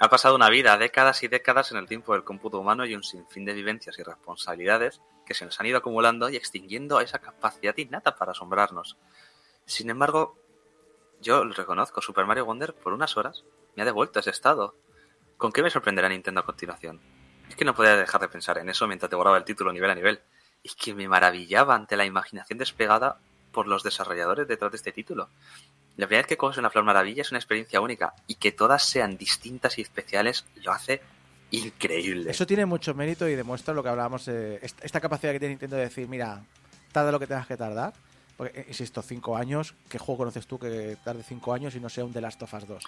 [0.00, 3.02] Ha pasado una vida, décadas y décadas en el tiempo del cómputo humano y un
[3.04, 7.76] sinfín de vivencias y responsabilidades que se nos han ido acumulando y extinguiendo esa capacidad
[7.78, 8.96] innata para asombrarnos.
[9.66, 10.36] Sin embargo,
[11.24, 13.44] yo lo reconozco, Super Mario Wonder por unas horas
[13.74, 14.76] me ha devuelto ese estado.
[15.36, 17.00] ¿Con qué me sorprenderá Nintendo a continuación?
[17.48, 19.94] Es que no podía dejar de pensar en eso mientras devoraba el título nivel a
[19.94, 20.20] nivel.
[20.62, 23.18] Es que me maravillaba ante la imaginación desplegada
[23.52, 25.28] por los desarrolladores detrás de este título.
[25.96, 28.84] La primera vez que coges una flor maravilla es una experiencia única y que todas
[28.84, 31.00] sean distintas y especiales lo hace
[31.50, 32.30] increíble.
[32.30, 35.76] Eso tiene mucho mérito y demuestra lo que hablábamos, esta esta capacidad que tiene Nintendo
[35.76, 36.44] de decir, mira,
[36.92, 37.92] tarda lo que tengas que tardar.
[38.36, 41.88] Porque, eh, insisto, cinco años, ¿qué juego conoces tú que tarde cinco años y no
[41.88, 42.84] sea un The Last of Us 2?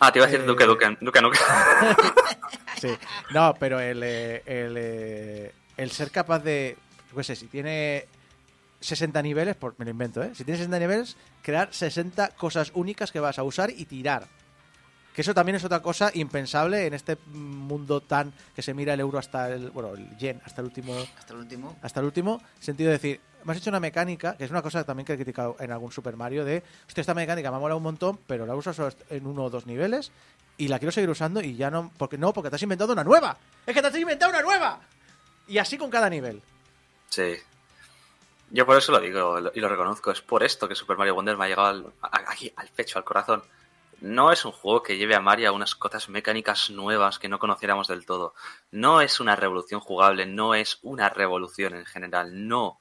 [0.00, 1.40] Ah, te iba a decir Eh, Duke Duke, Duke Nukem.
[2.80, 2.88] Sí,
[3.32, 6.76] no, pero el, eh, el, eh, el ser capaz de,
[7.10, 8.06] yo qué sé, si tiene
[8.80, 10.32] 60 niveles, por, me lo invento, ¿eh?
[10.34, 14.26] Si tiene 60 niveles, crear 60 cosas únicas que vas a usar y tirar.
[15.14, 19.00] Que eso también es otra cosa impensable en este mundo tan que se mira el
[19.00, 21.76] euro hasta el, bueno, el yen hasta el último Hasta el último.
[21.80, 24.84] hasta el último sentido de decir, me has hecho una mecánica, que es una cosa
[24.84, 27.78] también que he criticado en algún Super Mario, de, hostia, esta mecánica me ha molado
[27.78, 30.10] un montón, pero la solo en uno o dos niveles
[30.58, 33.04] y la quiero seguir usando y ya no, porque no, porque te has inventado una
[33.04, 33.36] nueva.
[33.64, 34.80] Es que te has inventado una nueva.
[35.46, 36.42] Y así con cada nivel.
[37.08, 37.36] Sí.
[38.50, 40.10] Yo por eso lo digo y lo reconozco.
[40.10, 43.42] Es por esto que Super Mario Wonder me ha llegado aquí, al pecho, al corazón.
[44.00, 47.88] No es un juego que lleve a Mario unas cosas mecánicas nuevas que no conociéramos
[47.88, 48.34] del todo.
[48.70, 52.46] No es una revolución jugable, no es una revolución en general.
[52.48, 52.80] No.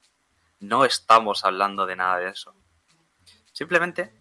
[0.67, 2.55] No estamos hablando de nada de eso.
[3.51, 4.13] Simplemente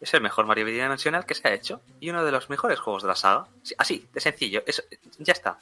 [0.00, 3.02] es el mejor Mario bidimensional que se ha hecho y uno de los mejores juegos
[3.02, 3.46] de la saga.
[3.62, 4.62] Sí, Así, de sencillo.
[4.66, 4.84] Es-
[5.18, 5.58] ya está.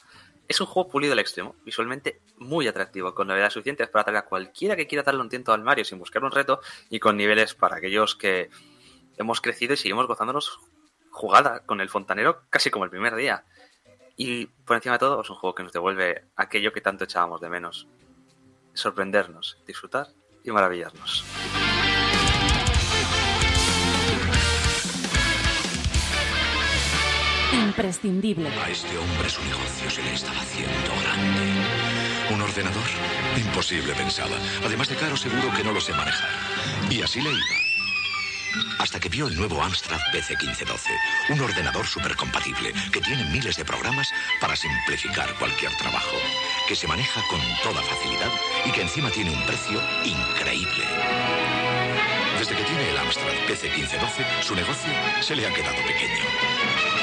[0.47, 4.25] Es un juego pulido al extremo, visualmente muy atractivo, con novedades suficientes para atraer a
[4.25, 7.53] cualquiera que quiera darle un tiento al Mario sin buscar un reto y con niveles
[7.53, 8.49] para aquellos que
[9.17, 10.59] hemos crecido y seguimos gozándonos
[11.11, 13.43] jugada con el fontanero casi como el primer día.
[14.17, 17.39] Y por encima de todo es un juego que nos devuelve aquello que tanto echábamos
[17.41, 17.87] de menos.
[18.73, 20.07] Sorprendernos, disfrutar
[20.43, 21.23] y maravillarnos.
[27.53, 28.49] Imprescindible.
[28.49, 32.33] A este hombre su negocio se le estaba haciendo grande.
[32.33, 32.83] ¿Un ordenador?
[33.37, 34.37] Imposible, pensaba.
[34.65, 36.29] Además de caro, seguro que no lo sé manejar.
[36.89, 37.70] Y así le iba.
[38.79, 40.89] Hasta que vio el nuevo Amstrad PC 1512,
[41.29, 46.17] un ordenador supercompatible que tiene miles de programas para simplificar cualquier trabajo,
[46.67, 48.31] que se maneja con toda facilidad
[48.65, 50.85] y que encima tiene un precio increíble.
[52.39, 54.91] Desde que tiene el Amstrad PC 1512, su negocio
[55.21, 57.00] se le ha quedado pequeño.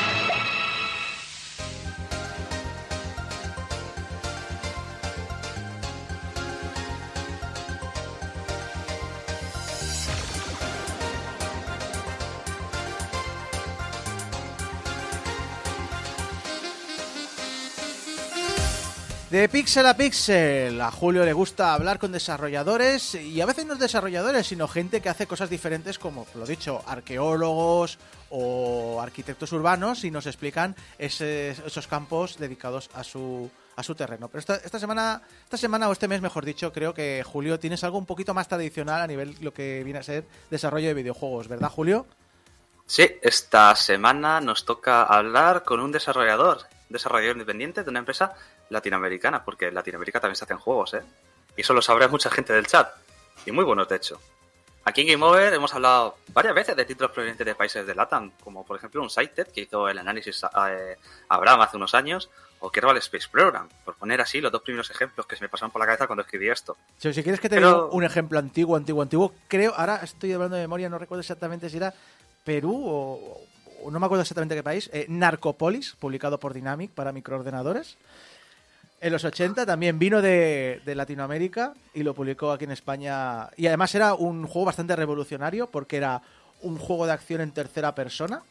[19.30, 23.74] De pixel a pixel, a Julio le gusta hablar con desarrolladores y a veces no
[23.74, 27.98] es desarrolladores, sino gente que hace cosas diferentes como, lo dicho, arqueólogos
[28.30, 34.28] o arquitectos urbanos y nos explican esos campos dedicados a su, a su terreno.
[34.28, 37.84] Pero esta, esta semana, esta semana o este mes, mejor dicho, creo que Julio tienes
[37.84, 41.48] algo un poquito más tradicional a nivel lo que viene a ser desarrollo de videojuegos,
[41.48, 42.06] ¿verdad, Julio?
[42.86, 48.34] Sí, esta semana nos toca hablar con un desarrollador, desarrollador independiente de una empresa
[48.70, 51.02] latinoamericana, porque en Latinoamérica también se hacen juegos, ¿eh?
[51.56, 52.88] Y eso lo sabrá mucha gente del chat.
[53.46, 54.20] Y muy buenos, de hecho.
[54.84, 58.30] Aquí en Game Over hemos hablado varias veces de títulos provenientes de países de LATAM,
[58.42, 60.96] como por ejemplo un Sighted, que hizo el análisis eh,
[61.28, 65.26] Abraham hace unos años, o Kerbal Space Program, por poner así los dos primeros ejemplos
[65.26, 66.76] que se me pasaron por la cabeza cuando escribí esto.
[66.96, 70.32] Si, si quieres que te Pero- diga un ejemplo antiguo, antiguo, antiguo, creo, ahora estoy
[70.32, 71.92] hablando de memoria, no recuerdo exactamente si era
[72.44, 73.40] Perú o,
[73.84, 77.98] o no me acuerdo exactamente qué país, eh, Narcopolis, publicado por Dynamic para microordenadores.
[79.00, 83.48] En los 80 también vino de, de Latinoamérica y lo publicó aquí en España.
[83.56, 86.20] Y además era un juego bastante revolucionario porque era
[86.62, 88.42] un juego de acción en tercera persona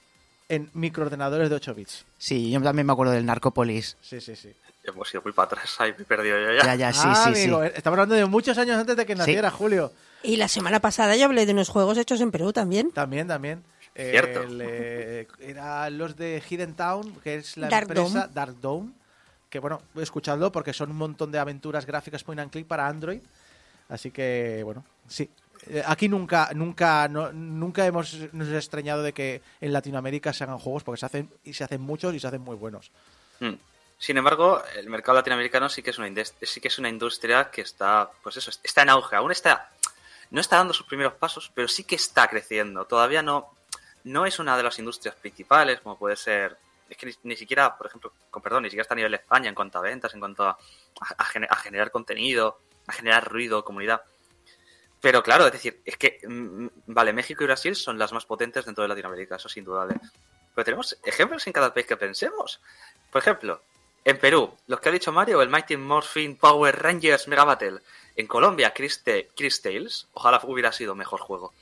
[0.49, 2.05] en microordenadores de 8 bits.
[2.17, 3.97] Sí, yo también me acuerdo del Narcópolis.
[4.01, 4.53] Sí, sí, sí.
[4.83, 6.63] Hemos ido muy para atrás, ahí me he perdido yo ya.
[6.63, 9.15] Ya, ya, sí, ah, sí, amigo, eh, estamos hablando de muchos años antes de que
[9.15, 9.91] naciera Julio.
[10.23, 12.91] Y la semana pasada yo hablé de unos juegos hechos en Perú también.
[12.91, 13.63] También, también.
[13.93, 14.43] Cierto.
[14.43, 18.33] el, eh, era los de Hidden Town, que es la Dark empresa Dome.
[18.33, 18.91] Dark Dome.
[19.49, 23.21] Que bueno, escuchadlo porque son un montón de aventuras gráficas point and click para Android.
[23.89, 25.29] Así que, bueno, sí.
[25.67, 30.83] Eh, Aquí nunca, nunca, nunca hemos nos extrañado de que en Latinoamérica se hagan juegos
[30.83, 32.91] porque se hacen y se hacen muchos y se hacen muy buenos.
[33.39, 33.53] Mm.
[33.99, 36.07] Sin embargo, el mercado latinoamericano sí que es una
[36.43, 39.15] sí que es una industria que está, pues eso, está en auge.
[39.15, 39.71] Aún está,
[40.29, 42.85] no está dando sus primeros pasos, pero sí que está creciendo.
[42.85, 43.55] Todavía no,
[44.03, 46.57] no es una de las industrias principales, como puede ser,
[46.89, 49.49] es que ni, siquiera, por ejemplo, con perdón, ni siquiera está a nivel de España
[49.49, 54.01] en cuanto a ventas, en cuanto a, a a generar contenido, a generar ruido, comunidad.
[55.01, 58.65] Pero claro, es decir, es que, mm, vale, México y Brasil son las más potentes
[58.65, 59.95] dentro de Latinoamérica, eso es indudable.
[60.55, 62.59] Pero tenemos ejemplos en cada país que pensemos.
[63.11, 63.61] Por ejemplo,
[64.03, 67.81] en Perú, los que ha dicho Mario, el Mighty Morphin Power Rangers Mega Battle.
[68.15, 69.03] En Colombia, Chris
[69.61, 70.07] Tales.
[70.13, 71.53] Ojalá hubiera sido mejor juego.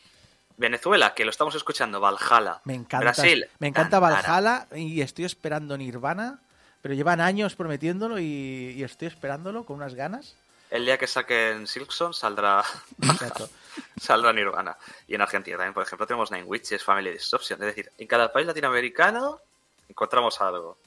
[0.58, 2.62] Venezuela, que lo estamos escuchando, Valhalla.
[2.64, 4.22] Me encanta, Brasil, me encanta Tantara.
[4.22, 6.39] Valhalla y estoy esperando Nirvana,
[6.82, 10.36] pero llevan años prometiéndolo y, y estoy esperándolo con unas ganas.
[10.70, 12.64] El día que saquen Silkson saldrá,
[14.01, 14.78] saldrá Nirvana.
[15.08, 17.62] Y en Argentina también, por ejemplo, tenemos Nine Witches, Family Disruption.
[17.62, 19.39] Es decir, en cada país latinoamericano
[19.88, 20.78] encontramos algo.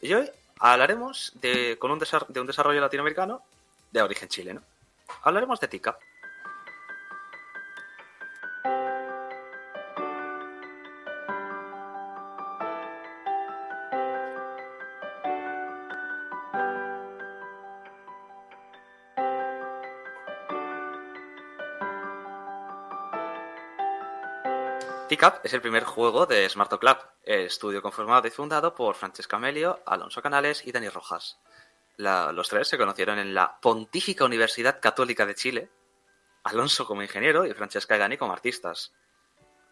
[0.00, 0.30] Y hoy
[0.60, 3.42] hablaremos de, con un de un desarrollo latinoamericano
[3.90, 4.62] de origen chileno.
[5.22, 5.98] Hablaremos de Tica.
[25.18, 29.36] Ticap es el primer juego de Smarto Club, el estudio conformado y fundado por Francesca
[29.36, 31.40] Melio, Alonso Canales y Dani Rojas.
[31.96, 35.70] los tres se conocieron en la Pontífica Universidad Católica de Chile,
[36.44, 38.94] Alonso como ingeniero y Francesca y Dani como artistas.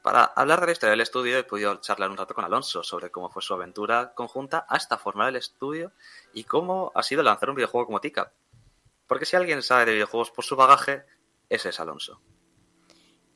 [0.03, 3.13] Para hablar de la historia del estudio he podido charlar un rato con Alonso sobre
[3.13, 5.93] cómo fue su aventura conjunta hasta formar el estudio
[6.35, 8.33] y cómo ha sido lanzar un videojuego como Tika.
[9.07, 11.07] Porque si alguien sabe de videojuegos por su bagaje,
[11.49, 12.21] ese es Alonso.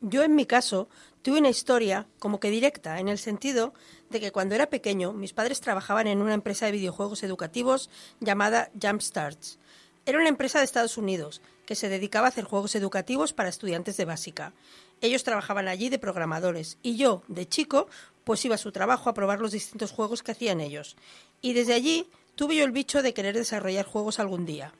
[0.02, 0.88] Yo en mi caso
[1.20, 3.74] tuve una historia como que directa, en el sentido
[4.08, 8.70] de que cuando era pequeño mis padres trabajaban en una empresa de videojuegos educativos llamada
[8.80, 9.58] Jumpstarts.
[10.06, 13.98] Era una empresa de Estados Unidos que se dedicaba a hacer juegos educativos para estudiantes
[13.98, 14.54] de básica.
[15.02, 17.86] Ellos trabajaban allí de programadores y yo, de chico,
[18.24, 20.96] pues iba a su trabajo a probar los distintos juegos que hacían ellos.
[21.42, 24.72] Y desde allí tuve yo el bicho de querer desarrollar juegos algún día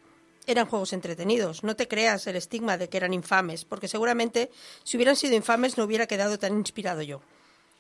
[0.47, 1.63] eran juegos entretenidos.
[1.65, 4.51] No te creas el estigma de que eran infames, porque seguramente
[4.85, 7.21] si hubieran sido infames no hubiera quedado tan inspirado yo.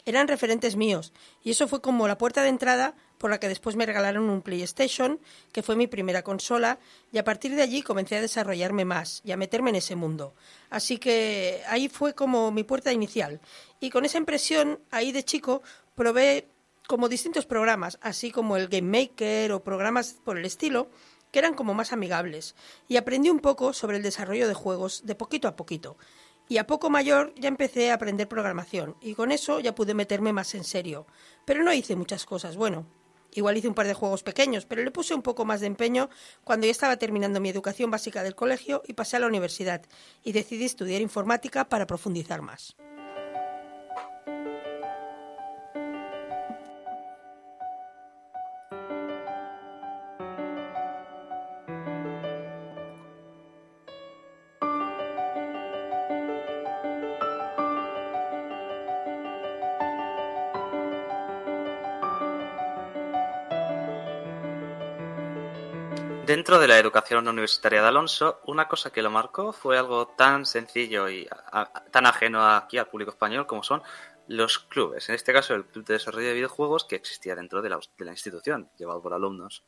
[0.06, 3.76] Eran referentes míos, y eso fue como la puerta de entrada por la que después
[3.76, 5.20] me regalaron un PlayStation,
[5.52, 6.78] que fue mi primera consola,
[7.12, 10.34] y a partir de allí comencé a desarrollarme más y a meterme en ese mundo.
[10.70, 13.40] Así que ahí fue como mi puerta inicial.
[13.78, 15.62] Y con esa impresión, ahí de chico,
[15.94, 16.48] probé
[16.86, 20.88] como distintos programas, así como el Game Maker o programas por el estilo,
[21.30, 22.54] que eran como más amigables,
[22.88, 25.96] y aprendí un poco sobre el desarrollo de juegos de poquito a poquito.
[26.48, 30.32] Y a poco mayor ya empecé a aprender programación, y con eso ya pude meterme
[30.32, 31.06] más en serio.
[31.44, 32.86] Pero no hice muchas cosas, bueno,
[33.32, 36.10] igual hice un par de juegos pequeños, pero le puse un poco más de empeño
[36.42, 39.82] cuando ya estaba terminando mi educación básica del colegio y pasé a la universidad,
[40.24, 42.76] y decidí estudiar informática para profundizar más.
[66.40, 70.46] Dentro de la educación universitaria de Alonso, una cosa que lo marcó fue algo tan
[70.46, 71.28] sencillo y
[71.90, 73.82] tan ajeno aquí al público español como son
[74.26, 75.06] los clubes.
[75.10, 78.04] En este caso, el Club de Desarrollo de Videojuegos que existía dentro de la, de
[78.06, 79.64] la institución, llevado por alumnos.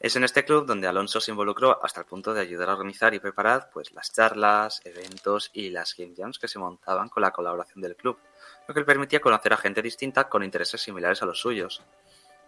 [0.00, 3.14] Es en este club donde Alonso se involucró hasta el punto de ayudar a organizar
[3.14, 7.30] y preparar pues, las charlas, eventos y las game jams que se montaban con la
[7.30, 8.18] colaboración del club,
[8.66, 11.84] lo que le permitía conocer a gente distinta con intereses similares a los suyos.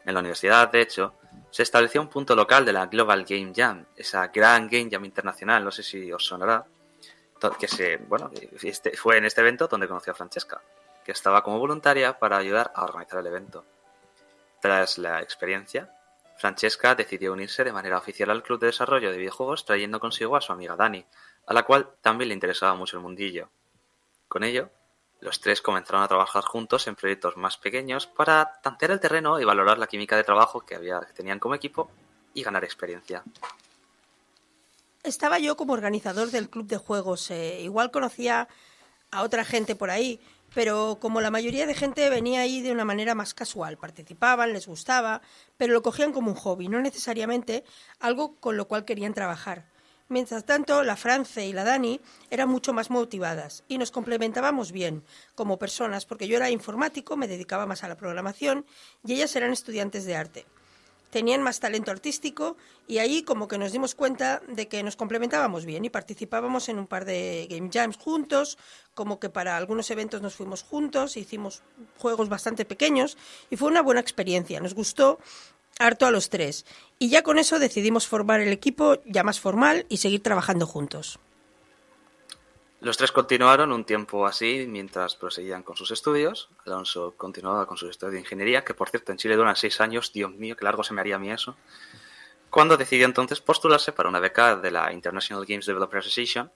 [0.05, 1.15] En la universidad, de hecho,
[1.51, 5.65] se estableció un punto local de la Global Game Jam, esa gran Game Jam internacional,
[5.65, 6.65] no sé si os sonará,
[7.59, 8.31] que se, bueno,
[8.63, 10.61] este, fue en este evento donde conoció a Francesca,
[11.05, 13.65] que estaba como voluntaria para ayudar a organizar el evento.
[14.61, 15.91] Tras la experiencia,
[16.37, 20.41] Francesca decidió unirse de manera oficial al Club de Desarrollo de Videojuegos trayendo consigo a
[20.41, 21.05] su amiga Dani,
[21.47, 23.49] a la cual también le interesaba mucho el mundillo.
[24.29, 24.71] Con ello,
[25.21, 29.45] los tres comenzaron a trabajar juntos en proyectos más pequeños para tantear el terreno y
[29.45, 30.79] valorar la química de trabajo que,
[31.15, 31.91] tenían como equipo
[32.35, 33.23] y ganar experiencia.
[35.03, 37.31] Estaba yo como organizador del club de juegos.
[37.31, 38.49] eh, igual conocía
[39.11, 40.21] a otra gente por ahí,
[40.55, 44.67] pero como la mayoría de gente venía ahí de una manera más casual, participaban, les
[44.67, 45.23] gustaba,
[45.57, 47.65] pero lo cogían como un hobby, no necesariamente
[47.99, 49.70] algo con lo cual querían trabajar.
[50.11, 52.01] Mientras tanto, la France y la Dani
[52.31, 55.05] eran mucho más motivadas y nos complementábamos bien
[55.37, 58.67] como personas, porque yo era informático, me dedicaba más a la programación
[59.07, 60.47] y ellas eran estudiantes de arte.
[61.11, 62.57] Tenían más talento artístico
[62.89, 66.81] y ahí como que nos dimos cuenta de que nos complementábamos bien y participábamos en
[66.81, 68.59] un par de game jams juntos,
[68.95, 71.63] como que para algunos eventos nos fuimos juntos, hicimos
[71.99, 73.17] juegos bastante pequeños
[73.49, 75.21] y fue una buena experiencia, nos gustó
[75.81, 76.65] harto a los tres
[76.99, 81.19] y ya con eso decidimos formar el equipo ya más formal y seguir trabajando juntos.
[82.81, 86.49] Los tres continuaron un tiempo así mientras proseguían con sus estudios.
[86.65, 90.13] Alonso continuaba con sus estudios de ingeniería, que por cierto en Chile duran seis años.
[90.15, 91.57] Dios mío, qué largo se me haría a mí eso.
[92.49, 96.51] Cuando decidió entonces postularse para una beca de la International Games Developers Association,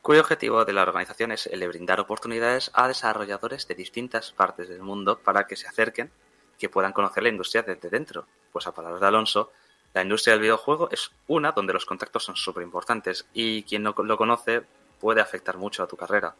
[0.00, 4.68] cuyo objetivo de la organización es el de brindar oportunidades a desarrolladores de distintas partes
[4.68, 6.10] del mundo para que se acerquen
[6.58, 8.26] que puedan conocer la industria desde dentro.
[8.52, 9.52] Pues a palabras de Alonso,
[9.92, 13.94] la industria del videojuego es una donde los contactos son súper importantes y quien no
[13.96, 14.62] lo conoce
[15.00, 16.34] puede afectar mucho a tu carrera.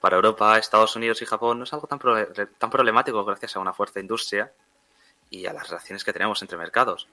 [0.00, 2.26] Para Europa, Estados Unidos y Japón no es algo tan, pro-
[2.58, 4.52] tan problemático gracias a una fuerte industria
[5.30, 7.08] y a las relaciones que tenemos entre mercados.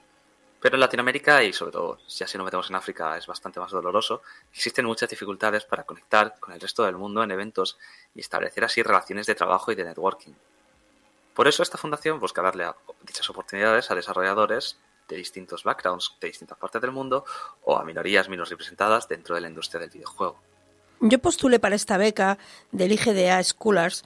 [0.60, 4.22] Pero en Latinoamérica y sobre todo, si nos metemos en África es bastante más doloroso,
[4.52, 7.76] existen muchas dificultades para conectar con el resto del mundo en eventos
[8.14, 10.32] y establecer así relaciones de trabajo y de networking.
[11.36, 12.64] Por eso esta fundación busca darle
[13.02, 17.26] dichas oportunidades a desarrolladores de distintos backgrounds, de distintas partes del mundo
[17.62, 20.40] o a minorías menos representadas dentro de la industria del videojuego.
[21.00, 22.38] Yo postulé para esta beca
[22.72, 24.02] del IGDA Scholars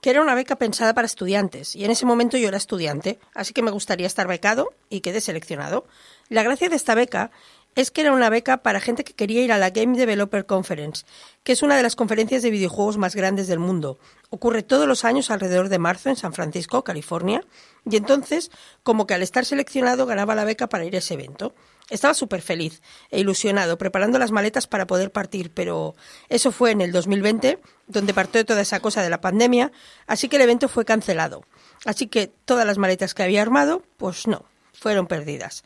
[0.00, 3.52] que era una beca pensada para estudiantes, y en ese momento yo era estudiante, así
[3.52, 5.86] que me gustaría estar becado y quedé seleccionado.
[6.28, 7.30] La gracia de esta beca
[7.74, 11.04] es que era una beca para gente que quería ir a la Game Developer Conference,
[11.42, 13.98] que es una de las conferencias de videojuegos más grandes del mundo.
[14.30, 17.44] Ocurre todos los años alrededor de marzo en San Francisco, California,
[17.90, 18.50] y entonces,
[18.82, 21.54] como que al estar seleccionado, ganaba la beca para ir a ese evento.
[21.90, 25.94] Estaba súper feliz e ilusionado, preparando las maletas para poder partir, pero
[26.28, 29.72] eso fue en el 2020, donde partió toda esa cosa de la pandemia,
[30.06, 31.44] así que el evento fue cancelado.
[31.84, 35.64] Así que todas las maletas que había armado, pues no, fueron perdidas.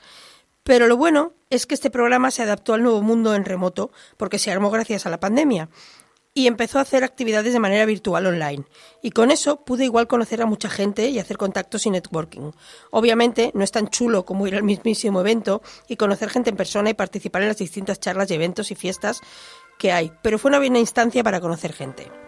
[0.67, 4.41] Pero lo bueno es que este programa se adaptó al nuevo mundo en remoto porque
[4.41, 5.69] se armó gracias a la pandemia
[6.35, 8.65] y empezó a hacer actividades de manera virtual online.
[9.01, 12.51] Y con eso pude igual conocer a mucha gente y hacer contactos y networking.
[12.91, 16.91] Obviamente no es tan chulo como ir al mismísimo evento y conocer gente en persona
[16.91, 19.21] y participar en las distintas charlas y eventos y fiestas
[19.79, 22.26] que hay, pero fue una buena instancia para conocer gente.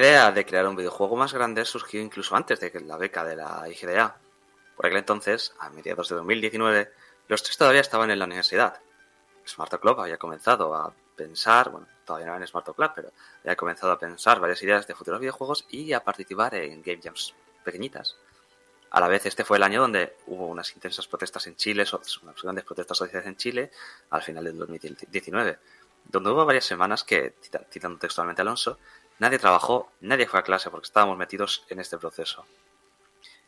[0.00, 3.36] Idea de crear un videojuego más grande surgió incluso antes de que la beca de
[3.36, 4.16] la IGDA.
[4.74, 6.90] Por aquel entonces, a mediados de 2019,
[7.28, 8.80] los tres todavía estaban en la universidad.
[9.46, 13.56] Smart Club había comenzado a pensar, bueno, todavía no era en Smart Club, pero había
[13.56, 18.16] comenzado a pensar varias ideas de futuros videojuegos y a participar en game jams pequeñitas.
[18.92, 21.84] A la vez, este fue el año donde hubo unas intensas protestas en Chile,
[22.22, 23.70] unas grandes protestas sociales en Chile,
[24.08, 25.58] al final del 2019,
[26.06, 27.34] donde hubo varias semanas que,
[27.70, 28.78] citando textualmente a Alonso,
[29.20, 32.46] Nadie trabajó, nadie fue a clase porque estábamos metidos en este proceso.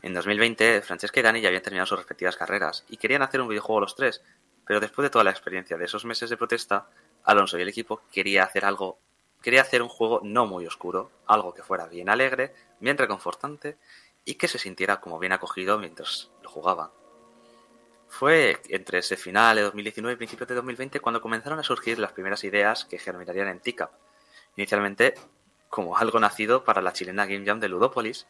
[0.03, 3.49] En 2020, Francesca y Dani ya habían terminado sus respectivas carreras y querían hacer un
[3.49, 4.23] videojuego los tres,
[4.67, 6.91] pero después de toda la experiencia de esos meses de protesta,
[7.25, 8.99] Alonso y el equipo quería hacer algo,
[9.41, 13.79] quería hacer un juego no muy oscuro, algo que fuera bien alegre, bien reconfortante
[14.27, 16.93] y que se sintiera como bien acogido mientras lo jugaba.
[18.09, 22.13] Fue entre ese final de 2019 y principios de 2020 cuando comenzaron a surgir las
[22.13, 23.91] primeras ideas que germinarían en TICAP.
[24.57, 25.15] Inicialmente
[25.73, 28.27] como algo nacido para la chilena Game Jam de Ludopolis,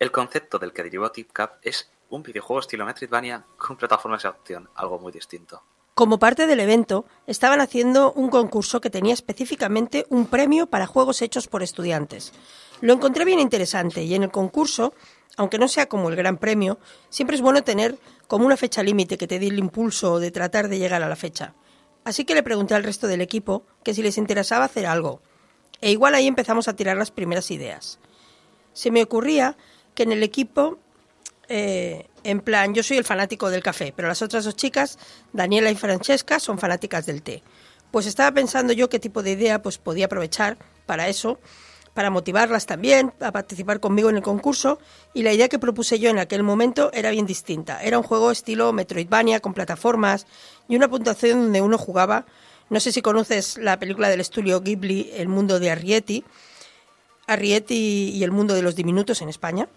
[0.00, 4.68] el concepto del que derivó TipCap es un videojuego estilo Metroidvania con plataformas de acción,
[4.74, 5.62] algo muy distinto.
[5.94, 11.22] Como parte del evento, estaban haciendo un concurso que tenía específicamente un premio para juegos
[11.22, 12.32] hechos por estudiantes.
[12.80, 14.92] Lo encontré bien interesante y en el concurso,
[15.36, 17.96] aunque no sea como el gran premio, siempre es bueno tener
[18.26, 21.14] como una fecha límite que te dé el impulso de tratar de llegar a la
[21.14, 21.54] fecha.
[22.02, 25.20] Así que le pregunté al resto del equipo que si les interesaba hacer algo.
[25.80, 27.98] E igual ahí empezamos a tirar las primeras ideas.
[28.72, 29.56] Se me ocurría
[29.94, 30.78] que en el equipo,
[31.48, 34.98] eh, en plan, yo soy el fanático del café, pero las otras dos chicas,
[35.32, 37.42] Daniela y Francesca, son fanáticas del té.
[37.90, 41.38] Pues estaba pensando yo qué tipo de idea pues podía aprovechar para eso,
[41.96, 44.78] para motivarlas también a participar conmigo en el concurso
[45.14, 47.82] y la idea que propuse yo en aquel momento era bien distinta.
[47.82, 50.26] Era un juego estilo Metroidvania con plataformas
[50.68, 52.26] y una puntuación donde uno jugaba
[52.68, 56.24] no sé si conoces la película del estudio Ghibli, El mundo de Arrietty,
[57.26, 59.68] Arrietty y el mundo de los diminutos en España,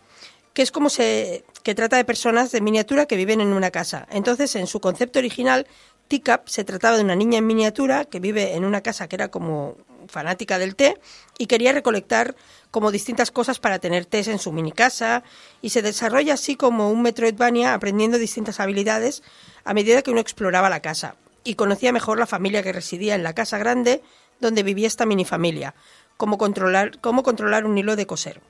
[0.53, 4.07] que es como se que trata de personas de miniatura que viven en una casa.
[4.11, 5.67] Entonces, en su concepto original,
[6.07, 9.29] Teacup se trataba de una niña en miniatura que vive en una casa que era
[9.29, 9.77] como
[10.07, 10.99] fanática del té
[11.37, 12.35] y quería recolectar
[12.71, 15.23] como distintas cosas para tener tés en su mini casa
[15.61, 19.21] y se desarrolla así como un Metroidvania aprendiendo distintas habilidades
[19.65, 23.23] a medida que uno exploraba la casa y conocía mejor la familia que residía en
[23.23, 24.01] la casa grande
[24.39, 25.75] donde vivía esta minifamilia,
[26.17, 28.41] cómo controlar, controlar un hilo de coser.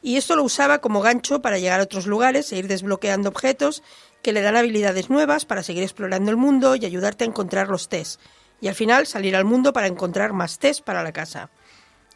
[0.00, 3.82] Y esto lo usaba como gancho para llegar a otros lugares e ir desbloqueando objetos
[4.22, 7.88] que le dan habilidades nuevas para seguir explorando el mundo y ayudarte a encontrar los
[7.88, 8.20] test.
[8.60, 11.50] Y al final salir al mundo para encontrar más test para la casa.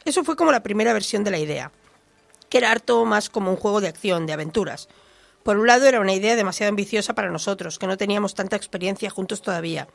[0.05, 1.73] Eso fue como la primera versión de la idea,
[2.49, 4.89] que era harto más como un juego de acción, de aventuras,
[5.43, 9.11] por un lado era una idea demasiado ambiciosa para nosotros, que no teníamos tanta experiencia
[9.11, 9.89] juntos todavía.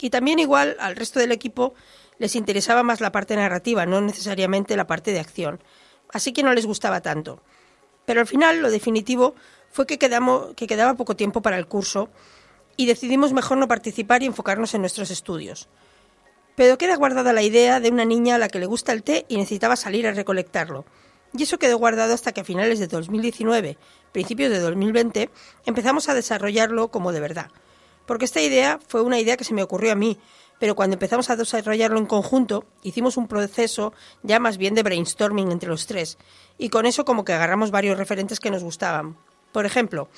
[0.00, 1.74] Y también igual al resto del equipo
[2.18, 5.60] les interesaba más la parte narrativa, no necesariamente la parte de acción.
[6.12, 7.42] Así que no les gustaba tanto.
[8.04, 9.34] Pero al final lo definitivo
[9.70, 12.08] fue que, quedamos, que quedaba poco tiempo para el curso
[12.76, 15.68] y decidimos mejor no participar y enfocarnos en nuestros estudios.
[16.54, 19.26] Pero queda guardada la idea de una niña a la que le gusta el té
[19.28, 20.84] y necesitaba salir a recolectarlo.
[21.36, 23.76] Y eso quedó guardado hasta que a finales de 2019,
[24.12, 25.30] principios de 2020,
[25.66, 27.50] empezamos a desarrollarlo como de verdad.
[28.06, 30.18] Porque esta idea fue una idea que se me ocurrió a mí,
[30.60, 33.92] pero cuando empezamos a desarrollarlo en conjunto, hicimos un proceso
[34.22, 36.18] ya más bien de brainstorming entre los tres,
[36.56, 39.16] y con eso como que agarramos varios referentes que nos gustaban.
[39.50, 40.08] Por ejemplo,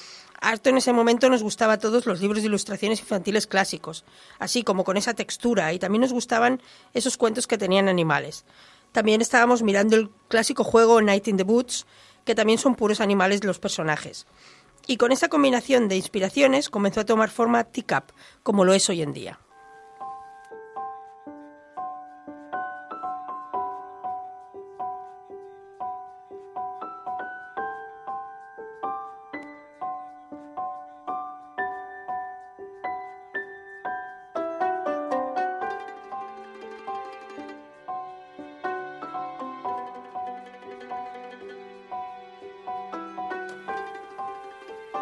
[0.41, 4.05] Harto en ese momento nos gustaba todos los libros de ilustraciones infantiles clásicos,
[4.39, 6.61] así como con esa textura, y también nos gustaban
[6.93, 8.45] esos cuentos que tenían animales.
[8.93, 11.87] También estábamos mirando el clásico juego Night in the Woods,
[12.25, 14.27] que también son puros animales los personajes.
[14.87, 19.03] Y con esa combinación de inspiraciones comenzó a tomar forma Teacup, como lo es hoy
[19.03, 19.39] en día.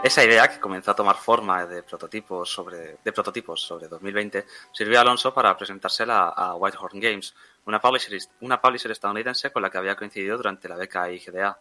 [0.05, 5.01] Esa idea, que comenzó a tomar forma de prototipos sobre, prototipos sobre 2020, sirvió a
[5.01, 10.69] Alonso para presentársela a Whitehorn Games, una publisher, estadounidense con la que había coincidido durante
[10.69, 11.59] la beca IGDA.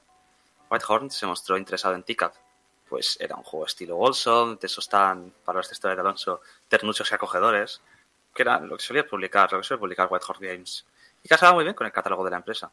[0.70, 2.34] Whitehorn se mostró interesado en Teacup,
[2.90, 7.10] pues era un juego estilo Wolsom, de esos tan, para esta historia de Alonso, ternuchos
[7.10, 7.82] y acogedores,
[8.36, 10.86] que era lo que solía publicar, lo que suele publicar Whitehorn Games,
[11.24, 12.70] y casaba muy bien con el catálogo de la empresa.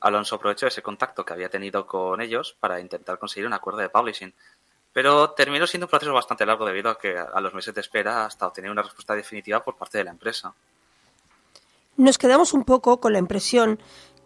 [0.00, 3.88] Alonso aprovechó ese contacto que había tenido con ellos para intentar conseguir un acuerdo de
[3.88, 4.32] publishing,
[4.98, 8.26] pero terminó siendo un proceso bastante largo debido a que a los meses de espera
[8.26, 10.52] hasta obtener una respuesta definitiva por parte de la empresa.
[11.96, 13.78] Nos quedamos un poco con la impresión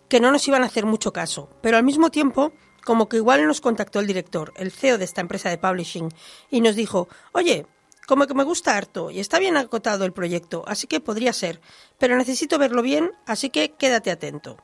[0.08, 2.54] que no nos iban a hacer mucho caso, pero al mismo tiempo
[2.86, 6.08] como que igual nos contactó el director, el CEO de esta empresa de publishing,
[6.50, 7.66] y nos dijo, oye,
[8.06, 11.60] como que me gusta harto y está bien acotado el proyecto, así que podría ser,
[11.98, 14.56] pero necesito verlo bien, así que quédate atento.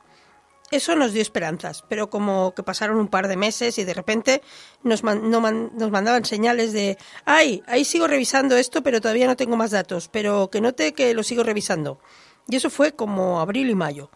[0.70, 4.42] Eso nos dio esperanzas, pero como que pasaron un par de meses y de repente
[4.82, 9.70] nos, nos mandaban señales de, ay, ahí sigo revisando esto, pero todavía no tengo más
[9.70, 11.98] datos, pero que note que lo sigo revisando.
[12.48, 14.10] Y eso fue como abril y mayo.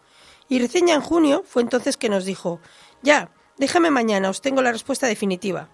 [0.47, 2.59] Y recién ya en junio fue entonces que nos dijo,
[3.01, 5.69] ya, déjame mañana, os tengo la respuesta definitiva.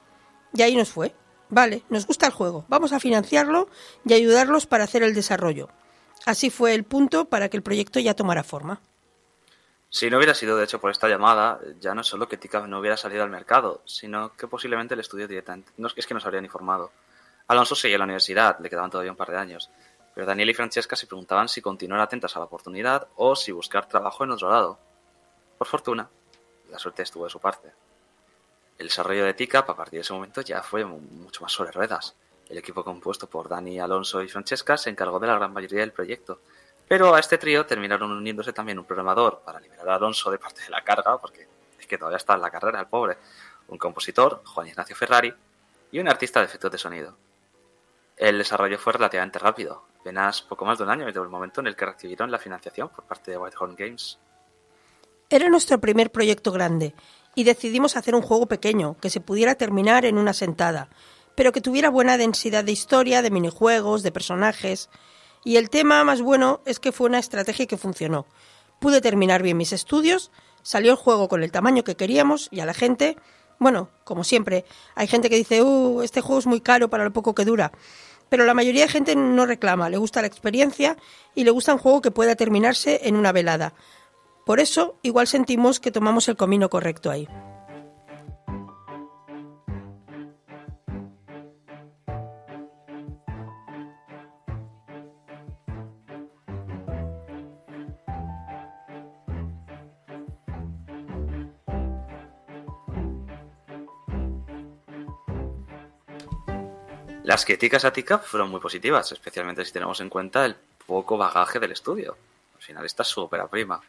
[0.54, 1.14] Y ahí nos fue.
[1.50, 3.70] Vale, nos gusta el juego, vamos a financiarlo
[4.06, 5.70] y ayudarlos para hacer el desarrollo.
[6.26, 8.82] Así fue el punto para que el proyecto ya tomara forma.
[9.92, 12.80] Si no hubiera sido de hecho por esta llamada, ya no solo que Tika no
[12.80, 15.72] hubiera salido al mercado, sino que posiblemente el estudio directamente.
[15.96, 16.92] Es que nos habrían informado.
[17.48, 19.72] Alonso seguía en la universidad, le quedaban todavía un par de años.
[20.14, 23.88] Pero Daniel y Francesca se preguntaban si continuar atentas a la oportunidad o si buscar
[23.88, 24.78] trabajo en otro lado.
[25.58, 26.08] Por fortuna,
[26.70, 27.72] la suerte estuvo de su parte.
[28.78, 32.16] El desarrollo de Tika, a partir de ese momento, ya fue mucho más sobre ruedas.
[32.48, 35.92] El equipo compuesto por Dani, Alonso y Francesca se encargó de la gran mayoría del
[35.92, 36.42] proyecto,
[36.90, 40.64] pero a este trío terminaron uniéndose también un programador para liberar a Alonso de parte
[40.64, 41.48] de la carga, porque
[41.80, 43.16] es que todavía está en la carrera el pobre,
[43.68, 45.32] un compositor, Juan Ignacio Ferrari,
[45.92, 47.16] y un artista de efectos de sonido.
[48.18, 51.68] El desarrollo fue relativamente rápido, apenas poco más de un año desde el momento en
[51.68, 54.18] el que recibieron la financiación por parte de Whitehorn Games.
[55.30, 56.96] Era nuestro primer proyecto grande
[57.36, 60.90] y decidimos hacer un juego pequeño que se pudiera terminar en una sentada,
[61.36, 64.90] pero que tuviera buena densidad de historia, de minijuegos, de personajes.
[65.44, 68.26] Y el tema más bueno es que fue una estrategia que funcionó.
[68.80, 72.66] Pude terminar bien mis estudios, salió el juego con el tamaño que queríamos y a
[72.66, 73.18] la gente,
[73.58, 77.14] bueno, como siempre, hay gente que dice, uh, este juego es muy caro para lo
[77.14, 77.72] poco que dura.
[78.30, 80.98] Pero la mayoría de gente no reclama, le gusta la experiencia
[81.34, 83.74] y le gusta un juego que pueda terminarse en una velada.
[84.46, 87.28] Por eso, igual sentimos que tomamos el camino correcto ahí.
[107.30, 110.56] Las críticas a Tika fueron muy positivas, especialmente si tenemos en cuenta el
[110.88, 112.18] poco bagaje del estudio.
[112.56, 113.80] Al final esta es su prima.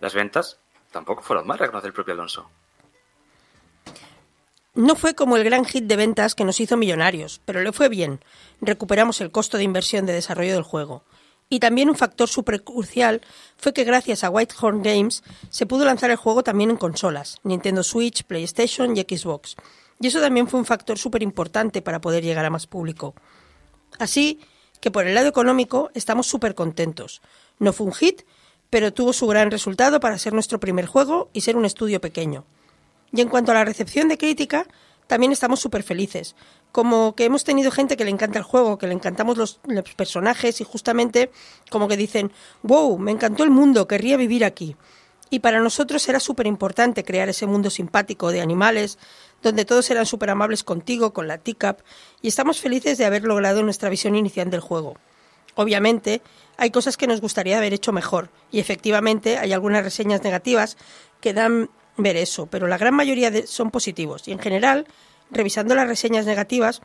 [0.00, 0.56] Las ventas
[0.90, 2.48] tampoco fueron mal, reconoce el propio Alonso.
[4.74, 7.90] No fue como el gran hit de ventas que nos hizo millonarios, pero le fue
[7.90, 8.24] bien.
[8.62, 11.04] Recuperamos el costo de inversión de desarrollo del juego.
[11.50, 13.20] Y también un factor súper crucial
[13.58, 17.82] fue que gracias a Whitehorn Games se pudo lanzar el juego también en consolas, Nintendo
[17.82, 19.56] Switch, PlayStation y Xbox.
[20.02, 23.14] Y eso también fue un factor súper importante para poder llegar a más público.
[24.00, 24.40] Así
[24.80, 27.22] que por el lado económico estamos súper contentos.
[27.60, 28.22] No fue un hit,
[28.68, 32.44] pero tuvo su gran resultado para ser nuestro primer juego y ser un estudio pequeño.
[33.12, 34.66] Y en cuanto a la recepción de crítica,
[35.06, 36.34] también estamos súper felices.
[36.72, 39.60] Como que hemos tenido gente que le encanta el juego, que le encantamos los,
[39.96, 41.30] personajes y justamente
[41.70, 42.32] como que dicen,
[42.64, 44.74] wow, me encantó el mundo, querría vivir aquí.
[45.30, 48.98] Y para nosotros era súper importante crear ese mundo simpático de animales,
[49.42, 51.80] donde todos eran súper amables contigo, con la TICAP,
[52.20, 54.96] y estamos felices de haber logrado nuestra visión inicial del juego.
[55.54, 56.22] Obviamente,
[56.56, 60.76] hay cosas que nos gustaría haber hecho mejor, y efectivamente hay algunas reseñas negativas
[61.20, 64.86] que dan ver eso, pero la gran mayoría son positivos, y en general
[65.30, 66.80] revisando las reseñas negativas,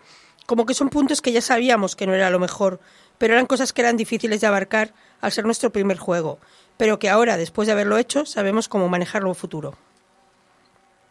[0.45, 2.79] como que son puntos que ya sabíamos que no era lo mejor,
[3.17, 6.39] pero eran cosas que eran difíciles de abarcar al ser nuestro primer juego,
[6.77, 9.77] pero que ahora, después de haberlo hecho, sabemos cómo manejarlo en futuro.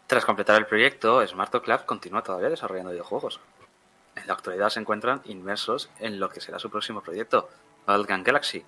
[0.07, 3.41] Tras completar el proyecto, Smart Club continúa todavía desarrollando videojuegos.
[4.15, 7.49] En la actualidad se encuentran inmersos en lo que será su próximo proyecto,
[7.85, 8.63] Gun Galaxy.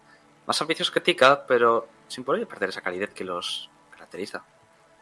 [0.45, 4.43] Más ambicioso que Tika, pero sin por ello perder esa calidez que los caracteriza.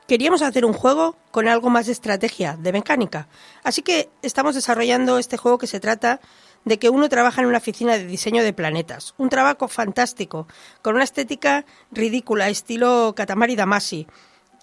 [0.08, 3.28] Queríamos hacer un juego con algo más de estrategia, de mecánica.
[3.64, 6.22] Así que estamos desarrollando este juego que se trata
[6.66, 9.16] de que uno trabaja en una oficina de diseño de planetas.
[9.18, 10.48] Un trabajo fantástico,
[10.84, 14.08] con una estética ridícula, estilo Katamari Damacy,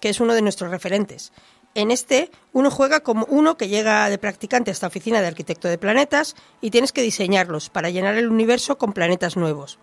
[0.01, 1.31] que es uno de nuestros referentes.
[1.75, 5.67] En este, uno juega como uno que llega de practicante a esta oficina de arquitecto
[5.67, 9.77] de planetas y tienes que diseñarlos para llenar el universo con planetas nuevos.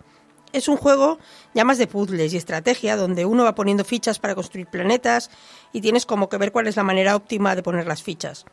[0.53, 1.19] Es un juego
[1.53, 5.29] ya más de puzzles y estrategia, donde uno va poniendo fichas para construir planetas
[5.71, 8.45] y tienes como que ver cuál es la manera óptima de poner las fichas.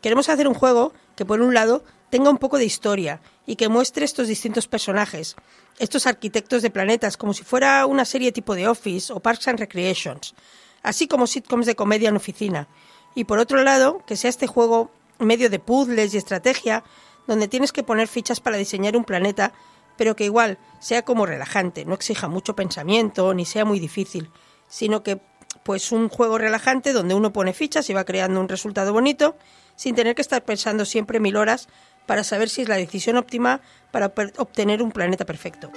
[0.00, 3.68] Queremos hacer un juego que, por un lado, tenga un poco de historia y que
[3.68, 5.36] muestre estos distintos personajes,
[5.78, 9.58] estos arquitectos de planetas, como si fuera una serie tipo de Office o Parks and
[9.58, 10.34] Recreations,
[10.82, 12.68] así como sitcoms de comedia en oficina.
[13.14, 16.84] Y por otro lado, que sea este juego medio de puzzles y estrategia,
[17.26, 19.52] donde tienes que poner fichas para diseñar un planeta,
[19.96, 24.30] pero que igual sea como relajante, no exija mucho pensamiento ni sea muy difícil,
[24.66, 25.20] sino que
[25.62, 29.36] pues un juego relajante donde uno pone fichas y va creando un resultado bonito,
[29.76, 31.68] sin tener que estar pensando siempre mil horas
[32.06, 35.70] para saber si es la decisión óptima para obtener un planeta perfecto.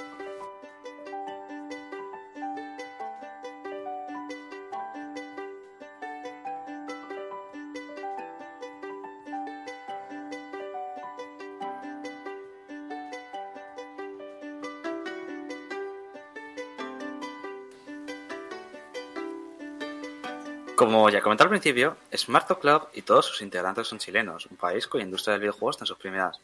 [20.94, 24.86] Como ya comenté al principio, Smarto Club y todos sus integrantes son chilenos, un país
[24.86, 26.38] cuya industria del videojuego está en sus primeras,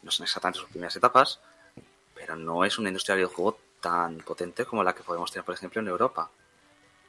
[0.00, 1.38] no son exactamente sus primeras etapas,
[2.14, 5.54] pero no es una industria del videojuego tan potente como la que podemos tener, por
[5.54, 6.30] ejemplo, en Europa.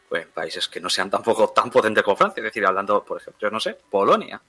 [0.09, 3.21] O en países que no sean tampoco tan potentes como Francia, es decir, hablando, por
[3.21, 4.41] ejemplo, no sé, Polonia,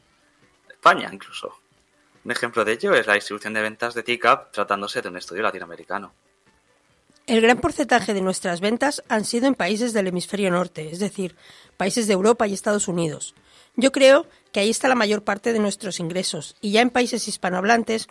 [0.68, 1.60] España incluso.
[2.24, 5.44] Un ejemplo de ello es la distribución de ventas de TICAP tratándose de un estudio
[5.44, 6.12] latinoamericano.
[7.26, 11.34] El gran porcentaje de nuestras ventas han sido en países del hemisferio norte, es decir,
[11.76, 13.34] países de Europa y Estados Unidos.
[13.74, 17.26] Yo creo que ahí está la mayor parte de nuestros ingresos y ya en países
[17.26, 18.06] hispanohablantes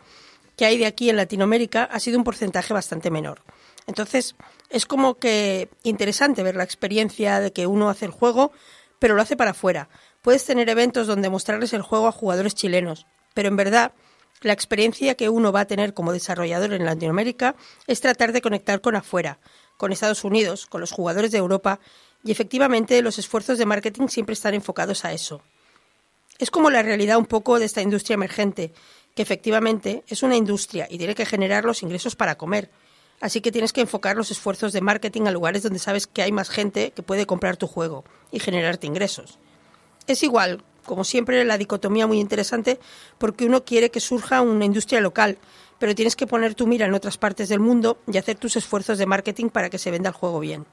[0.58, 3.42] que hay de aquí en Latinoamérica ha sido un porcentaje bastante menor.
[3.88, 4.36] Entonces,
[4.70, 8.52] es como que interesante ver la experiencia de que uno hace el juego,
[9.00, 9.88] pero lo hace para afuera.
[10.24, 13.94] Puedes tener eventos donde mostrarles el juego a jugadores chilenos, pero en verdad
[14.46, 17.56] la experiencia que uno va a tener como desarrollador en Latinoamérica
[17.88, 19.40] es tratar de conectar con afuera,
[19.76, 21.80] con Estados Unidos, con los jugadores de Europa,
[22.24, 25.42] y efectivamente los esfuerzos de marketing siempre están enfocados a eso.
[26.38, 28.72] Es como la realidad un poco de esta industria emergente,
[29.16, 32.70] que efectivamente es una industria y tiene que generar los ingresos para comer.
[33.22, 36.32] Así que tienes que enfocar los esfuerzos de marketing a lugares donde sabes que hay
[36.32, 39.40] más gente que puede comprar tu juego y generarte ingresos.
[40.06, 42.80] Es igual como siempre, la dicotomía muy interesante
[43.18, 45.38] porque uno quiere que surja una industria local,
[45.80, 48.98] pero tienes que poner tu mira en otras partes del mundo y hacer tus esfuerzos
[48.98, 50.66] de marketing para que se venda el juego bien.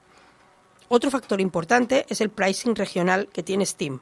[0.88, 4.00] Otro factor importante es el pricing regional que tiene Steam,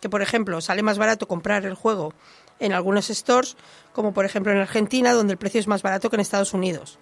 [0.00, 2.12] que por ejemplo sale más barato comprar el juego
[2.58, 3.56] en algunos stores,
[3.92, 6.98] como por ejemplo en Argentina, donde el precio es más barato que en Estados Unidos.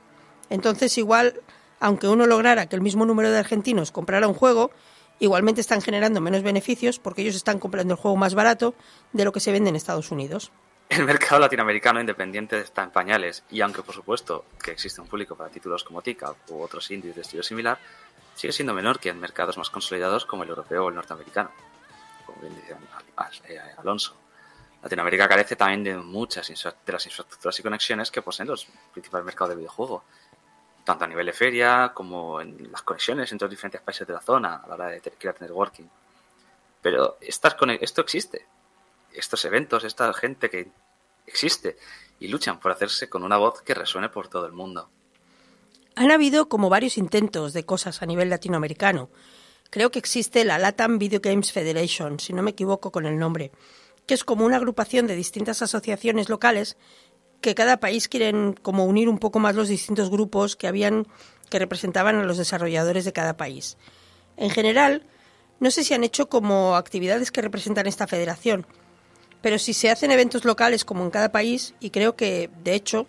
[0.51, 1.41] Entonces, igual,
[1.81, 4.71] aunque uno lograra que el mismo número de argentinos comprara un juego,
[5.19, 8.75] igualmente están generando menos beneficios porque ellos están comprando el juego más barato
[9.13, 10.53] de lo que se vende en Estados Unidos.
[10.89, 15.35] El mercado latinoamericano independiente está en pañales y aunque por supuesto que existe un público
[15.35, 17.79] para títulos como Tika u otros indies de estilo similar,
[18.35, 21.51] sigue siendo menor que en mercados más consolidados como el europeo o el norteamericano,
[22.27, 22.77] como bien dice
[23.49, 24.15] eh, Alonso.
[24.83, 29.51] Latinoamérica carece también de muchas de las infraestructuras y conexiones que poseen los principales mercados
[29.51, 30.03] de videojuegos
[30.85, 34.21] tanto a nivel de feria como en las conexiones entre los diferentes países de la
[34.21, 35.85] zona a la hora de crear networking.
[36.83, 38.47] Pero estas, esto existe.
[39.13, 40.69] Estos eventos, esta gente que
[41.27, 41.79] existe
[42.21, 44.91] y luchan por hacerse con una voz que resuene por todo el mundo.
[45.97, 49.09] Han habido como varios intentos de cosas a nivel latinoamericano.
[49.71, 53.53] Creo que existe la Latam Video Games Federation, si no me equivoco con el nombre,
[54.07, 56.77] que es como una agrupación de distintas asociaciones locales
[57.45, 61.07] que cada país quieren como unir un poco más los distintos grupos que habían
[61.51, 63.77] que representaban a los desarrolladores de cada país.
[64.39, 65.03] En general,
[65.61, 68.67] no sé si han hecho como actividades que representan esta federación,
[69.43, 73.07] pero si se hacen eventos locales como en cada país, y creo que, de hecho,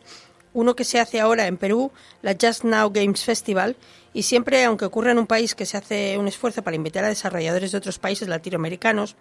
[0.53, 3.77] uno que se hace ahora en Perú, la Just Now Games Festival,
[4.13, 7.07] y siempre, aunque ocurra en un país que se hace un esfuerzo para invitar a
[7.07, 9.15] desarrolladores de otros países latinoamericanos,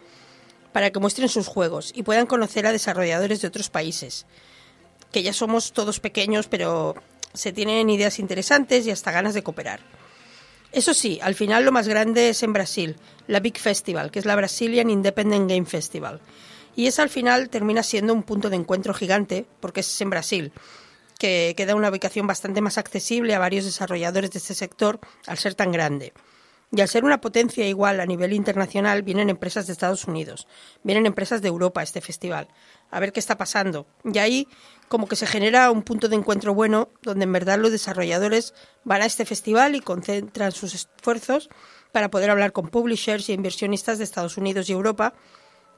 [0.72, 4.26] para que muestren sus juegos y puedan conocer a desarrolladores de otros países,
[5.14, 6.96] que ya somos todos pequeños, pero
[7.32, 9.78] se tienen ideas interesantes y hasta ganas de cooperar.
[10.72, 12.96] Eso sí, al final lo más grande es en Brasil,
[13.28, 16.20] la Big Festival, que es la Brazilian Independent Game Festival.
[16.74, 20.52] Y esa al final termina siendo un punto de encuentro gigante, porque es en Brasil,
[21.16, 25.54] que queda una ubicación bastante más accesible a varios desarrolladores de este sector al ser
[25.54, 26.12] tan grande.
[26.76, 30.48] Y al ser una potencia igual a nivel internacional, vienen empresas de Estados Unidos,
[30.82, 32.48] vienen empresas de Europa a este festival,
[32.90, 33.86] a ver qué está pasando.
[34.02, 34.48] Y ahí
[34.88, 38.54] como que se genera un punto de encuentro bueno, donde en verdad los desarrolladores
[38.84, 41.48] van a este festival y concentran sus esfuerzos
[41.92, 45.14] para poder hablar con publishers y inversionistas de Estados Unidos y Europa,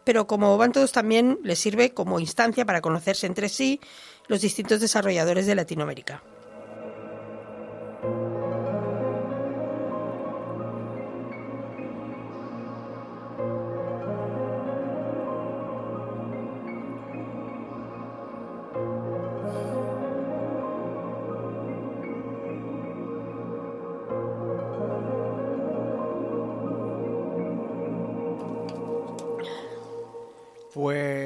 [0.04, 3.80] pero como van todos también, les sirve como instancia para conocerse entre sí
[4.28, 6.22] los distintos desarrolladores de Latinoamérica.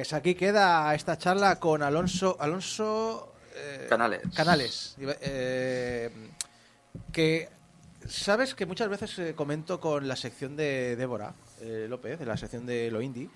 [0.00, 4.22] Pues aquí queda esta charla con Alonso Alonso eh, Canales.
[4.34, 4.96] Canales.
[4.98, 6.10] eh,
[7.12, 7.50] que
[8.08, 11.34] sabes que muchas veces eh, comento con la sección de Débora
[11.86, 13.28] López, de la sección de lo indie,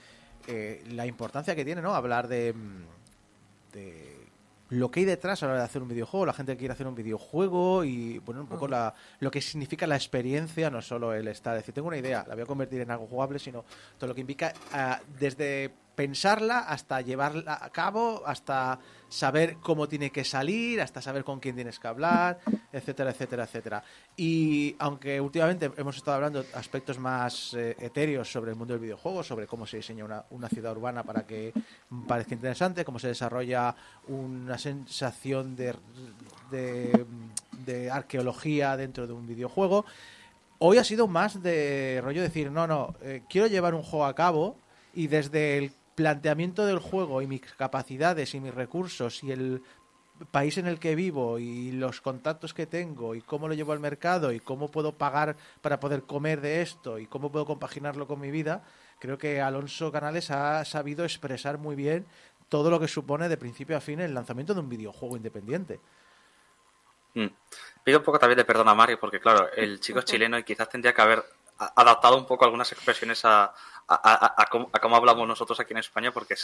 [0.88, 1.94] la importancia que tiene, ¿no?
[1.94, 2.54] Hablar de,
[3.74, 4.24] de
[4.70, 6.72] lo que hay detrás a la hora de hacer un videojuego, la gente que quiere
[6.72, 11.12] hacer un videojuego y bueno, un poco la, lo que significa la experiencia, no solo
[11.12, 13.66] el estar, es decir, tengo una idea, la voy a convertir en algo jugable, sino
[13.98, 20.10] todo lo que implica ah, desde pensarla hasta llevarla a cabo, hasta saber cómo tiene
[20.10, 22.40] que salir, hasta saber con quién tienes que hablar,
[22.72, 23.84] etcétera, etcétera, etcétera.
[24.16, 29.22] Y aunque últimamente hemos estado hablando aspectos más eh, etéreos sobre el mundo del videojuego,
[29.22, 31.52] sobre cómo se diseña una, una ciudad urbana para que
[32.08, 33.74] parezca interesante, cómo se desarrolla
[34.08, 35.74] una sensación de,
[36.50, 37.06] de,
[37.64, 39.84] de arqueología dentro de un videojuego,
[40.58, 44.14] hoy ha sido más de rollo decir, no, no, eh, quiero llevar un juego a
[44.14, 44.56] cabo
[44.94, 49.62] y desde el planteamiento del juego y mis capacidades y mis recursos y el
[50.30, 53.80] país en el que vivo y los contactos que tengo y cómo lo llevo al
[53.80, 58.20] mercado y cómo puedo pagar para poder comer de esto y cómo puedo compaginarlo con
[58.20, 58.64] mi vida,
[59.00, 62.06] creo que Alonso Canales ha sabido expresar muy bien
[62.48, 65.80] todo lo que supone de principio a fin el lanzamiento de un videojuego independiente.
[67.14, 67.26] Mm.
[67.82, 70.44] Pido un poco también de perdón a Mario, porque claro, el chico es chileno y
[70.44, 71.24] quizás tendría que haber
[71.58, 73.54] adaptado un poco algunas expresiones a,
[73.88, 76.34] a, a- a cómo, a cómo hablamos nosotros aquí en España, porque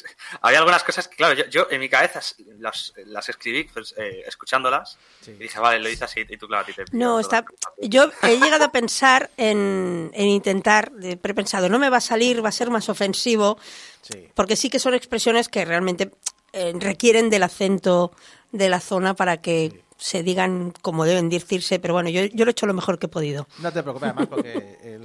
[0.43, 2.21] había algunas cosas que, claro, yo, yo en mi cabeza
[2.59, 5.33] las, las escribí pues, eh, escuchándolas Sí.
[5.33, 6.85] y dije, vale, lo hice así y tú, claro, a ti te...
[6.93, 7.45] No, está.
[7.81, 12.45] Yo he llegado a pensar en, en intentar, de prepensado, no me va a salir,
[12.45, 13.59] va a ser más ofensivo,
[14.03, 14.29] Sí.
[14.35, 16.11] porque sí que son expresiones que realmente
[16.53, 18.13] eh, requieren del acento
[18.51, 22.51] de la zona para que se digan como deben decirse, pero bueno, yo, yo lo
[22.51, 23.47] he hecho lo mejor que he podido.
[23.59, 24.99] No te preocupes, además, porque eh,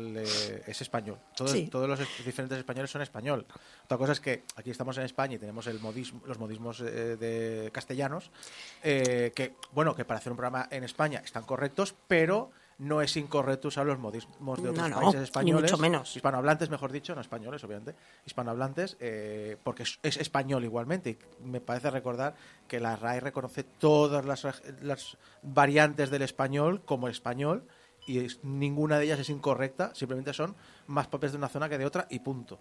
[0.67, 1.17] es español.
[1.35, 1.67] Todos, Sí.
[1.67, 3.45] todos los es- diferentes españoles son español.
[3.85, 7.17] Otra cosa es que aquí estamos en España y tenemos el modismo, los modismos eh,
[7.17, 8.31] de castellanos,
[8.83, 13.15] eh, que, bueno, que para hacer un programa en España están correctos, pero no es
[13.15, 15.71] incorrecto usar los modismos de otros No, no, países ni españoles.
[15.71, 16.13] mucho menos.
[16.13, 17.95] Hispanohablantes, mejor dicho, no españoles, obviamente.
[18.25, 21.11] Hispanohablantes, eh, porque es, es español igualmente.
[21.11, 22.35] Y me parece recordar
[22.67, 24.45] que la RAE reconoce todas las,
[24.81, 27.65] las variantes del español como español
[28.05, 30.55] y es- ninguna de ellas es incorrecta, simplemente son
[30.87, 32.59] más propias de una zona que de otra y punto.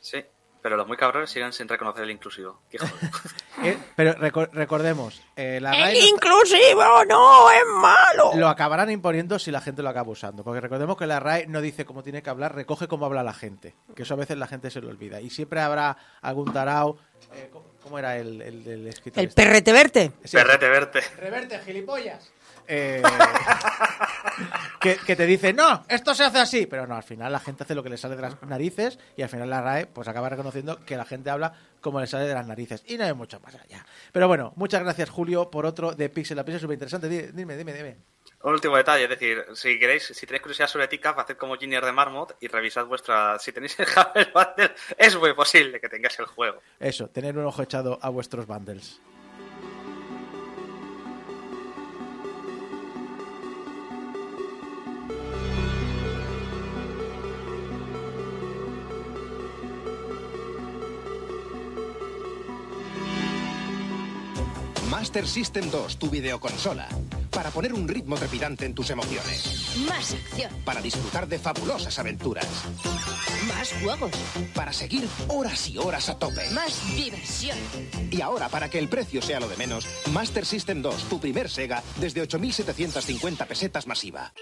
[0.00, 0.24] Sí,
[0.62, 2.60] pero los muy cabrones siguen sin reconocer el inclusivo.
[2.70, 2.94] Qué joder.
[3.62, 8.30] Eh, pero reco- recordemos, eh, la ¡El no está- inclusivo no es malo!
[8.34, 10.42] lo acabarán imponiendo si la gente lo acaba usando.
[10.42, 13.34] Porque recordemos que la RAE no dice cómo tiene que hablar, recoge cómo habla la
[13.34, 13.74] gente.
[13.94, 15.20] Que eso a veces la gente se lo olvida.
[15.20, 16.96] Y siempre habrá algún tarao.
[17.34, 19.22] eh, ¿cómo, cómo era el, el, el escritor?
[19.22, 19.42] El este?
[19.42, 20.12] perrete verte.
[20.24, 21.00] Sí, Perrete, verte.
[21.18, 22.32] Reverte, gilipollas.
[22.72, 23.02] Eh,
[24.80, 26.66] que, que te dice, no, esto se hace así.
[26.66, 29.22] Pero no, al final la gente hace lo que le sale de las narices y
[29.22, 32.34] al final la RAE pues acaba reconociendo que la gente habla como le sale de
[32.34, 32.84] las narices.
[32.86, 33.84] Y no hay mucho más allá.
[34.12, 37.08] Pero bueno, muchas gracias Julio por otro de Pixel a Pixel súper interesante.
[37.08, 37.96] Dime, dime, dime.
[38.42, 41.84] Un último detalle, es decir, si queréis, si tenéis curiosidad sobre TICAP, haced como Junior
[41.84, 43.38] de Marmot y revisad vuestra...
[43.38, 46.62] Si tenéis el Humble Bundle, es muy posible que tengáis el juego.
[46.78, 48.98] Eso, tener un ojo echado a vuestros bundles.
[65.00, 66.86] Master System 2, tu videoconsola.
[67.30, 70.52] para poner un ritmo trepidante en tus emociones, Más acción.
[70.62, 72.44] para disfrutar de fabulosas aventuras,
[73.48, 74.10] Más juegos.
[74.54, 76.50] para seguir horas y horas a tope.
[76.50, 77.56] Más diversión.
[78.10, 81.48] Y ahora, para que el precio sea lo de menos, Master System 2, tu primer
[81.48, 84.34] Sega, desde 8.750 pesetas masiva.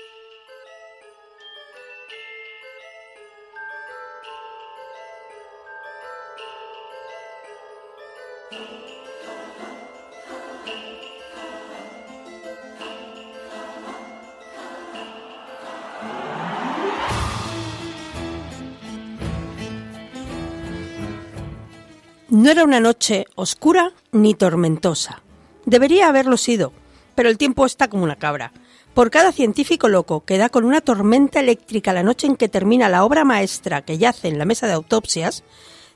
[22.31, 25.23] No era una noche oscura ni tormentosa.
[25.65, 26.75] Debería haberlo sido,
[27.15, 28.53] pero el tiempo está como una cabra.
[28.93, 32.91] Por cada científico loco que da con una tormenta eléctrica la noche en que termina
[32.91, 35.43] la obra maestra que yace en la mesa de autopsias,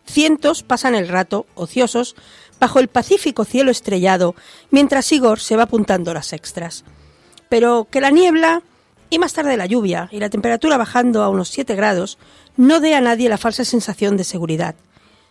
[0.06, 2.16] cientos pasan el rato, ociosos,
[2.59, 4.34] bajo el pacífico cielo estrellado,
[4.70, 6.84] mientras Igor se va apuntando horas extras.
[7.50, 8.62] Pero que la niebla
[9.10, 12.16] y más tarde la lluvia y la temperatura bajando a unos 7 grados
[12.56, 14.76] no dé a nadie la falsa sensación de seguridad.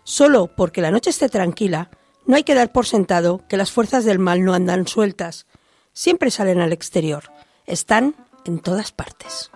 [0.03, 1.89] Solo porque la noche esté tranquila,
[2.25, 5.47] no hay que dar por sentado que las fuerzas del mal no andan sueltas.
[5.93, 7.31] Siempre salen al exterior.
[7.65, 8.15] Están
[8.45, 9.51] en todas partes.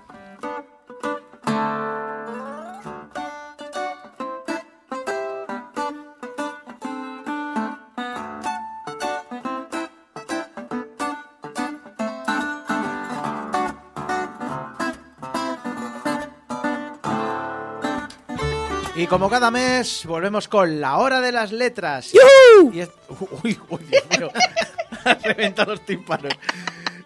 [19.06, 22.12] Y como cada mes, volvemos con la hora de las letras.
[22.12, 22.74] ¡Yujú!
[22.74, 22.90] Y es-
[23.44, 24.30] Uy, uy, Dios mío.
[25.06, 26.34] Ha reventado los tímpanos.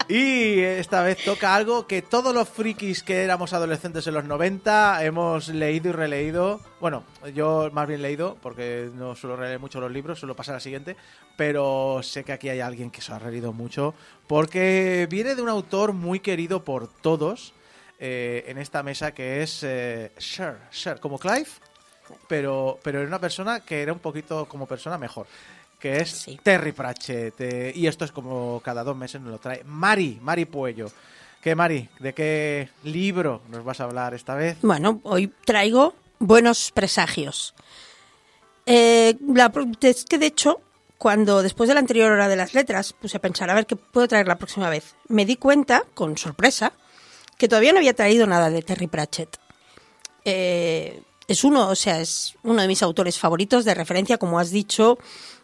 [0.07, 5.03] Y esta vez toca algo que todos los frikis que éramos adolescentes en los 90
[5.03, 6.61] hemos leído y releído.
[6.79, 7.03] Bueno,
[7.35, 10.95] yo más bien leído, porque no suelo leer mucho los libros, suelo pasar al siguiente.
[11.35, 13.93] Pero sé que aquí hay alguien que se ha leído mucho,
[14.25, 17.53] porque viene de un autor muy querido por todos
[17.99, 21.49] eh, en esta mesa, que es eh, Cher, Cher, como Clive,
[22.27, 25.27] pero, pero era una persona que era un poquito como persona mejor.
[25.79, 26.39] Que es Sí.
[26.43, 27.39] Terry Pratchett.
[27.39, 29.63] eh, y esto es como cada dos meses nos lo trae.
[29.63, 30.91] Mari, Mari Puello.
[31.41, 31.87] ¿Qué, Mari?
[31.99, 34.57] ¿De qué libro nos vas a hablar esta vez?
[34.61, 37.53] Bueno, hoy traigo buenos presagios.
[38.65, 40.59] Eh, la es que de hecho,
[40.97, 43.77] cuando después de la anterior hora de las letras puse a pensar a ver qué
[43.77, 46.73] puedo traer la próxima vez, me di cuenta, con sorpresa,
[47.37, 49.37] que todavía no había traído nada de Terry Pratchett.
[50.25, 54.51] Eh, es uno, o sea, es uno de mis autores favoritos de referencia, como has
[54.51, 54.97] dicho.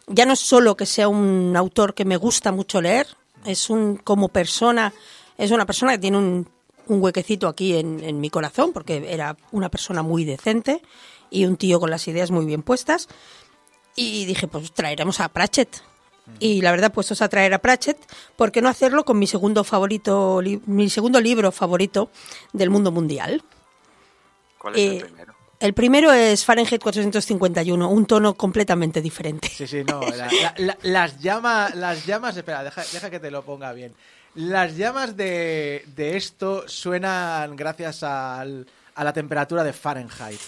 [0.08, 3.06] Ya no es solo que sea un autor que me gusta mucho leer,
[3.44, 4.92] es un como persona,
[5.38, 6.48] es una persona que tiene un,
[6.88, 10.82] un huequecito aquí en, en mi corazón, porque era una persona muy decente
[11.30, 13.08] y un tío con las ideas muy bien puestas.
[13.96, 15.82] Y dije, pues traeremos a Pratchett.
[16.40, 17.98] Y la verdad, puestos a traer a Pratchett,
[18.34, 22.10] ¿por qué no hacerlo con mi segundo favorito, li- mi segundo libro favorito
[22.52, 23.42] del mundo mundial?
[24.58, 25.35] ¿Cuál es Eh, el primero?
[25.58, 29.48] El primero es Fahrenheit 451, un tono completamente diferente.
[29.48, 30.00] Sí, sí, no.
[30.02, 33.94] la- la- la- las llamas, las llamas, espera, deja, deja que te lo ponga bien.
[34.34, 40.40] Las llamas de, de esto suenan gracias al- a la temperatura de Fahrenheit.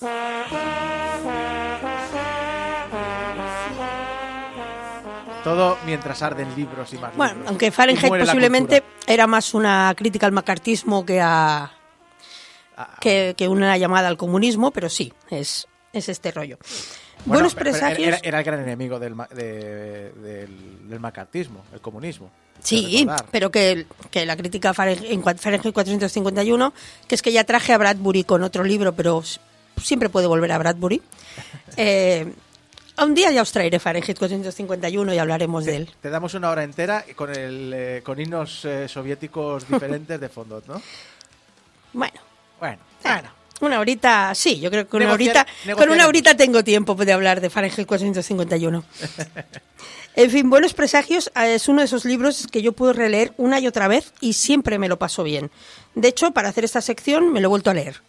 [5.44, 7.48] Todo mientras arden libros y más Bueno, libros.
[7.48, 11.72] aunque Fahrenheit posiblemente era más una crítica al macartismo que a
[12.74, 16.56] Ah, que, que una llamada al comunismo, pero sí, es, es este rollo.
[17.26, 18.08] bueno, Buenos presagios.
[18.08, 22.30] Era, era el gran enemigo del, de- del, del macartismo, el comunismo.
[22.62, 26.72] Sí, pero que, que la crítica a Fahrenheit, en cua- Fahrenheit 451,
[27.06, 29.22] que es que ya traje a Bradbury con otro libro, pero
[29.76, 31.02] siempre puede volver a Bradbury.
[31.76, 32.32] Eh,
[32.98, 35.90] un día ya os traeré Fahrenheit 451 y hablaremos de él.
[36.00, 40.62] Te damos una hora entera con, el, eh, con himnos eh, soviéticos diferentes de fondo,
[40.66, 40.80] ¿no?
[41.92, 42.20] Bueno,
[42.60, 43.28] Bueno, bueno.
[43.60, 47.12] una horita, sí, yo creo que una Negociar- horita, con una horita tengo tiempo de
[47.12, 48.84] hablar de Fahrenheit 451.
[50.14, 53.60] En fin, Buenos Presagios eh, es uno de esos libros que yo puedo releer una
[53.60, 55.50] y otra vez y siempre me lo paso bien.
[55.94, 58.02] De hecho, para hacer esta sección me lo he vuelto a leer.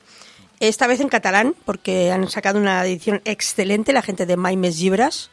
[0.59, 5.29] Esta vez en catalán, porque han sacado una edición excelente la gente de Maimes Llibres,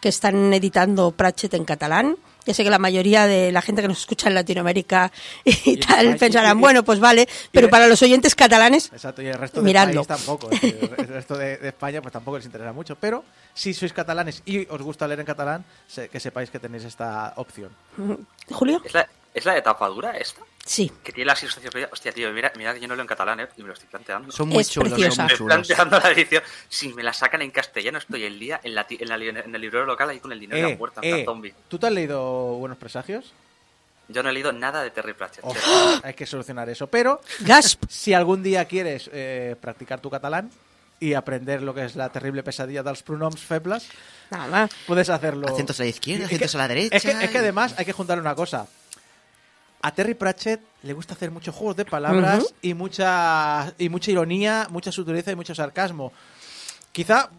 [0.00, 2.16] que están editando Pratchett en catalán.
[2.46, 5.12] Ya sé que la mayoría de la gente que nos escucha en Latinoamérica
[5.44, 8.90] y, en tal pensarán, y- y- bueno, pues vale, pero de- para los oyentes catalanes,
[8.92, 10.02] Exacto, y el resto Miradlo.
[10.04, 10.48] país tampoco.
[10.62, 12.96] El resto de, de España pues tampoco les interesa mucho.
[12.96, 13.22] Pero
[13.52, 15.64] si sois catalanes y os gusta leer en catalán,
[16.10, 17.70] que sepáis que tenéis esta opción.
[18.50, 18.80] Julio.
[18.84, 19.06] Es la,
[19.38, 20.40] ¿Es la de tapadura esta?
[20.64, 20.90] Sí.
[21.02, 21.88] Que tiene las ilustraciones.
[21.92, 23.48] Hostia, tío, mira, mira que yo no leo en catalán, ¿eh?
[23.56, 24.32] Y me lo estoy planteando.
[24.32, 25.14] Son muy Es chulos, preciosa.
[25.16, 25.66] son muy estoy chulos.
[25.68, 26.42] planteando la edición.
[26.68, 29.60] Si me la sacan en castellano, estoy el día en, la, en, la en el
[29.60, 31.54] librero local ahí con el dinero en Eh, la puerta, en plan eh, zombie.
[31.68, 32.22] ¿Tú te has leído
[32.56, 33.32] Buenos Presagios?
[34.08, 35.44] Yo no he leído nada de Terry Pratchett.
[35.44, 36.00] Oh, cero.
[36.02, 36.86] hay que solucionar eso.
[36.88, 37.84] Pero Gasp.
[37.88, 40.50] si algún día quieres eh, practicar tu catalán
[40.98, 43.86] y aprender lo que es la terrible pesadilla dels pronoms febles,
[44.30, 44.68] Nada.
[44.86, 45.46] puedes hacerlo.
[45.48, 46.96] Acentos a la izquierda, Es que- acentos a la derecha.
[46.96, 48.66] Es que, es que además hay que juntar una cosa.
[49.82, 54.66] A Terry Pratchett le gusta hacer muchos juegos de palabras y mucha y mucha ironía,
[54.70, 56.12] mucha sutileza y mucho sarcasmo.
[56.92, 57.30] Quizá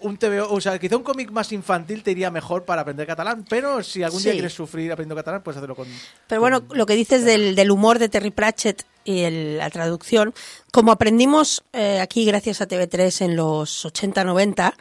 [0.00, 3.44] un TVO, o sea, quizá un cómic más infantil te iría mejor para aprender catalán,
[3.48, 5.88] pero si algún día quieres sufrir aprendiendo catalán, puedes hacerlo con
[6.28, 10.32] Pero bueno, lo que dices del, del humor de Terry Pratchett y el- la traducción,
[10.72, 14.74] como aprendimos eh, aquí gracias a TV3 en los 80-90,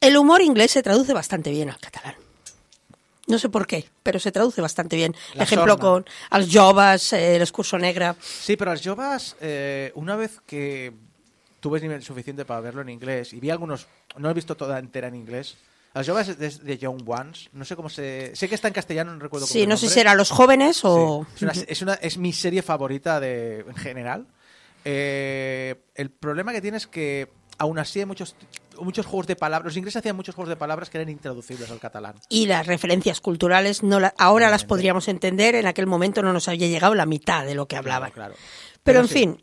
[0.00, 2.14] el humor inglés se traduce bastante bien al catalán.
[3.28, 5.14] No sé por qué, pero se traduce bastante bien.
[5.34, 5.80] La Ejemplo sorna.
[5.80, 8.16] con Els Joves, eh, el Excurso Negra.
[8.20, 10.92] Sí, pero las Jovas, eh, una vez que
[11.60, 13.86] tuve nivel suficiente para verlo en inglés y vi algunos,
[14.16, 15.56] no he visto toda entera en inglés.
[15.94, 18.34] Las Jovas es de, de Young Ones, no sé cómo se.
[18.36, 20.80] Sé que está en castellano, no recuerdo cómo Sí, no sé si era Los Jóvenes
[20.84, 21.26] o...
[21.34, 24.26] Sí, Es, una- es, una- es mi serie favorita de, en general.
[24.84, 27.28] Eh, el problema que tiene es que
[27.58, 28.36] aún así hay muchos,
[28.80, 29.66] muchos juegos de palabras.
[29.72, 32.14] Los ingleses hacían muchos juegos de palabras que eran intraducibles al catalán.
[32.28, 36.48] Y las referencias culturales no la- ahora las podríamos entender, en aquel momento no nos
[36.48, 38.10] había llegado la mitad de lo que hablaban.
[38.12, 38.44] Claro, claro.
[38.82, 39.14] Pero, en sí.
[39.14, 39.42] fin,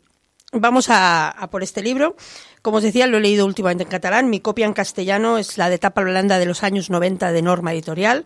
[0.52, 2.16] vamos a, a por este libro.
[2.62, 4.28] Como os decía, lo he leído últimamente en catalán.
[4.30, 7.72] Mi copia en castellano es la de tapa blanda de los años 90 de Norma
[7.72, 8.24] Editorial.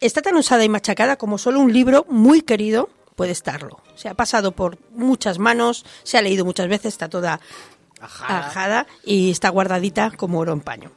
[0.00, 3.82] Está tan usada y machacada como solo un libro muy querido puede estarlo.
[3.96, 7.38] Se ha pasado por muchas manos, se ha leído muchas veces, está toda
[8.00, 8.46] Ajada.
[8.46, 10.90] ajada y está guardadita como oro en paño.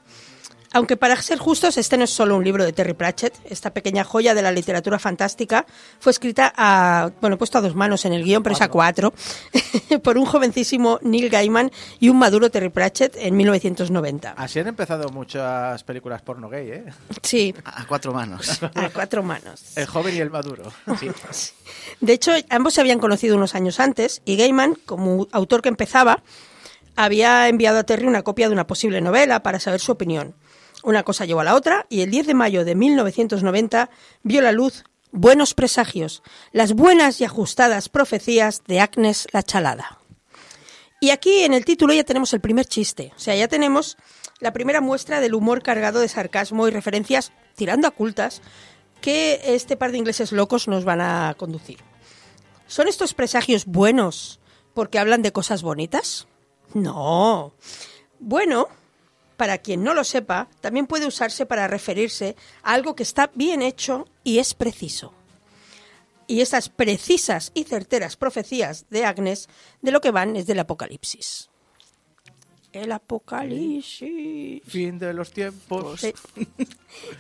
[0.76, 3.36] Aunque para ser justos, este no es solo un libro de Terry Pratchett.
[3.46, 5.68] Esta pequeña joya de la literatura fantástica
[6.00, 9.14] fue escrita a, bueno, puesto a dos manos en el guion, pero es a cuatro,
[10.04, 14.32] por un jovencísimo Neil Gaiman y un maduro Terry Pratchett en 1990.
[14.36, 16.86] Así han empezado muchas películas porno gay, ¿eh?
[17.22, 18.64] Sí, A a cuatro manos.
[18.74, 19.78] a cuatro manos.
[19.78, 20.74] El joven y el maduro.
[22.02, 26.24] De hecho, ambos se habían conocido unos años antes y Gaiman, como autor que empezaba,
[26.96, 30.36] había enviado a Terry una copia de una posible novela para saber su opinión.
[30.84, 33.90] Una cosa llevó a la otra y el 10 de mayo de 1990
[34.24, 34.84] vio la luz
[35.16, 40.00] Buenos presagios, las buenas y ajustadas profecías de Agnes la Chalada.
[41.00, 43.96] Y aquí en el título ya tenemos el primer chiste, o sea, ya tenemos
[44.40, 48.42] la primera muestra del humor cargado de sarcasmo y referencias tirando a cultas
[49.02, 51.78] que este par de ingleses locos nos van a conducir.
[52.66, 54.40] ¿Son estos presagios buenos
[54.74, 56.28] porque hablan de cosas bonitas?
[56.74, 57.54] No.
[58.20, 58.68] Bueno,
[59.38, 63.62] para quien no lo sepa, también puede usarse para referirse a algo que está bien
[63.62, 65.14] hecho y es preciso.
[66.28, 69.50] Y esas precisas y certeras profecías de Agnes
[69.82, 71.50] de lo que van es del Apocalipsis.
[72.72, 74.64] El Apocalipsis.
[74.66, 76.02] fin de los tiempos.
[76.02, 76.14] Sí.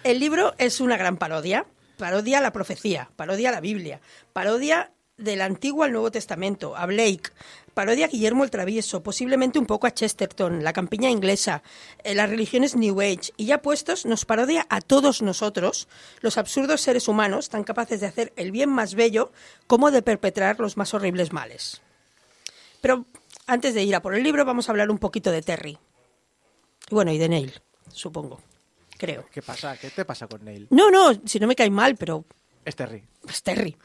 [0.04, 1.66] El libro es una gran parodia.
[1.98, 4.02] Parodia la profecía, parodia la Biblia,
[4.34, 7.32] parodia del Antiguo al Nuevo Testamento, a Blake,
[7.74, 11.62] parodia a Guillermo el Travieso, posiblemente un poco a Chesterton, la campiña inglesa,
[12.04, 15.88] eh, las religiones New Age, y ya puestos nos parodia a todos nosotros,
[16.22, 19.32] los absurdos seres humanos, tan capaces de hacer el bien más bello
[19.68, 21.82] como de perpetrar los más horribles males.
[22.82, 23.06] Pero
[23.46, 25.78] antes de ir a por el libro, vamos a hablar un poquito de Terry.
[26.90, 27.62] Y bueno, y de Neil,
[27.92, 28.42] supongo.
[28.98, 29.26] Creo.
[29.32, 29.78] ¿Qué pasa?
[29.78, 30.68] ¿Qué te pasa con Neil?
[30.70, 32.26] No, no, si no me cae mal, pero
[32.66, 33.04] Es Terry.
[33.28, 33.78] es Terry.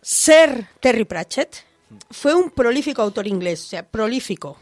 [0.00, 1.64] Ser Terry Pratchett
[2.10, 4.58] fue un prolífico autor inglés, o sea, prolífico.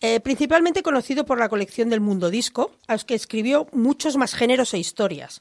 [0.00, 4.34] Eh, principalmente conocido por la colección del Mundo Disco, a los que escribió muchos más
[4.34, 5.40] géneros e historias.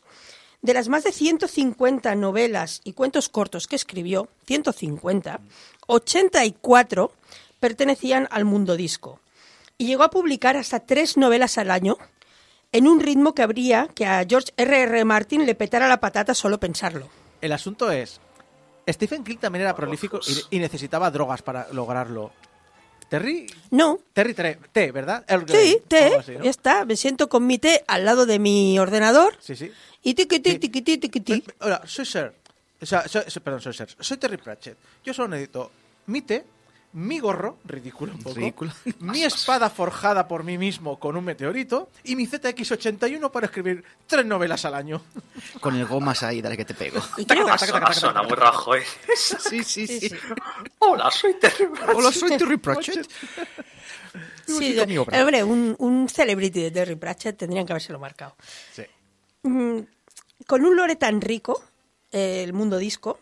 [0.62, 5.42] De las más de 150 novelas y cuentos cortos que escribió, 150,
[5.88, 7.12] 84
[7.60, 9.20] pertenecían al Mundo Disco.
[9.78, 11.98] Y llegó a publicar hasta tres novelas al año,
[12.72, 14.84] en un ritmo que habría que a George R.R.
[14.84, 15.06] R.
[15.06, 17.10] Martin le petara la patata solo pensarlo.
[17.42, 18.22] El asunto es,
[18.88, 20.20] Stephen King también era prolífico
[20.50, 22.32] y, y necesitaba drogas para lograrlo.
[23.10, 25.24] Terry, No, Terry Tre- T, ¿verdad?
[25.48, 26.44] Sí, té, algo así, ¿no?
[26.44, 26.84] ya está.
[26.86, 29.72] Me siento con mi té al lado de mi ordenador Sí, sí.
[30.02, 30.60] y tiquití, Sí.
[30.60, 31.44] tiquití, tiquití.
[31.60, 32.34] Hola, soy Sir.
[32.82, 33.88] O sea, soy- soy- perdón, soy Sir.
[34.00, 34.78] Soy Terry Pratchett.
[35.04, 35.72] Yo solo necesito
[36.08, 36.44] mi té,
[36.94, 38.72] mi gorro, ridículo un poco, Ridículo.
[39.00, 44.26] mi espada forjada por mí mismo con un meteorito y mi ZX81 para escribir tres
[44.26, 45.02] novelas al año.
[45.60, 47.02] Con el gomas ahí, dale que te pego.
[47.94, 48.84] Suena, muy rajo, ¿eh?
[49.16, 50.12] Sí, sí, Sí.
[50.80, 51.96] Hola, soy Terry Pratchett.
[51.96, 53.10] Hola, soy Terry Pratchett.
[54.46, 58.36] Sí, hombre, un, un celebrity de Terry Pratchett tendrían que habérselo marcado.
[58.74, 58.84] Sí.
[59.44, 59.80] Mm,
[60.46, 61.64] con un lore tan rico,
[62.12, 63.20] eh, el mundo disco,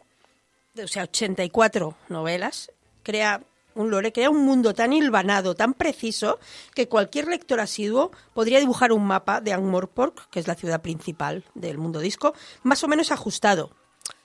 [0.81, 2.71] o sea, 84 novelas,
[3.03, 3.41] crea
[3.75, 6.39] un lore, crea un mundo tan hilvanado, tan preciso,
[6.75, 11.43] que cualquier lector asiduo podría dibujar un mapa de Ankh-Morpork, que es la ciudad principal
[11.55, 12.33] del mundo disco,
[12.63, 13.71] más o menos ajustado,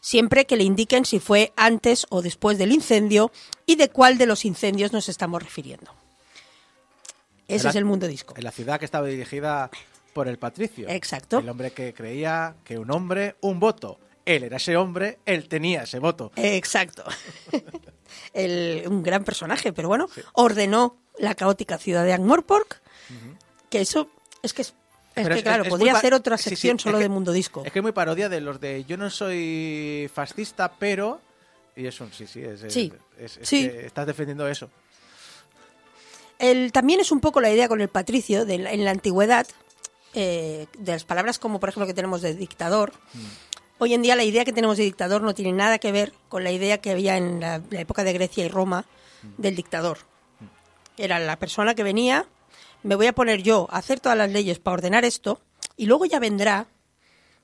[0.01, 3.31] siempre que le indiquen si fue antes o después del incendio
[3.67, 5.93] y de cuál de los incendios nos estamos refiriendo.
[7.49, 8.35] Ese es el mundo disco.
[8.37, 9.71] En la ciudad que estaba dirigida
[10.13, 10.89] por el patricio.
[10.89, 11.39] Exacto.
[11.39, 13.99] El hombre que creía que un hombre, un voto.
[14.27, 16.33] Él era ese hombre, él tenía ese voto.
[16.37, 17.05] Exacto.
[18.35, 22.81] El- un gran personaje, pero bueno, ordenó la caótica ciudad de Ankh-Morpork,
[23.71, 24.09] que eso
[24.43, 24.75] es que es, es
[25.15, 27.33] Pero que es- claro, es podría hacer otra sí, sí, sección solo que- de mundo
[27.33, 27.63] disco.
[27.65, 31.21] Es que es muy parodia de los de yo no soy fascista, pero...
[31.75, 32.93] Y es un sí, sí, es, Sí.
[33.43, 33.69] Sí.
[33.69, 34.71] que estás defendiendo eso.
[36.39, 39.47] El- también es un poco la idea con el patricio de en la antigüedad,
[40.15, 42.93] eh, de las palabras como por ejemplo que tenemos de dictador.
[43.79, 46.43] Hoy en día la idea que tenemos de dictador no tiene nada que ver con
[46.43, 48.87] la idea que había en la, época de Grecia y Roma
[49.37, 49.99] del dictador.
[50.97, 52.27] Era la persona que venía,
[52.83, 55.43] me voy a poner yo a hacer todas las leyes para ordenar esto
[55.77, 56.69] y luego ya vendrá,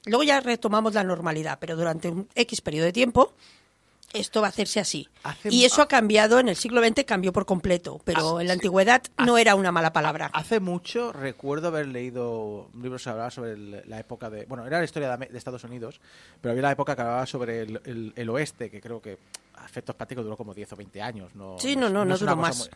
[0.07, 3.35] luego ya retomamos la normalidad, pero durante un X periodo de tiempo
[4.13, 5.09] esto va a hacerse así.
[5.23, 8.53] Hace- y eso ha cambiado en el siglo XX, cambió por completo, pero en la
[8.55, 10.31] antigüedad no era una mala palabra.
[10.33, 14.45] Hace mucho recuerdo haber leído un libro que hablaba sobre el- la época de...
[14.47, 16.01] Bueno, era la historia de, Estados Unidos,
[16.41, 19.19] pero había la época que hablaba sobre el, el- el oeste, que creo que
[19.55, 21.35] a efectos prácticos duró como 10 o 20 años.
[21.35, 22.71] No, Sí, no, no, no una duró más.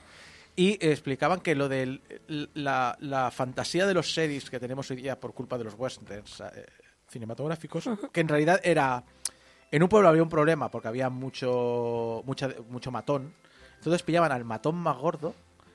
[0.58, 2.00] Y explicaban que lo de
[2.54, 6.40] la, la fantasía de los series que tenemos hoy día por culpa de los westerns
[6.40, 6.64] eh,
[7.10, 9.02] cinematográficos, que en realidad era...
[9.70, 13.34] En un pueblo había un problema porque había mucho, mucha- mucho matón.
[13.78, 15.34] Entonces pillaban al matón más gordo,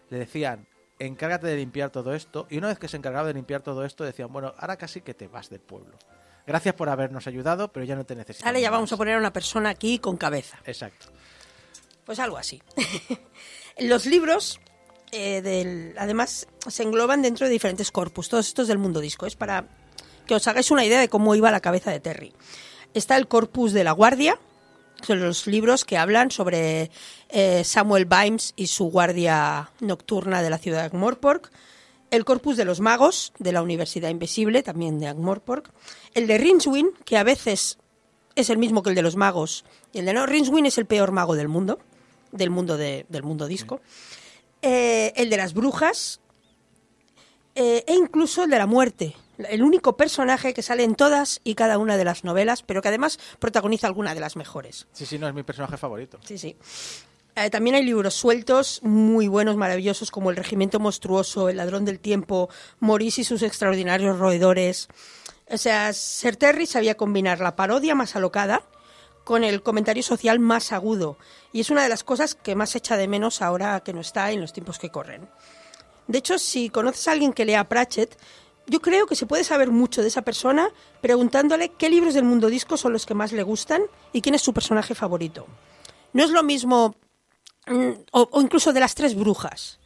[0.10, 0.68] le decían,
[1.00, 2.48] encárgate de limpiar todo esto.
[2.50, 5.14] Y una vez que se encargaba de limpiar todo esto, decían, bueno, ahora casi que
[5.14, 5.98] te vas del pueblo.
[6.48, 8.48] Gracias por habernos ayudado, pero ya no te necesitamos.
[8.48, 8.78] Ahora ya más".
[8.78, 10.58] vamos a poner a una persona aquí con cabeza.
[10.66, 11.08] Exacto.
[12.06, 12.62] Pues algo así.
[13.78, 14.60] Los libros,
[15.12, 18.28] eh, del, además, se engloban dentro de diferentes corpus.
[18.30, 19.26] Todos estos del mundo disco.
[19.28, 19.66] Es para
[20.26, 22.34] que os hagáis una idea de cómo iba la cabeza de Terry.
[22.94, 24.38] Está el corpus de la guardia.
[25.02, 26.92] Son los libros que hablan sobre
[27.30, 31.50] eh, Samuel Vimes y su guardia nocturna de la ciudad de Ankh-Morpork.
[32.12, 35.70] El corpus de los magos de la Universidad Invisible, también de Ankh-Morpork.
[36.14, 37.78] El de Rincewind, que a veces
[38.36, 39.64] es el mismo que el de los magos.
[39.94, 41.80] Y el de no, Rincewind es el peor mago del mundo,
[42.32, 43.82] del mundo, de- del mundo disco.
[44.62, 46.20] Eh, el de las brujas
[47.56, 49.16] eh, e incluso el de la muerte.
[49.50, 52.88] El único personaje que sale en todas y cada una de las novelas, pero que
[52.88, 54.88] además protagoniza alguna de las mejores.
[54.94, 56.20] Sí, sí, no, es mi personaje favorito.
[56.24, 56.56] Sí, sí.
[57.36, 62.00] Eh, también hay libros sueltos muy buenos, maravillosos, como El Regimiento Monstruoso, El Ladrón del
[62.00, 62.50] Tiempo,
[62.80, 64.90] Maurice y sus extraordinarios roedores.
[65.50, 68.62] O sea, Sir Terry sabía combinar la parodia más alocada
[69.24, 71.18] con el comentario social más agudo.
[71.54, 74.32] Y es una de las cosas que más echa de menos ahora que no está
[74.32, 75.30] en los tiempos que corren.
[76.08, 78.18] De hecho, si conoces a alguien que lea Pratchett,
[78.72, 80.69] yo creo que se puede saber mucho de esa persona
[81.02, 83.84] preguntándole qué libros del mundo disco son los que más le gustan
[84.14, 85.45] y quién es su personaje favorito.
[86.14, 86.95] No es lo mismo,
[87.68, 89.80] mm, o, o incluso de las tres brujas.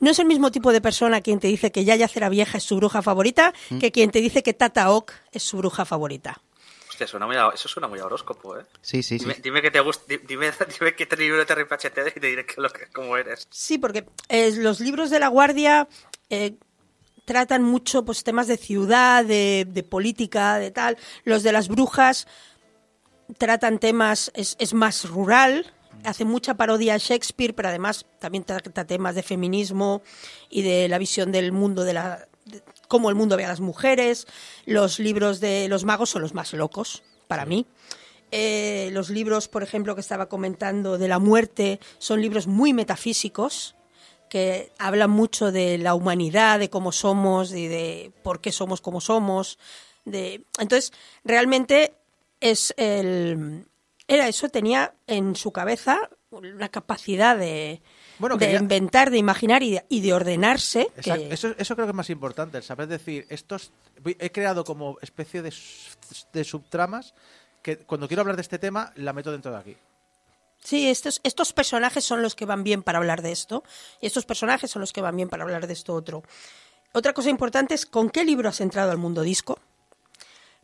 [0.00, 2.64] No es el mismo tipo de persona quien te dice que Yaya Cera Vieja es
[2.64, 6.40] su bruja favorita que quien te dice que Tata Ock es su bruja favorita.
[6.88, 8.64] Hostia, suena muy a- eso suena muy a horóscopo, ¿eh?
[8.80, 9.24] Sí, sí, sí.
[9.24, 10.50] Dime, dime que te gusta, di- dime,
[10.80, 13.46] dime qué libro de Terry Pratchett eres y te diré que lo que, cómo eres.
[13.50, 15.88] Sí, porque eh, los libros de la Guardia
[16.30, 16.54] eh,
[17.28, 20.96] tratan mucho pues temas de ciudad, de, de política, de tal.
[21.24, 22.26] Los de las brujas
[23.36, 25.66] tratan temas, es, es más rural,
[26.04, 30.00] hace mucha parodia a Shakespeare, pero además también trata temas de feminismo
[30.48, 33.60] y de la visión del mundo de la de cómo el mundo ve a las
[33.60, 34.26] mujeres.
[34.64, 37.66] Los libros de los magos son los más locos para mí.
[38.30, 43.74] Eh, los libros, por ejemplo, que estaba comentando de la muerte, son libros muy metafísicos
[44.28, 49.00] que hablan mucho de la humanidad, de cómo somos y de por qué somos como
[49.00, 49.58] somos.
[50.04, 50.44] De...
[50.58, 50.92] Entonces,
[51.24, 51.94] realmente
[52.40, 53.64] es el...
[54.06, 57.82] Era eso, tenía en su cabeza una capacidad de,
[58.18, 60.88] Bueno, de ya- inventar, de imaginar y de, y de ordenarse.
[61.02, 61.28] que-.
[61.30, 63.70] Eso, eso creo que es más importante, el saber decir, estos
[64.04, 65.52] he creado como especie de,
[66.32, 67.12] de subtramas
[67.62, 69.76] que cuando quiero hablar de este tema la meto dentro de aquí.
[70.62, 73.64] Sí, estos, estos personajes son los que van bien para hablar de esto
[74.00, 76.22] y estos personajes son los que van bien para hablar de esto otro.
[76.92, 79.58] Otra cosa importante es con qué libro has entrado al mundo disco.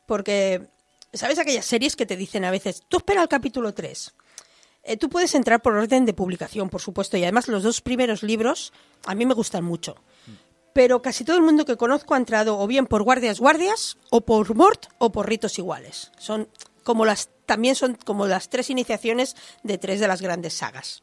[0.07, 0.69] Porque,
[1.12, 4.15] ¿sabes aquellas series que te dicen a veces, tú espera el capítulo 3?
[4.85, 8.23] Eh, tú puedes entrar por orden de publicación, por supuesto, y además los dos primeros
[8.23, 8.73] libros
[9.07, 9.97] a mí me gustan mucho.
[10.75, 14.23] Pero casi todo el mundo que conozco ha entrado o bien por Guardias Guardias, o
[14.23, 16.11] por Mort, o por Ritos Iguales.
[16.19, 16.49] Son
[16.85, 21.01] como las también son como las tres iniciaciones de tres de las grandes sagas.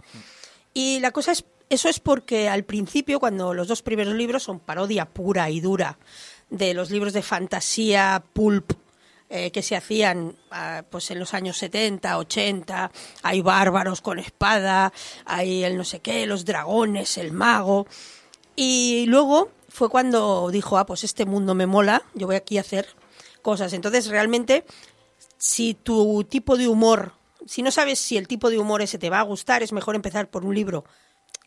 [0.73, 4.59] Y la cosa es eso es porque al principio cuando los dos primeros libros son
[4.59, 5.97] parodia pura y dura
[6.49, 8.73] de los libros de fantasía pulp
[9.29, 12.91] eh, que se hacían ah, pues en los años 70, 80,
[13.23, 14.91] hay bárbaros con espada,
[15.23, 17.87] hay el no sé qué, los dragones, el mago.
[18.57, 22.61] Y luego fue cuando dijo, ah, pues este mundo me mola, yo voy aquí a
[22.61, 22.89] hacer
[23.41, 23.71] cosas.
[23.71, 24.65] Entonces, realmente,
[25.41, 27.13] si tu tipo de humor,
[27.47, 29.95] si no sabes si el tipo de humor ese te va a gustar, es mejor
[29.95, 30.85] empezar por un libro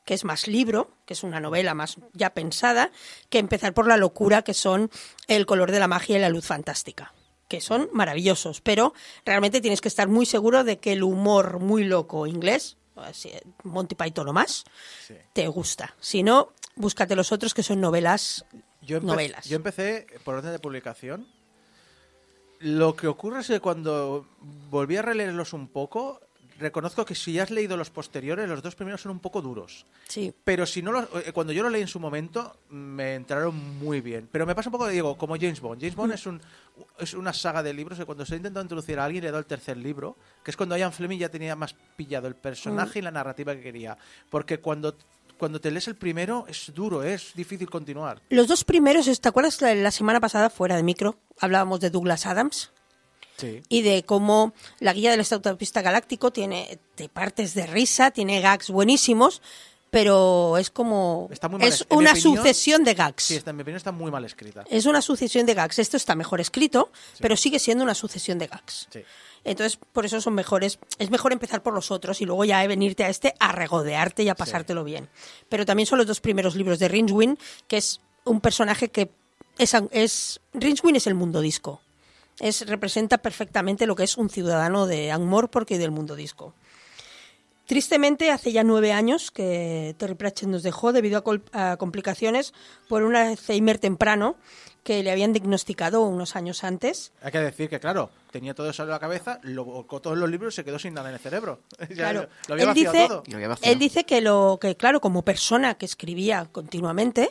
[0.04, 2.90] que es más libro, que es una novela más ya pensada,
[3.30, 4.90] que empezar por la locura, que son
[5.28, 7.14] El color de la magia y la luz fantástica
[7.46, 8.94] que son maravillosos, pero
[9.24, 12.78] realmente tienes que estar muy seguro de que el humor muy loco inglés,
[13.62, 14.64] Monty Python o más,
[15.34, 15.94] te gusta.
[16.00, 18.44] Si no, búscate los otros que son novelas.
[18.80, 19.44] Yo, novelas.
[19.46, 21.28] yo empecé por orden de publicación.
[22.64, 24.26] Lo que ocurre es que cuando
[24.70, 26.20] volví a releerlos un poco,
[26.58, 29.84] reconozco que si has leído los posteriores, los dos primeros son un poco duros.
[30.08, 30.32] Sí.
[30.44, 34.00] Pero si no los- eh, cuando yo lo leí en su momento, me entraron muy
[34.00, 34.28] bien.
[34.30, 35.80] Pero me pasa un poco, digo, como James Bond.
[35.80, 36.40] James Bond es un
[36.98, 39.38] es una saga de libros que cuando se ha intentado introducir a alguien le da
[39.38, 43.02] el tercer libro, que es cuando Ian Fleming ya tenía más pillado el personaje y
[43.02, 43.96] la narrativa que quería.
[44.30, 44.96] Porque cuando
[45.38, 48.22] cuando te lees el primero es duro, es difícil continuar.
[48.30, 52.26] Los dos primeros, ¿te acuerdas la, la semana pasada, fuera de micro, hablábamos de Douglas
[52.26, 52.70] Adams?
[53.36, 53.62] Sí.
[53.68, 58.70] y de cómo la guía del autopista galáctico tiene te partes de risa, tiene gags
[58.70, 59.42] buenísimos,
[59.94, 63.22] pero es como Está muy mal es una opinión- sucesión de gags.
[63.22, 64.64] Sí, está, en mi opinión está muy mal escrita.
[64.68, 65.78] Es una sucesión de gags.
[65.78, 66.90] Esto está mejor escrito,
[67.20, 68.88] pero sigue siendo una sucesión de gags.
[68.90, 69.04] Sí.
[69.44, 70.80] Entonces, por eso son mejores.
[70.98, 74.28] Es mejor empezar por los otros y luego ya venirte a este a regodearte y
[74.28, 75.08] a pasártelo bien.
[75.48, 77.38] Pero también son los dos primeros libros de Rincewind,
[77.68, 79.12] que es un personaje que
[79.58, 81.80] es, es es el mundo disco.
[82.40, 86.52] Es, representa perfectamente lo que es un ciudadano de Angmorpork y del mundo disco.
[87.66, 91.22] Tristemente, hace ya nueve años que Terry Pratchett nos dejó debido
[91.52, 92.52] a, a complicaciones
[92.88, 94.36] por un Alzheimer temprano
[94.84, 97.12] que le habían diagnosticado unos años antes.
[97.22, 100.28] Hay que decir que, claro, tenía todo eso en la cabeza, lo volcó todos los
[100.28, 101.60] libros y se quedó sin nada en el cerebro.
[101.94, 102.28] Claro.
[102.48, 103.22] lo había Él dice, todo.
[103.26, 103.72] Y lo había vaciado.
[103.72, 107.30] él dice que lo que claro, como persona que escribía continuamente,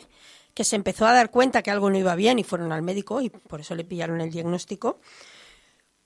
[0.52, 3.20] que se empezó a dar cuenta que algo no iba bien y fueron al médico
[3.20, 4.98] y por eso le pillaron el diagnóstico,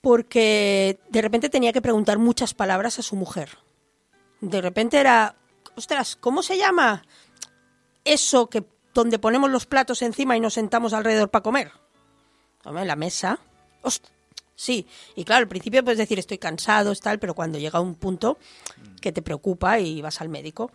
[0.03, 3.59] porque de repente tenía que preguntar muchas palabras a su mujer.
[4.40, 5.35] De repente era,
[5.77, 7.05] ostras, ¿cómo se llama
[8.05, 11.73] eso que donde ponemos los platos encima y nos sentamos alrededor para comer?
[12.65, 13.39] Hombre, la mesa.
[13.82, 14.06] Host-
[14.60, 18.39] Sí, y claro, al principio puedes decir estoy cansado, tal, pero cuando llega un punto
[19.01, 20.73] que te preocupa y vas al médico.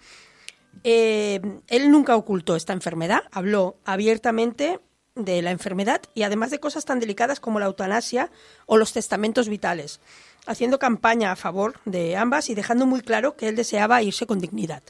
[0.85, 4.79] Eh, él nunca ocultó esta enfermedad, habló abiertamente
[5.15, 8.31] de la enfermedad y además de cosas tan delicadas como la eutanasia
[8.67, 9.99] o los testamentos vitales,
[10.45, 14.39] haciendo campaña a favor de ambas y dejando muy claro que él deseaba irse con
[14.39, 14.83] dignidad,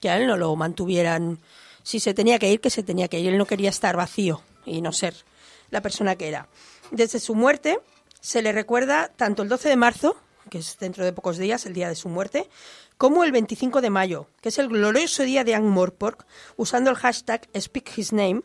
[0.00, 1.38] que a él no lo mantuvieran,
[1.82, 4.42] si se tenía que ir, que se tenía que ir, él no quería estar vacío
[4.64, 5.14] y no ser
[5.70, 6.48] la persona que era.
[6.90, 7.80] Desde su muerte
[8.20, 10.16] se le recuerda tanto el 12 de marzo,
[10.50, 12.48] que es dentro de pocos días, el día de su muerte,
[12.96, 16.26] como el 25 de mayo, que es el glorioso día de Angmorpork,
[16.56, 18.42] usando el hashtag Speak His Name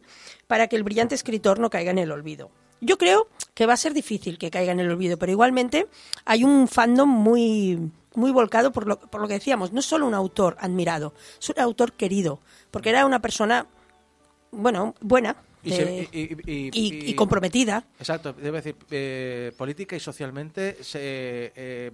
[0.47, 2.51] para que el brillante escritor no caiga en el olvido.
[2.79, 5.87] Yo creo que va a ser difícil que caiga en el olvido, pero igualmente
[6.25, 9.71] hay un fandom muy, muy volcado por lo, por lo que decíamos.
[9.71, 12.39] No es solo un autor admirado, es un autor querido,
[12.71, 13.67] porque era una persona,
[14.51, 17.85] bueno, buena Y de- se- y- y- y- y- y y- comprometida.
[17.99, 21.91] Exacto, debo decir, eh, política y socialmente se, eh,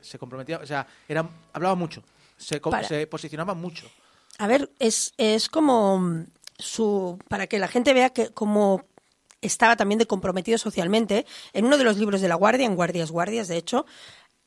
[0.00, 2.02] se comprometía, o sea, era, hablaba mucho,
[2.36, 2.86] se, Para.
[2.86, 3.86] se posicionaba mucho.
[4.38, 6.24] A ver, es, es como
[6.58, 8.82] su para que la gente vea que como
[9.42, 13.10] estaba también de comprometido socialmente, en uno de los libros de La Guardia, en Guardias
[13.10, 13.84] Guardias, de hecho,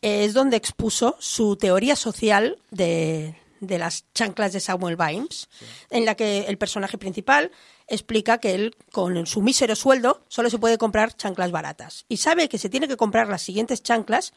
[0.02, 5.50] es donde expuso su teoría social de, de las chanclas de Samuel Vimes,
[5.90, 7.52] en la que el personaje principal
[7.88, 12.06] explica que él, con su mísero sueldo, solo se puede comprar chanclas baratas.
[12.10, 14.34] Y sabe que se tiene que comprar las siguientes chanclas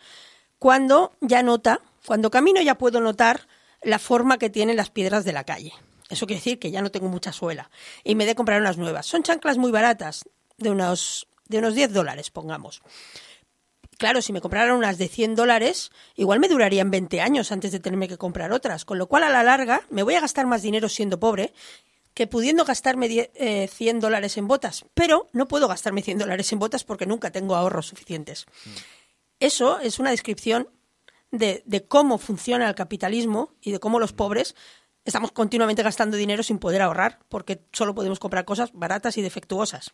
[0.58, 3.46] cuando ya nota, cuando camino ya puedo notar
[3.82, 5.72] la forma que tienen las piedras de la calle.
[6.10, 7.70] Eso quiere decir que ya no tengo mucha suela
[8.02, 9.06] y me de comprar unas nuevas.
[9.06, 10.24] Son chanclas muy baratas,
[10.58, 12.82] de unos, de unos 10 dólares, pongamos.
[13.96, 17.80] Claro, si me compraran unas de 100 dólares, igual me durarían 20 años antes de
[17.80, 18.84] tenerme que comprar otras.
[18.84, 21.52] Con lo cual, a la larga, me voy a gastar más dinero siendo pobre
[22.14, 24.84] que pudiendo gastarme die- eh, 100 dólares en botas.
[24.94, 28.46] Pero no puedo gastarme 100 dólares en botas porque nunca tengo ahorros suficientes.
[29.40, 30.68] Eso es una descripción
[31.30, 34.54] de, de cómo funciona el capitalismo y de cómo los pobres
[35.04, 39.92] estamos continuamente gastando dinero sin poder ahorrar porque solo podemos comprar cosas baratas y defectuosas.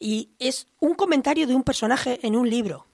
[0.00, 2.86] Y es un comentario de un personaje en un libro.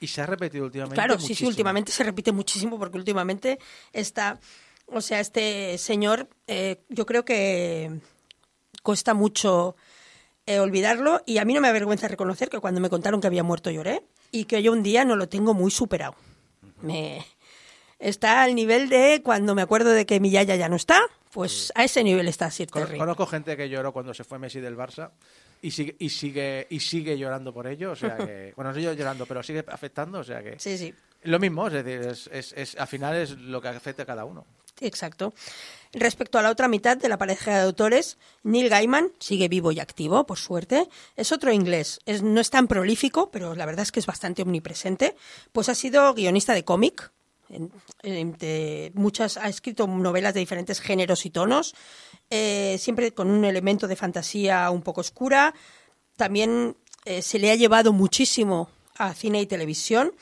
[0.00, 0.96] Y se ha repetido últimamente.
[0.96, 3.58] Claro, sí, sí, últimamente se repite muchísimo porque últimamente
[3.92, 4.40] está,
[4.86, 8.00] o sea, este señor, eh, yo creo que
[8.82, 9.76] cuesta mucho
[10.46, 13.42] eh, olvidarlo y a mí no me avergüenza reconocer que cuando me contaron que había
[13.42, 16.16] muerto lloré y que yo un día no lo tengo muy superado.
[16.82, 17.24] Me
[17.98, 21.00] está al nivel de cuando me acuerdo de que mi yaya ya no está,
[21.30, 22.98] pues a ese nivel está Sir Terry.
[22.98, 25.12] Conozco gente que lloró cuando se fue Messi del Barça
[25.66, 28.94] y sigue y sigue y sigue llorando por ello, o sea que bueno, no sigue
[28.96, 30.94] llorando, pero sigue afectando, o sea que Sí, sí.
[31.22, 34.24] lo mismo, es decir, es, es, es- al final es lo que afecta a cada
[34.24, 34.46] uno.
[34.80, 35.32] Exacto.
[35.92, 39.78] Respecto a la otra mitad de la pareja de autores, Neil Gaiman sigue vivo y
[39.78, 40.88] activo, por suerte.
[41.14, 42.00] Es otro inglés.
[42.06, 45.14] Es, no es tan prolífico, pero la verdad es que es bastante omnipresente.
[45.52, 47.12] Pues ha sido guionista de cómic.
[48.94, 51.74] Muchas, ha escrito novelas de diferentes géneros y tonos,
[52.30, 55.54] eh, siempre con un elemento de fantasía un poco oscura.
[56.16, 60.12] También eh, se le ha llevado muchísimo a cine y televisión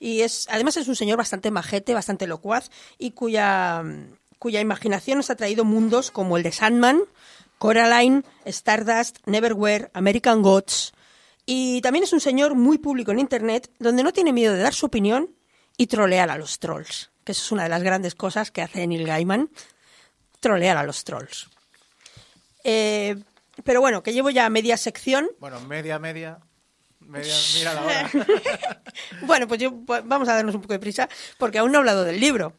[0.00, 3.84] y es además es un señor bastante majete, bastante locuaz y cuya,
[4.38, 7.02] cuya imaginación nos ha traído mundos como el de Sandman,
[7.58, 10.92] Coraline, Stardust, Neverwhere, American Gods.
[11.46, 14.74] Y también es un señor muy público en Internet donde no tiene miedo de dar
[14.74, 15.30] su opinión
[15.82, 18.86] y trolear a los trolls, que eso es una de las grandes cosas que hace
[18.86, 19.50] Neil Gaiman,
[20.38, 21.48] trolear a los trolls.
[22.62, 23.16] Eh,
[23.64, 26.38] pero bueno, que llevo ya media sección Bueno, media media
[27.00, 28.10] media mira la hora.
[29.22, 31.80] Bueno, pues yo, pues vamos a darnos un poco de prisa, porque aún no he
[31.80, 32.54] hablado del libro.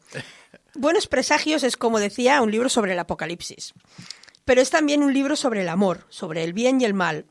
[0.74, 3.72] Buenos presagios es, como decía, un libro sobre el apocalipsis.
[4.44, 7.24] Pero es también un libro sobre el amor, sobre el bien y el mal,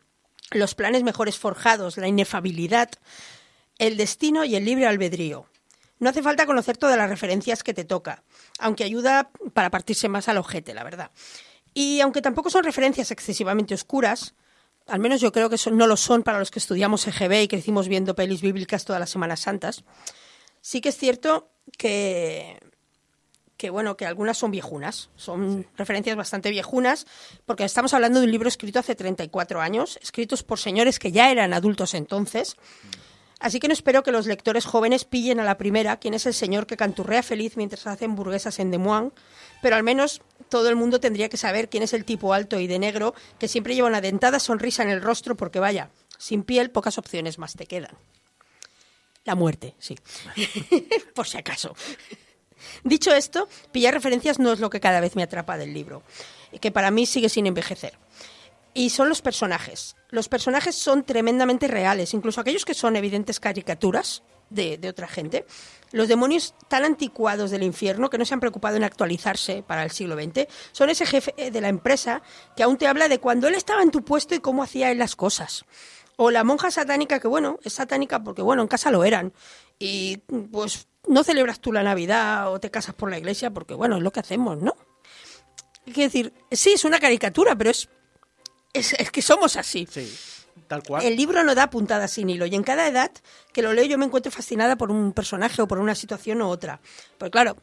[0.49, 2.90] los planes mejores forjados, la inefabilidad,
[3.78, 5.45] el destino y el libre albedrío.
[6.04, 8.24] No hace falta conocer todas las referencias que te toca,
[8.60, 11.12] aunque ayuda para partirse más al ojete, la verdad.
[11.74, 14.36] Y aunque tampoco son referencias excesivamente oscuras,
[14.86, 17.48] al menos yo creo que son- no lo son para los que estudiamos EGB y
[17.48, 19.84] crecimos viendo pelis bíblicas todas las Semanas Santas,
[20.62, 22.60] sí que es cierto que,
[23.56, 27.08] que bueno, que algunas son viejunas, son referencias bastante viejunas,
[27.46, 31.32] porque estamos hablando de un libro escrito hace 34 años, escritos por señores que ya
[31.32, 32.58] eran adultos entonces.
[33.44, 36.34] Así que no espero que los lectores jóvenes pillen a la primera quién es el
[36.34, 39.11] señor que canturrea feliz mientras hace hamburguesas en Des Moines,
[39.61, 42.68] pero al menos todo el mundo tendría que saber quién es el tipo alto y
[42.68, 46.72] de negro que siempre lleva una dentada sonrisa en el rostro porque vaya, sin piel
[46.72, 47.98] pocas opciones más te quedan.
[49.26, 49.98] La muerte, sí.
[51.14, 51.76] Por si acaso.
[52.86, 56.02] Dicho esto, pillar referencias no es lo que cada vez me atrapa del libro,
[56.61, 57.98] que para mí sigue sin envejecer.
[58.74, 59.95] Y son los personajes.
[60.10, 65.45] Los personajes son tremendamente reales, incluso aquellos que son evidentes caricaturas de, otra gente.
[65.91, 69.91] Los demonios tan anticuados del infierno que no se han preocupado en actualizarse para el
[69.91, 72.22] siglo XX son ese jefe eh, de la empresa
[72.56, 75.00] que aún te habla de cuando él estaba en tu puesto y cómo hacía él
[75.00, 75.66] las cosas.
[76.16, 79.34] O la monja satánica que, bueno, es satánica porque, bueno, en casa lo eran.
[79.80, 80.18] Y
[80.52, 84.04] pues no celebras tú la Navidad o te casas por la iglesia porque, bueno, es
[84.04, 84.76] lo que hacemos, ¿no?
[85.86, 87.90] Quiero decir, sí, es una caricatura, pero es,
[88.74, 89.88] es, es que somos así.
[89.90, 90.12] Sí,
[90.68, 91.06] tal cual.
[91.06, 93.12] El libro no da puntadas sin hilo y en cada edad
[93.54, 96.48] que lo leo yo me encuentro fascinada por un personaje o por una situación u
[96.48, 96.82] otra.
[97.18, 97.56] Pues claro,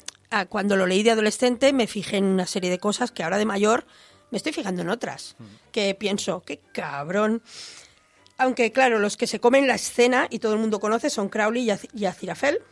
[0.48, 3.44] cuando lo leí de adolescente me fijé en una serie de cosas que ahora de
[3.44, 3.84] mayor
[4.30, 5.36] me estoy fijando en otras.
[5.72, 7.42] Que pienso, qué cabrón.
[8.38, 11.68] Aunque claro, los que se comen la escena y todo el mundo conoce son Crowley
[11.94, 12.62] y Azirafel.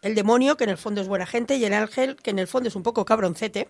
[0.00, 2.48] El demonio, que en el fondo es buena gente, y el ángel, que en el
[2.48, 3.68] fondo es un poco cabroncete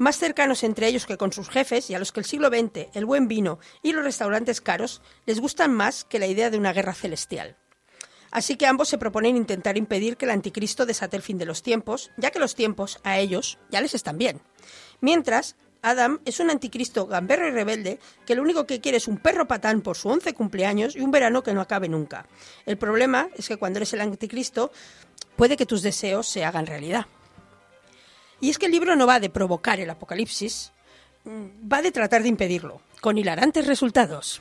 [0.00, 2.88] más cercanos entre ellos que con sus jefes y a los que el siglo XX,
[2.94, 6.72] el buen vino y los restaurantes caros les gustan más que la idea de una
[6.72, 7.58] guerra celestial.
[8.30, 11.62] Así que ambos se proponen intentar impedir que el anticristo desate el fin de los
[11.62, 14.40] tiempos, ya que los tiempos a ellos ya les están bien.
[15.02, 19.18] Mientras, Adam es un anticristo gamberro y rebelde que lo único que quiere es un
[19.18, 22.26] perro patán por su once cumpleaños y un verano que no acabe nunca.
[22.64, 24.72] El problema es que cuando eres el anticristo,
[25.36, 27.06] puede que tus deseos se hagan realidad.
[28.40, 30.72] Y es que el libro no va de provocar el apocalipsis,
[31.26, 34.40] va de tratar de impedirlo, con hilarantes resultados.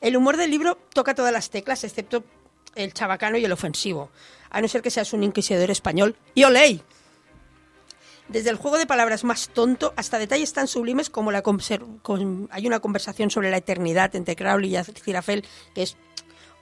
[0.00, 2.24] El humor del libro toca todas las teclas, excepto
[2.74, 4.10] el chabacano y el ofensivo,
[4.50, 6.16] a no ser que seas un inquisidor español.
[6.34, 6.82] ¡Y oley!
[8.28, 11.42] Desde el juego de palabras más tonto hasta detalles tan sublimes como la
[12.50, 15.44] hay una conversación sobre la eternidad entre Crowley y Azirafel
[15.74, 15.96] que es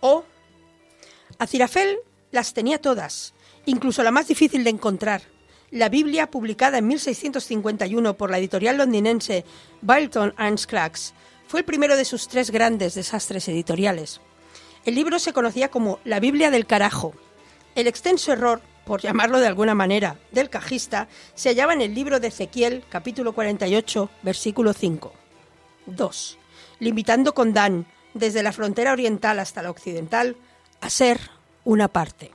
[0.00, 0.24] o
[1.38, 1.98] Azirafel
[2.32, 3.32] las tenía todas,
[3.64, 5.22] incluso la más difícil de encontrar.
[5.74, 9.44] La Biblia, publicada en 1651 por la editorial londinense
[9.82, 11.14] Bilton and Scraggs,
[11.48, 14.20] fue el primero de sus tres grandes desastres editoriales.
[14.84, 17.12] El libro se conocía como La Biblia del carajo.
[17.74, 22.20] El extenso error, por llamarlo de alguna manera, del cajista se hallaba en el libro
[22.20, 25.12] de Ezequiel, capítulo 48, versículo 5.
[25.86, 26.38] 2.
[26.78, 30.36] Limitando con Dan, desde la frontera oriental hasta la occidental,
[30.80, 31.18] a ser
[31.64, 32.30] una parte.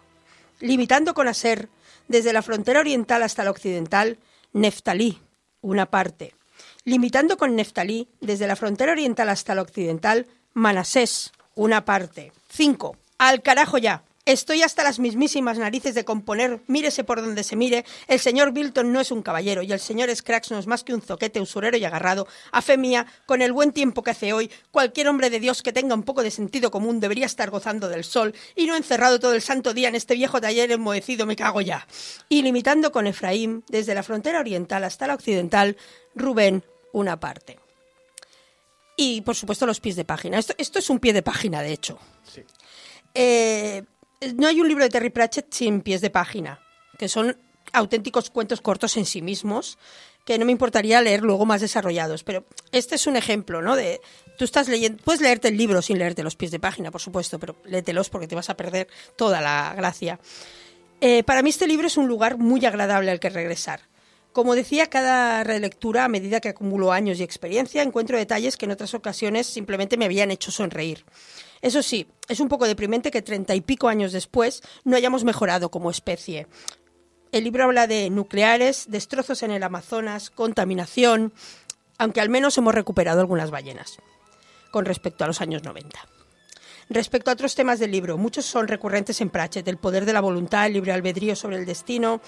[0.60, 1.70] Limitando con Aser,
[2.10, 4.18] desde la frontera oriental hasta la occidental,
[4.52, 5.22] Neftalí,
[5.62, 6.34] una parte.
[6.84, 12.34] Limitando con Neftalí, desde la frontera oriental hasta la occidental, Manasés, una parte.
[12.50, 12.98] 5.
[13.20, 14.04] Al carajo ya.
[14.30, 18.94] Estoy hasta las mismísimas narices de componer, mírese por donde se mire, el señor Bilton
[18.94, 21.78] no es un caballero y el señor Scrax no es más que un zoquete usurero
[21.78, 22.28] y agarrado.
[22.52, 25.74] A fe mía, con el buen tiempo que hace hoy, cualquier hombre de Dios que
[25.74, 29.34] tenga un poco de sentido común debería estar gozando del sol y no encerrado todo
[29.34, 31.88] el santo día en este viejo taller enmohecido, me cago ya.
[32.30, 35.76] Y limitando con Efraín, desde la frontera oriental hasta la occidental,
[36.14, 37.58] Rubén, una parte.
[38.96, 40.38] Y, por supuesto, los pies de página.
[40.38, 41.98] Esto, esto es un pie de página, de hecho.
[43.16, 43.82] Eh,
[44.36, 46.60] no hay un libro de Terry Pratchett sin pies de página,
[46.98, 47.38] que son
[47.72, 49.78] auténticos cuentos cortos en sí mismos,
[50.26, 52.24] que no me importaría leer luego más desarrollados.
[52.24, 53.76] Pero este es un ejemplo, ¿no?
[53.76, 54.02] De
[54.38, 57.40] tú estás leyendo, puedes leerte el libro sin leerte los pies de página, por supuesto,
[57.40, 60.20] pero léetelos porque te vas a perder toda la gracia.
[61.02, 63.82] Eh, para mí este libro es un lugar muy agradable al que regresar.
[64.34, 68.72] Como decía, cada relectura, a medida que acumulo años y experiencia, encuentro detalles que en
[68.72, 71.04] otras ocasiones simplemente me habían hecho sonreír.
[71.62, 75.70] Eso sí, es un poco deprimente que treinta y pico años después no hayamos mejorado
[75.70, 76.48] como especie.
[77.32, 81.34] El libro habla de nucleares, destrozos en el Amazonas, contaminación,
[81.98, 84.00] aunque al menos hemos recuperado algunas ballenas
[84.72, 86.00] con respecto a los años 90.
[86.90, 90.22] Respecto a otros temas del libro, muchos son recurrentes en Pratchett, el poder de la
[90.22, 92.20] voluntad, el libre albedrío sobre el destino,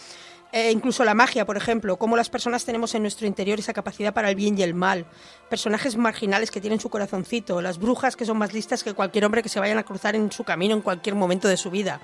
[0.51, 4.13] eh, incluso la magia, por ejemplo, cómo las personas tenemos en nuestro interior esa capacidad
[4.13, 5.05] para el bien y el mal,
[5.49, 9.43] personajes marginales que tienen su corazoncito, las brujas que son más listas que cualquier hombre
[9.43, 12.01] que se vayan a cruzar en su camino en cualquier momento de su vida.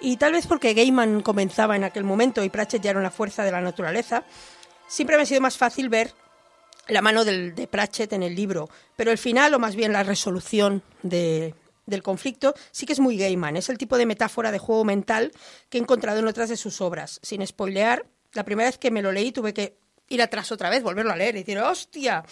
[0.00, 3.42] Y tal vez porque Gaiman comenzaba en aquel momento y Pratchett ya era una fuerza
[3.42, 4.24] de la naturaleza,
[4.86, 6.12] siempre me ha sido más fácil ver
[6.88, 10.82] la mano de Pratchett en el libro, pero el final, o más bien la resolución
[11.02, 11.54] de,
[11.86, 13.56] del conflicto, sí que es muy Gaiman.
[13.56, 15.32] Es el tipo de metáfora de juego mental
[15.68, 17.20] que he encontrado en otras de sus obras.
[17.22, 20.82] Sin spoilear, la primera vez que me lo leí tuve que ir atrás otra vez,
[20.82, 22.24] volverlo a leer y decir, ¡hostia!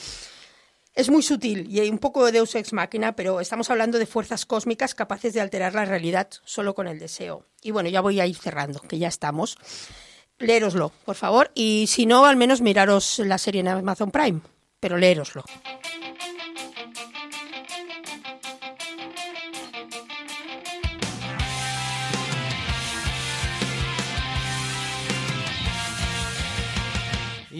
[0.94, 4.06] Es muy sutil y hay un poco de Deus ex machina, pero estamos hablando de
[4.06, 7.47] fuerzas cósmicas capaces de alterar la realidad solo con el deseo.
[7.62, 9.59] Y bueno, ya voy a ir cerrando, que ya estamos.
[10.39, 14.40] Leeroslo, por favor, y si no, al menos miraros la serie en Amazon Prime,
[14.78, 15.44] pero leeroslo.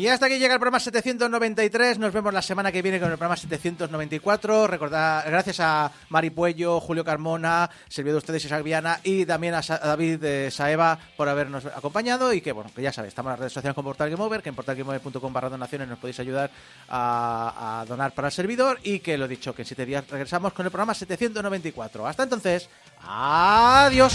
[0.05, 1.99] Y hasta aquí llega el programa 793.
[1.99, 4.67] Nos vemos la semana que viene con el programa 794.
[4.67, 9.63] Recordad, gracias a Mari Puello, Julio Carmona, servido de ustedes Isaac Viana y también a,
[9.63, 12.35] David de Saeva por habernos acompañado.
[12.35, 14.43] Y que, bueno, que ya sabéis, estamos en las redes sociales con Portal Game Over,
[14.43, 16.51] que en portalgameover.com barra donaciones nos podéis ayudar
[16.91, 18.81] a, a donar para el servidor.
[18.83, 22.07] Y que lo dicho, que en siete días regresamos con el programa 794.
[22.07, 22.69] Hasta entonces,
[23.09, 24.13] adiós.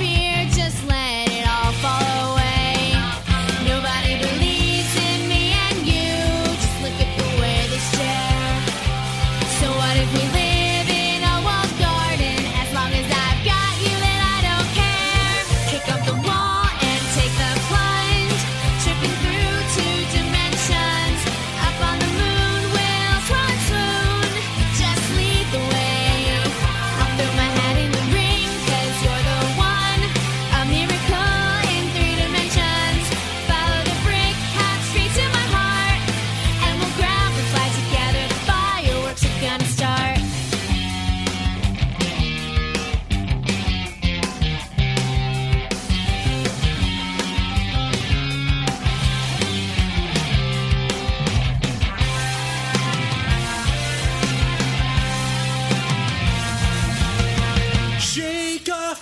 [0.00, 0.29] Fear,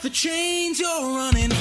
[0.09, 1.58] the chains you're running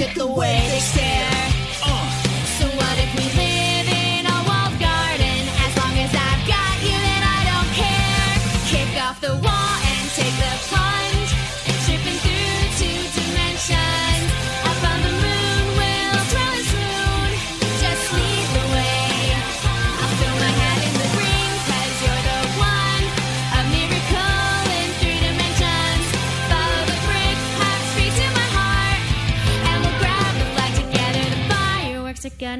[0.00, 1.19] look at the way they stare.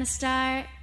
[0.01, 0.80] Gonna start.